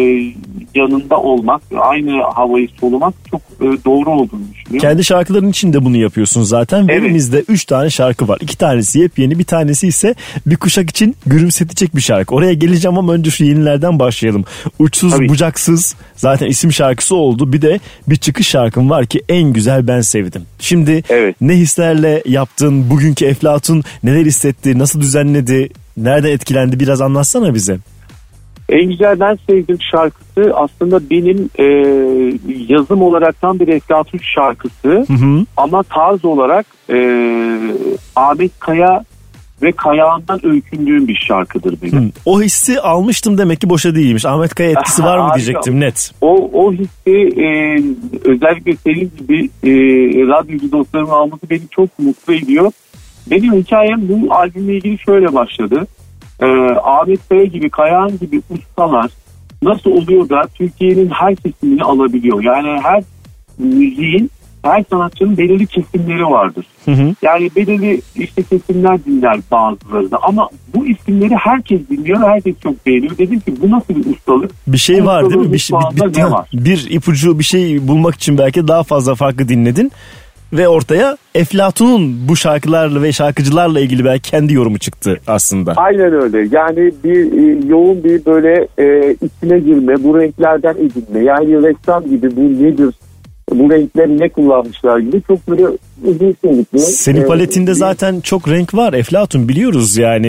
yanında 0.75 1.17
olmak, 1.17 1.63
aynı 1.81 2.23
havayı 2.23 2.69
solumak 2.81 3.15
çok 3.31 3.41
e, 3.41 3.65
doğru 3.85 4.11
olduğunu 4.11 4.43
düşünüyorum. 4.55 4.89
Kendi 4.89 5.05
şarkıların 5.05 5.51
için 5.51 5.73
de 5.73 5.85
bunu 5.85 5.97
yapıyorsun 5.97 6.43
zaten. 6.43 6.89
Ve 6.89 6.93
Evet. 6.93 7.03
Elimizde 7.03 7.45
3 7.49 7.65
tane 7.65 7.91
şarkı 7.91 8.29
var. 8.29 8.39
2 8.41 8.59
tanesi 8.59 8.99
yepyeni 8.99 9.39
bir 9.39 9.45
tanesi 9.45 9.89
ise 9.89 10.15
bir 10.47 10.57
kuşak 10.57 10.91
için 10.91 11.17
gülümsetecek 11.27 11.97
bir 11.97 12.01
şarkı. 12.01 12.35
Oraya 12.35 12.53
geleceğim 12.53 12.99
ama 12.99 13.13
önce 13.13 13.31
şu 13.31 13.45
yenilerden 13.45 13.99
başlayalım. 13.99 14.45
Uçsuz 14.79 15.21
bucaksız 15.29 15.97
zaten 16.17 16.47
isim 16.47 16.73
şarkısı 16.73 17.17
oldu. 17.17 17.53
Bir 17.53 17.63
de 17.63 17.81
bir 18.09 18.17
çıkış 18.17 18.49
şarkım 18.49 18.91
var 18.91 19.07
ki 19.07 19.23
en 19.29 19.53
güzel 19.53 19.87
ben 19.87 20.01
sevdim. 20.01 20.43
Şimdi 20.59 21.03
ne 21.41 21.55
hislerle 21.55 22.23
yaptın 22.27 22.91
bugünkü 22.91 23.25
Eflatun 23.25 23.83
neler 24.05 24.27
hissetti 24.27 24.79
nasıl 24.79 25.01
düzenledi 25.01 25.69
nereden 25.97 26.31
etkilendi 26.31 26.81
biraz 26.81 27.01
anlatsana 27.01 27.55
bize. 27.55 27.79
En 28.69 28.91
güzel 28.91 29.21
ben 29.21 29.39
sevdiğim 29.47 29.81
şarkısı 29.91 30.53
aslında 30.55 31.11
benim 31.11 31.51
e, 31.59 31.65
yazım 32.75 33.03
olaraktan 33.03 33.61
bir 33.61 33.69
Eflatun 33.69 34.19
şarkısı 34.35 34.89
Hı 34.89 35.13
hı. 35.13 35.45
ama 35.57 35.83
tarz 35.83 36.25
olarak 36.25 36.67
e, 36.91 36.99
Ahmet 38.17 38.59
Kaya 38.61 39.05
ve 39.63 39.73
Kayağan'dan 39.73 40.47
öykündüğüm 40.47 41.09
bir 41.09 41.25
şarkıdır 41.29 41.79
benim. 41.83 42.05
Hı. 42.05 42.11
O 42.25 42.43
hissi 42.43 42.81
almıştım 42.81 43.39
demek 43.39 43.61
ki 43.61 43.71
boşa 43.71 43.95
değilmiş. 43.95 44.27
Ahmet 44.27 44.55
Kaya 44.55 44.71
etkisi 44.71 45.05
var 45.05 45.19
mı 45.19 45.31
diyecektim 45.37 45.81
net. 45.81 46.13
O, 46.21 46.51
o 46.53 46.73
hissi 46.73 47.41
e, 47.43 47.49
özellikle 48.25 48.77
senin 48.77 49.13
gibi 49.19 49.51
e, 49.65 49.73
radyocu 50.27 50.73
dostlarımın 50.73 51.13
alması 51.13 51.51
beni 51.51 51.69
çok 51.71 51.99
mutlu 51.99 52.35
ediyor. 52.35 52.73
Benim 53.31 53.53
hikayem 53.53 54.09
bu 54.09 54.35
albümle 54.35 54.77
ilgili 54.77 54.99
şöyle 54.99 55.35
başladı. 55.35 55.87
E, 56.41 56.47
Ahmet 56.85 57.29
Kaya 57.29 57.45
gibi, 57.45 57.71
Kayahan 57.71 58.19
gibi 58.19 58.43
ustalar 58.51 59.11
nasıl 59.63 59.91
oluyor 59.91 60.29
da 60.29 60.43
Türkiye'nin 60.55 61.09
her 61.11 61.37
kesimini 61.37 61.83
alabiliyor? 61.83 62.43
Yani 62.43 62.81
her 62.83 63.03
müziğin, 63.59 64.31
her 64.63 64.85
sanatçının 64.91 65.37
belirli 65.37 65.67
kesimleri 65.67 66.25
vardır. 66.25 66.67
Hı 66.85 66.91
hı. 66.91 67.15
Yani 67.23 67.51
belirli 67.57 68.01
işte 68.17 68.43
kesimler 68.43 69.05
dinler 69.05 69.41
bazıları 69.51 70.11
da 70.11 70.19
ama 70.23 70.49
bu 70.75 70.87
isimleri 70.87 71.35
herkes 71.35 71.81
dinliyor, 71.91 72.21
herkes 72.21 72.55
çok 72.63 72.87
beğeniyor. 72.87 73.19
Dedim 73.19 73.41
ki 73.41 73.55
bu 73.63 73.71
nasıl 73.71 73.95
bir 73.95 74.15
ustalık? 74.15 74.51
Bir 74.67 74.79
şey 74.79 75.03
Bu 75.03 75.07
var 75.07 75.31
değil 75.31 75.41
mi? 75.41 75.53
Bir, 75.53 75.59
şey- 75.59 75.79
bir, 75.93 76.15
bir, 76.15 76.23
var? 76.23 76.49
bir 76.53 76.87
ipucu 76.91 77.39
bir 77.39 77.45
şey 77.45 77.89
bulmak 77.89 78.15
için 78.15 78.39
belki 78.39 78.69
daha 78.69 78.83
fazla 78.83 79.15
farklı 79.15 79.49
dinledin. 79.49 79.93
Ve 80.53 80.69
ortaya 80.69 81.17
Eflatun'un 81.35 82.29
bu 82.29 82.37
şarkılarla 82.37 83.03
ve 83.03 83.13
şarkıcılarla 83.13 83.81
ilgili 83.81 84.05
belki 84.05 84.31
kendi 84.31 84.55
yorumu 84.55 84.79
çıktı 84.79 85.21
aslında. 85.27 85.73
Aynen 85.77 86.13
öyle. 86.13 86.39
Yani 86.39 86.93
bir 87.05 87.33
e, 87.33 87.69
yoğun 87.69 88.05
bir 88.05 88.25
böyle 88.25 88.69
e, 88.79 89.13
içine 89.13 89.59
girme, 89.59 90.05
bu 90.05 90.21
renklerden 90.21 90.75
edinme. 90.75 91.25
Yani 91.25 91.63
ressam 91.63 92.05
gibi 92.05 92.37
bu 92.37 92.65
nedir, 92.65 92.95
bu 93.51 93.71
renkleri 93.71 94.19
ne 94.19 94.29
kullanmışlar 94.29 94.99
gibi 94.99 95.23
çok 95.23 95.49
böyle 95.49 95.67
uzun 96.05 96.37
soluklu. 96.45 96.79
Senin 96.79 97.21
e, 97.21 97.27
paletinde 97.27 97.75
zaten 97.75 98.21
çok 98.21 98.49
renk 98.49 98.75
var 98.75 98.93
Eflatun 98.93 99.49
biliyoruz 99.49 99.97
yani 99.97 100.29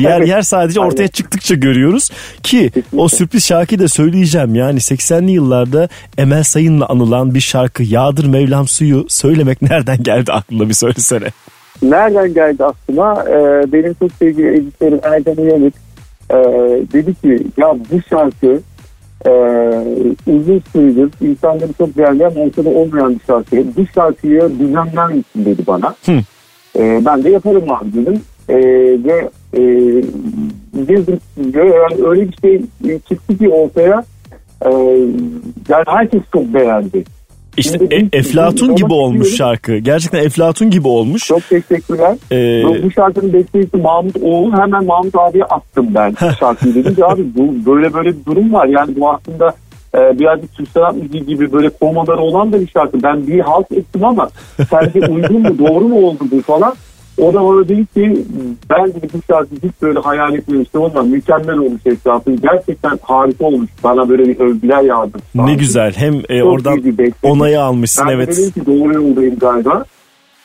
yer 0.00 0.20
yer 0.20 0.42
sadece 0.42 0.80
ortaya 0.80 1.08
çıktıkça 1.08 1.54
görüyoruz 1.54 2.10
ki 2.42 2.70
o 2.96 3.08
sürpriz 3.08 3.44
şarkıyı 3.44 3.78
da 3.80 3.88
söyleyeceğim 3.88 4.54
yani 4.54 4.78
80'li 4.78 5.30
yıllarda 5.30 5.88
Emel 6.18 6.42
Sayın'la 6.42 6.88
anılan 6.88 7.34
bir 7.34 7.40
şarkı 7.40 7.82
Yağdır 7.82 8.26
Mevlam 8.26 8.68
Suyu 8.68 9.04
söylemek 9.08 9.62
nereden 9.62 10.02
geldi 10.02 10.32
aklına 10.32 10.68
bir 10.68 10.74
söylesene. 10.74 11.26
Nereden 11.82 12.34
geldi 12.34 12.64
aklıma? 12.64 13.24
Ee, 13.28 13.72
benim 13.72 13.94
çok 13.94 14.10
sevgili 14.18 14.56
editörüm 14.56 15.00
Erdem 15.02 15.38
Uyanık 15.38 15.74
e, 16.30 16.36
dedi 16.92 17.14
ki 17.14 17.46
ya 17.56 17.76
bu 17.92 18.00
şarkı 18.10 18.60
e, 19.26 19.30
uzun 20.26 20.62
süredir 20.72 21.28
insanları 21.28 21.72
çok 21.78 21.98
beğendiğim 21.98 22.36
ortada 22.36 22.68
olmayan 22.68 23.14
bir 23.14 23.20
şarkı. 23.26 23.56
Bu 23.76 23.86
şarkıyı 23.94 24.50
düzenler 24.60 25.08
misin 25.08 25.44
dedi 25.44 25.62
bana. 25.66 25.94
E, 26.78 27.04
ben 27.04 27.24
de 27.24 27.30
yaparım 27.30 27.70
abi 27.70 27.92
dedim. 27.92 28.22
E, 28.48 28.56
ve 29.04 29.30
e, 29.54 29.60
stüdyoya. 31.18 31.74
yani 31.74 32.08
öyle 32.08 32.28
bir 32.28 32.36
şey 32.42 32.62
çıktı 33.08 33.38
ki 33.38 33.48
ortaya 33.48 34.04
e, 34.66 34.70
yani 35.68 35.84
herkes 35.86 36.22
çok 36.32 36.54
beğendi. 36.54 37.04
İşte 37.56 37.78
E- 37.90 38.18
Eflatun 38.18 38.76
gibi 38.76 38.92
olmuş 38.92 39.36
şarkı. 39.36 39.76
Gerçekten 39.76 40.24
Eflatun 40.24 40.70
gibi 40.70 40.88
olmuş. 40.88 41.26
Çok 41.26 41.48
teşekkürler. 41.48 42.16
Ee, 42.32 42.64
Bu- 42.84 42.90
şarkının 42.90 43.32
bestecisi 43.32 43.76
Mahmut 43.76 44.16
Oğlu 44.22 44.52
hemen 44.52 44.84
Mahmut 44.84 45.14
abiye 45.14 45.44
attım 45.44 45.88
ben 45.94 46.14
şarkıyı. 46.40 46.74
Dedim 46.74 46.94
ki 46.94 47.04
abi 47.04 47.22
bu, 47.34 47.66
böyle 47.66 47.92
böyle 47.94 48.08
bir 48.08 48.24
durum 48.26 48.52
var. 48.52 48.66
Yani 48.66 48.96
bu 49.00 49.10
aslında 49.10 49.54
e, 49.94 50.18
birazcık 50.18 50.54
Türk 50.54 50.68
sanat 50.68 50.96
müziği 50.96 51.26
gibi 51.26 51.52
böyle 51.52 51.68
komaları 51.68 52.20
olan 52.20 52.52
da 52.52 52.60
bir 52.60 52.68
şarkı. 52.68 53.02
Ben 53.02 53.26
bir 53.26 53.40
halt 53.40 53.72
ettim 53.72 54.04
ama 54.04 54.28
sence 54.70 55.00
uygun 55.06 55.40
mu 55.42 55.58
doğru 55.58 55.88
mu 55.88 56.06
oldu 56.06 56.24
bu 56.30 56.40
falan. 56.42 56.74
O 57.20 57.34
da 57.34 57.44
bana 57.44 57.68
dedi 57.68 57.86
ki 57.86 58.24
ben 58.70 58.86
dedi 58.88 59.08
bu 59.14 59.18
şarkı 59.32 59.54
hiç 59.62 59.72
böyle 59.82 59.98
hayal 59.98 60.34
etmemiştim 60.34 60.82
ama 60.82 61.02
mükemmel 61.02 61.58
olmuş 61.58 61.80
etrafı. 61.86 62.32
Gerçekten 62.32 62.98
harika 63.02 63.44
olmuş. 63.44 63.70
Bana 63.84 64.08
böyle 64.08 64.28
bir 64.28 64.40
övgüler 64.40 64.82
yağdı. 64.82 65.18
ne 65.34 65.54
güzel. 65.54 65.92
Hem 65.96 66.14
e, 66.28 66.38
Çok 66.40 66.48
oradan 66.48 66.82
onayı 67.22 67.60
almışsın 67.60 68.04
Ben 68.08 68.12
evet. 68.12 68.28
dedim 68.36 68.50
ki 68.50 68.66
doğru 68.66 68.94
yoldayım 68.94 69.38
galiba. 69.38 69.84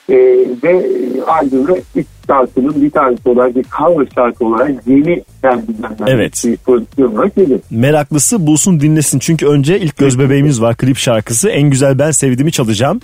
Ee, 0.09 0.15
ve 0.63 0.87
albümde 1.27 1.81
ilk 1.95 2.07
şarkının 2.27 2.81
bir 2.81 2.89
tanesi 2.91 3.29
olarak 3.29 3.55
bir 3.55 3.65
cover 3.77 4.07
şarkı 4.15 4.45
olarak 4.45 4.71
yeni 4.87 5.23
kendinden 5.41 5.95
Evet. 6.07 6.43
bir 6.45 6.57
prodüksiyon 6.57 7.13
olarak 7.15 7.35
geliyor. 7.35 7.59
Meraklısı 7.71 8.47
bulsun 8.47 8.79
dinlesin. 8.79 9.19
Çünkü 9.19 9.45
önce 9.47 9.79
ilk 9.79 9.97
göz 9.97 10.19
bebeğimiz 10.19 10.61
var 10.61 10.75
klip 10.75 10.97
şarkısı. 10.97 11.49
En 11.49 11.69
güzel 11.69 11.99
ben 11.99 12.11
sevdiğimi 12.11 12.51
çalacağım. 12.51 12.99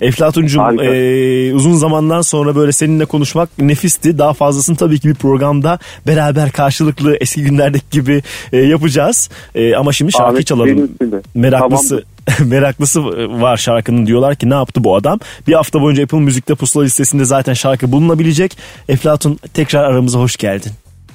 Eflatun'cum 0.00 0.62
Harika. 0.62 0.84
e, 0.84 1.54
uzun 1.54 1.72
zamandan 1.74 2.20
sonra 2.20 2.56
böyle 2.56 2.72
seninle 2.72 3.04
konuşmak 3.04 3.48
nefisti. 3.58 4.18
Daha 4.18 4.32
fazlasını 4.32 4.76
tabii 4.76 4.98
ki 4.98 5.08
bir 5.08 5.14
programda 5.14 5.78
beraber 6.06 6.50
karşılıklı 6.52 7.16
eski 7.20 7.42
günlerdeki 7.44 7.84
gibi 7.90 8.22
e, 8.52 8.56
yapacağız. 8.58 9.30
E, 9.54 9.74
ama 9.76 9.92
şimdi 9.92 10.12
şarkı 10.12 10.28
Ahmet, 10.28 10.46
çalalım. 10.46 10.90
Meraklısı 11.34 12.04
meraklısı 12.44 13.04
var 13.40 13.56
şarkının 13.56 14.06
diyorlar 14.06 14.34
ki 14.36 14.50
ne 14.50 14.54
yaptı 14.54 14.84
bu 14.84 14.96
adam? 14.96 15.18
Bir 15.48 15.52
hafta 15.52 15.80
boyunca 15.80 16.02
Apple 16.02 16.18
Müzik'te 16.18 16.54
pusula 16.54 16.82
listesinde 16.84 17.24
zaten 17.24 17.54
şarkı 17.54 17.92
bulunabilecek. 17.92 18.56
Eflatun 18.88 19.38
tekrar 19.54 19.84
aramıza 19.84 20.18
hoş 20.18 20.36
geldin. 20.36 20.72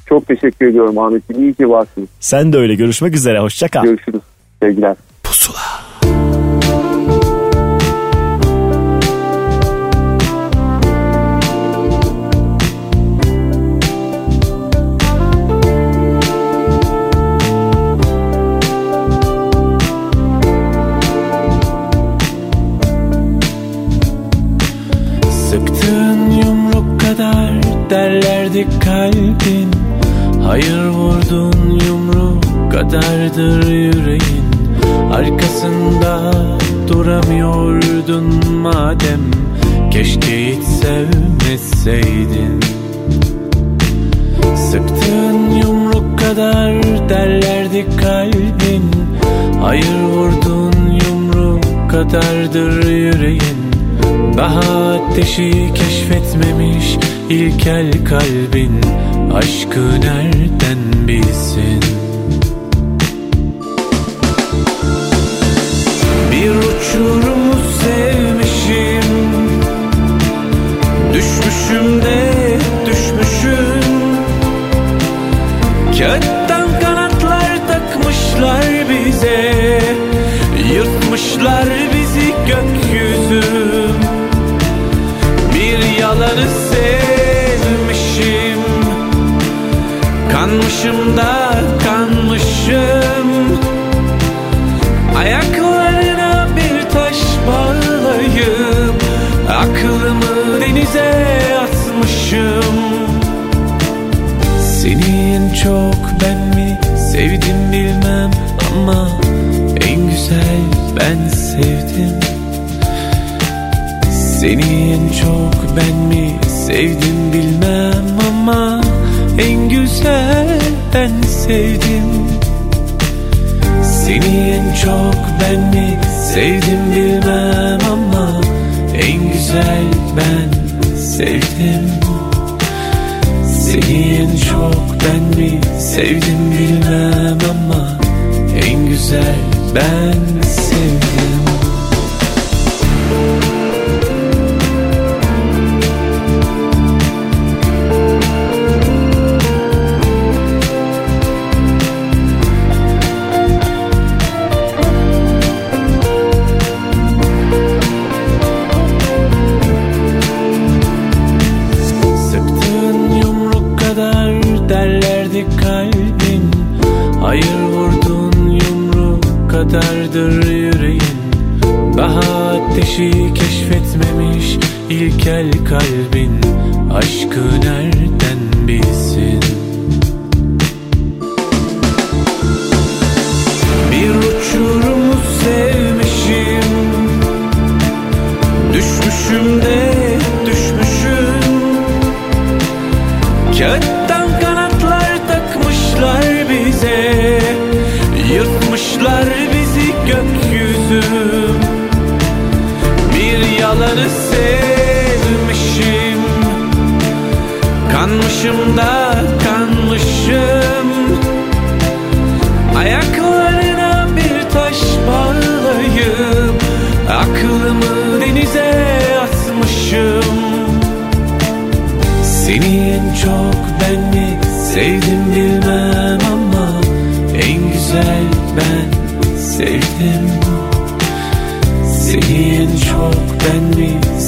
Çok 0.09 0.27
teşekkür 0.27 0.67
ediyorum 0.67 0.97
Ahmet'ciğim. 0.97 1.43
İyi 1.43 1.53
ki 1.53 1.69
varsınız. 1.69 2.09
Sen 2.19 2.53
de 2.53 2.57
öyle 2.57 2.75
görüşmek 2.75 3.15
üzere 3.15 3.39
hoşça 3.39 3.67
kal. 3.67 3.83
Görüşürüz. 3.83 4.21
Sevgiler. 4.61 4.95
Sıktığın 5.23 6.40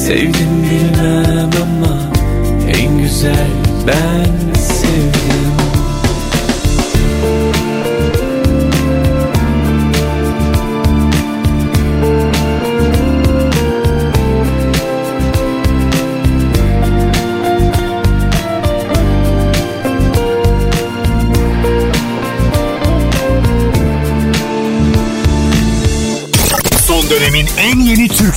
sevdim 0.03 0.63
bilmem 0.63 1.32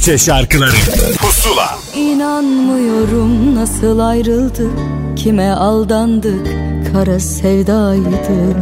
Türkçe 0.07 0.24
şarkıları. 0.24 0.70
Pusula. 1.19 1.78
İnanmıyorum 1.97 3.55
nasıl 3.55 3.99
ayrıldık 3.99 4.70
Kime 5.16 5.51
aldandık 5.51 6.47
Kara 6.93 7.20
sevdaydık. 7.20 8.57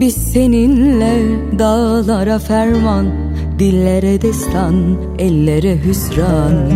Biz 0.00 0.14
seninle 0.14 1.22
dağlara 1.58 2.38
ferman 2.38 3.06
Dillere 3.58 4.22
destan 4.22 4.96
Ellere 5.18 5.84
hüsran. 5.84 6.72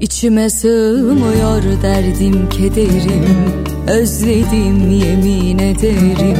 İçime 0.00 0.50
sığmıyor 0.50 1.62
derdim 1.82 2.48
kederim 2.48 3.26
Özledim 3.88 4.90
yemin 4.90 5.58
ederim. 5.58 6.36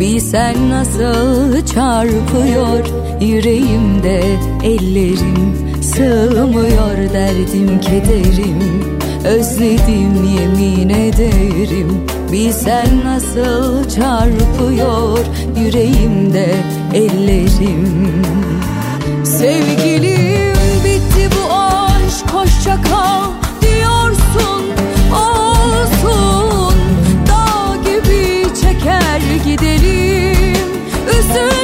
Bilsen 0.00 0.70
nasıl 0.70 1.63
çarpıyor 1.74 2.84
yüreğimde 3.20 4.22
ellerim 4.64 5.54
Sığmıyor 5.82 6.96
derdim 7.12 7.80
kederim 7.80 8.94
Özledim 9.24 10.24
yemin 10.38 10.88
ederim. 10.88 12.06
Bilsen 12.32 12.86
nasıl 13.04 13.88
çarpıyor 13.88 15.18
yüreğimde 15.56 16.54
ellerim. 16.94 18.22
Sevgilim 19.24 20.56
bitti 20.84 21.30
bu 21.36 21.54
aşk 21.54 22.30
hoşça 22.32 22.82
kal 22.82 23.24
diyorsun 23.60 24.64
olsun. 25.12 26.74
Dağ 27.28 27.76
gibi 27.76 28.46
çeker 28.54 29.20
gidelim 29.44 30.56
üzüntü 31.10 31.63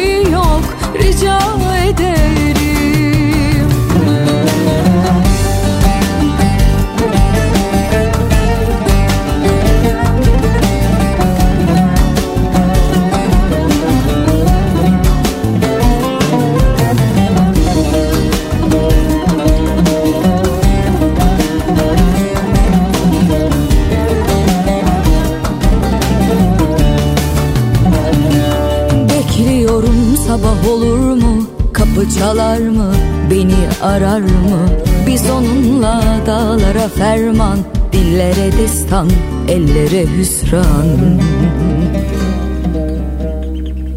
Kapı 32.01 32.19
çalar 32.19 32.57
mı 32.57 32.93
Beni 33.31 33.55
arar 33.81 34.19
mı? 34.19 34.69
Biz 35.07 35.29
onunla 35.29 36.03
dağlara 36.25 36.87
ferman 36.87 37.57
Dillere 37.91 38.51
destan 38.57 39.09
Ellere 39.47 40.05
hüsran. 40.17 41.19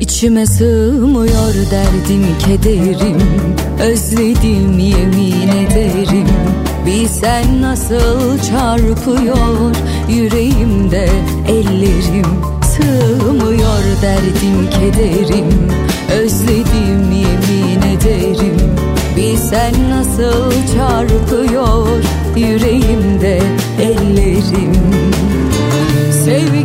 İçime 0.00 0.46
sığmıyor 0.46 1.54
derdim 1.70 2.26
kederim 2.46 3.22
Özledim 3.80 4.78
yemin 4.78 5.48
ederim. 5.48 6.28
Bilsen 6.86 7.62
nasıl 7.62 8.38
çarpıyor 8.38 9.74
yüreğimde 10.08 11.08
ellerim. 11.48 12.26
Sığmıyor 12.62 13.82
derdim 14.02 14.70
kederim 14.70 15.46
Özledim 16.22 17.03
ederim 18.04 18.56
Bilsen 19.16 19.74
nasıl 19.90 20.52
çarpıyor 20.76 21.88
yüreğimde 22.36 23.40
ellerim. 23.80 24.72
Sevgilim 26.24 26.63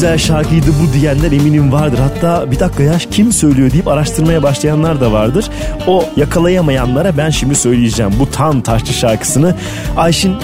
güzel 0.00 0.18
şarkıydı 0.18 0.66
bu 0.66 0.92
diyenler 0.92 1.32
eminim 1.32 1.72
vardır. 1.72 1.98
Hatta 1.98 2.50
bir 2.50 2.58
dakika 2.60 2.82
ya 2.82 2.98
kim 3.10 3.32
söylüyor 3.32 3.70
deyip 3.70 3.88
araştırmaya 3.88 4.42
başlayanlar 4.42 5.00
da 5.00 5.12
vardır. 5.12 5.50
O 5.86 6.04
yakalayamayanlara 6.16 7.16
ben 7.16 7.30
şimdi 7.30 7.54
söyleyeceğim. 7.54 8.12
Bu 8.20 8.30
Tan 8.30 8.60
Taşçı 8.60 8.92
şarkısını 8.92 9.54
Ayşin 9.96 10.34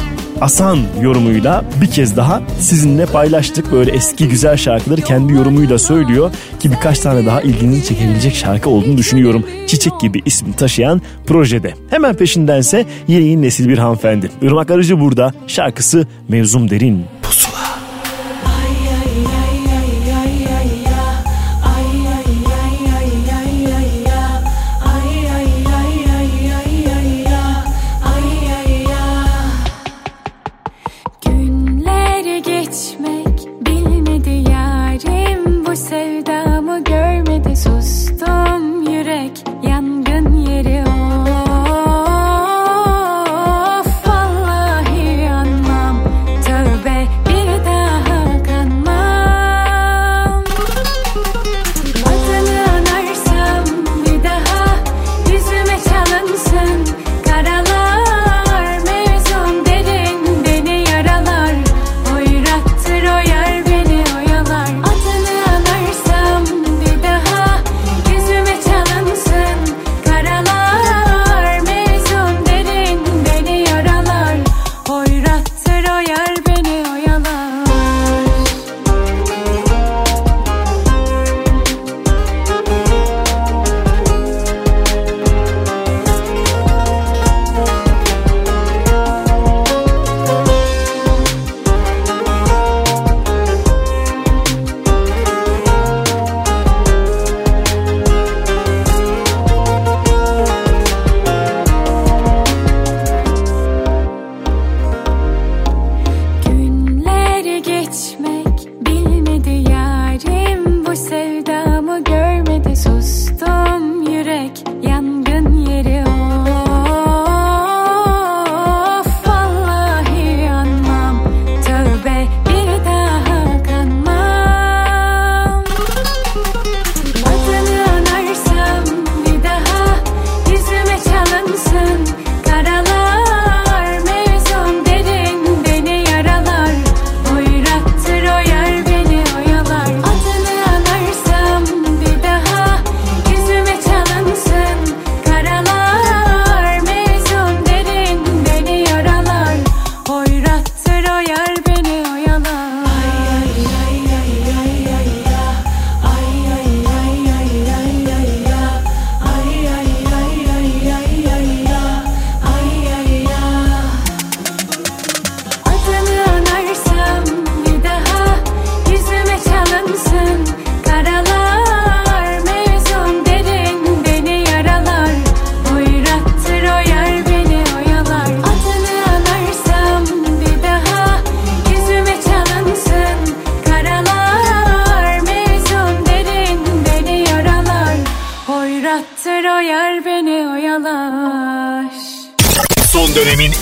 Asan 0.40 0.78
yorumuyla 1.00 1.64
bir 1.80 1.86
kez 1.86 2.16
daha 2.16 2.42
sizinle 2.60 3.06
paylaştık. 3.06 3.72
Böyle 3.72 3.92
eski 3.92 4.28
güzel 4.28 4.56
şarkıları 4.56 5.00
kendi 5.00 5.32
yorumuyla 5.32 5.78
söylüyor 5.78 6.30
ki 6.60 6.70
birkaç 6.70 6.98
tane 6.98 7.26
daha 7.26 7.40
ilginizi 7.40 7.88
çekebilecek 7.88 8.34
şarkı 8.34 8.70
olduğunu 8.70 8.98
düşünüyorum. 8.98 9.46
Çiçek 9.66 10.00
gibi 10.00 10.22
ismi 10.24 10.52
taşıyan 10.52 11.02
projede. 11.26 11.74
Hemen 11.90 12.14
peşindense 12.14 12.84
yeni 13.08 13.42
nesil 13.42 13.68
bir 13.68 13.78
hanımefendi. 13.78 14.30
Irmak 14.42 14.70
Arıcı 14.70 15.00
burada 15.00 15.32
şarkısı 15.46 16.06
Mevzum 16.28 16.70
Derin. 16.70 17.04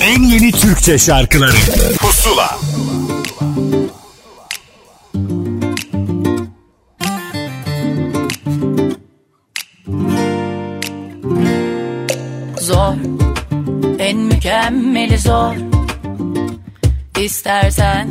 En 0.05 0.22
yeni 0.22 0.52
Türkçe 0.52 0.98
şarkıları. 0.98 1.56
Pusula. 1.98 2.59
Zor, 12.60 12.94
en 13.98 14.16
mükemmeli 14.16 15.18
zor. 15.18 15.55
İstersen 17.20 18.09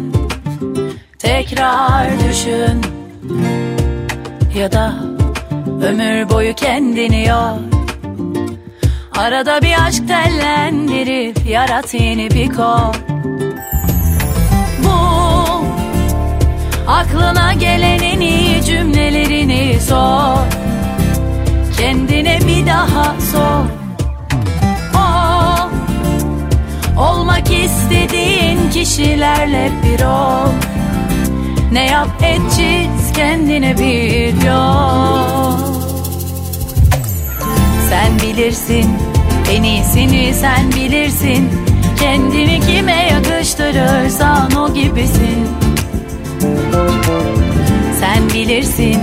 tekrar 1.20 2.08
düşün. 2.30 2.82
Ya 4.58 4.72
da 4.72 4.96
ömür 5.84 6.30
boyu 6.30 6.56
kendini 6.56 7.28
yor 7.28 7.83
Arada 9.18 9.62
bir 9.62 9.86
aşk 9.88 10.08
tellendirip 10.08 11.50
yarat 11.50 11.94
yeni 11.94 12.32
bir 12.32 12.50
kor 12.50 12.94
Bu 14.84 14.94
aklına 16.88 17.54
gelen 17.54 18.00
en 18.00 18.20
iyi 18.20 18.64
cümlelerini 18.64 19.80
sor. 19.82 20.38
Kendine 21.78 22.40
bir 22.48 22.68
daha 22.68 23.16
sor. 23.32 23.66
O 26.98 27.02
olmak 27.02 27.52
istediğin 27.52 28.70
kişilerle 28.74 29.72
bir 29.84 30.04
ol. 30.04 30.52
Ne 31.72 31.86
yap 31.86 32.10
et 32.24 32.42
çiz 32.50 33.14
kendine 33.14 33.78
bir 33.78 34.48
yol 34.48 35.73
Sen 37.94 38.20
bilirsin. 38.20 38.86
En 39.52 39.64
iyisini 39.64 40.34
sen 40.34 40.72
bilirsin. 40.72 41.50
Kendini 42.00 42.60
kime 42.60 43.08
yakıştırırsan 43.12 44.52
o 44.52 44.74
gibisin. 44.74 45.48
Sen 48.00 48.30
bilirsin. 48.34 49.00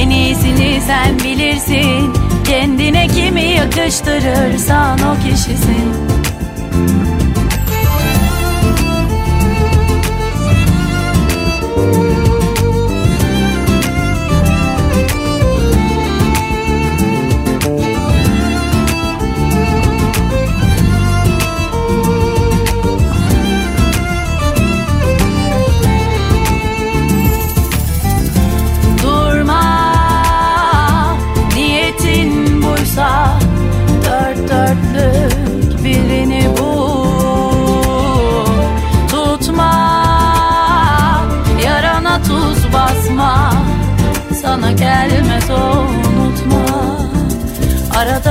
En 0.00 0.10
iyisini 0.10 0.80
sen 0.86 1.18
bilirsin. 1.18 2.12
Kendine 2.44 3.08
kimi 3.08 3.44
yakıştırırsan 3.44 4.98
o 5.00 5.28
kişisin 5.30 5.94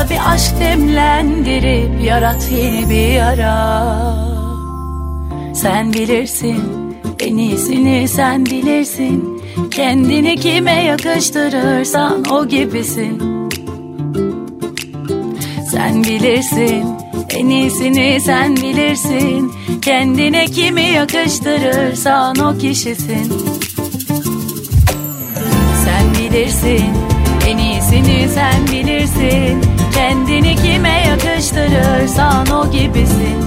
bir 0.10 0.34
aşk 0.34 0.60
demlendirip 0.60 2.04
yarat 2.04 2.52
yeni 2.52 2.90
bir 2.90 3.08
yara. 3.08 4.30
Sen 5.54 5.94
bilirsin 5.94 6.96
en 7.20 7.38
iyisini 7.38 8.08
sen 8.08 8.46
bilirsin. 8.46 9.42
Kendini 9.72 10.36
kime 10.36 10.84
yakıştırırsan 10.84 12.26
o 12.32 12.48
gibisin. 12.48 13.22
Sen 15.72 16.04
bilirsin 16.04 16.86
en 17.30 17.50
iyisini 17.50 18.22
sen 18.22 18.56
bilirsin. 18.56 19.52
Kendine 19.82 20.46
kimi 20.46 20.84
yakıştırırsan 20.84 22.36
o 22.36 22.58
kişisin. 22.58 23.34
Sen 25.86 26.14
bilirsin 26.20 26.86
en 27.48 27.58
iyisini 27.58 28.30
sen 28.34 28.68
bilirsin 28.68 29.69
Kendini 29.94 30.56
kime 30.56 31.04
yakıştırırsan 31.08 32.48
o 32.48 32.72
gibisin. 32.72 33.38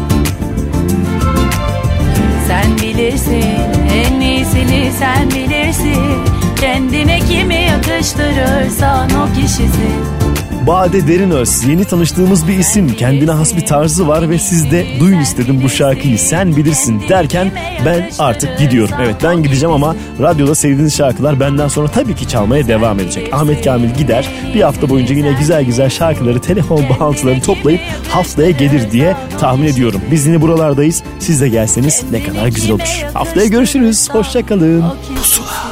Sen 2.49 2.79
bilirsin 2.83 3.59
en 3.95 4.21
iyisini 4.21 4.93
sen 4.99 5.31
bilirsin. 5.31 6.25
Kendine 6.61 7.21
kimi 7.21 7.55
yakıştırırsan 7.55 9.11
o 9.11 9.35
kişisin 9.35 10.22
Bade 10.67 11.09
Derinöz 11.09 11.65
yeni 11.65 11.85
tanıştığımız 11.85 12.49
bir 12.49 12.59
isim 12.59 12.95
kendine 12.95 13.31
has 13.31 13.57
bir 13.57 13.67
tarzı 13.67 14.09
var 14.09 14.31
ve 14.31 14.39
siz 14.39 14.71
de 14.71 14.87
duyun 15.01 15.21
istedim 15.21 15.61
bu 15.65 15.69
şarkıyı 15.69 16.19
sen 16.19 16.57
bilirsin 16.57 17.03
derken 17.09 17.53
ben 17.87 18.11
artık 18.19 18.59
gidiyorum. 18.59 18.95
Evet 19.03 19.17
ben 19.23 19.43
gideceğim 19.43 19.75
ama 19.75 19.97
radyoda 20.21 20.55
sevdiğiniz 20.55 20.97
şarkılar 20.97 21.41
benden 21.41 21.69
sonra 21.69 21.89
tabii 21.89 22.15
ki 22.15 22.29
çalmaya 22.29 22.69
devam 22.69 23.01
edecek. 23.01 23.35
Ahmet 23.35 23.65
Kamil 23.65 23.95
gider 23.95 24.29
bir 24.55 24.63
hafta 24.63 24.89
boyunca 24.89 25.15
yine 25.15 25.33
güzel 25.33 25.65
güzel 25.65 25.91
şarkıları 25.91 26.41
telefon 26.41 26.85
bağlantılarını 26.89 27.43
toplayıp 27.43 27.81
haftaya 28.09 28.51
gelir 28.51 28.91
diye 28.91 29.17
tahmin 29.41 29.67
ediyorum. 29.67 30.01
Biz 30.11 30.27
yine 30.27 30.41
buralardayız 30.41 31.03
siz 31.19 31.41
de 31.41 31.49
gelseniz 31.49 32.03
ne 32.11 32.23
kadar 32.25 32.47
güzel 32.47 32.71
olur. 32.71 33.05
Haftaya 33.15 33.47
görüşürüz 33.47 34.11
hoşçakalın. 34.11 34.85
Pusula. 35.17 35.72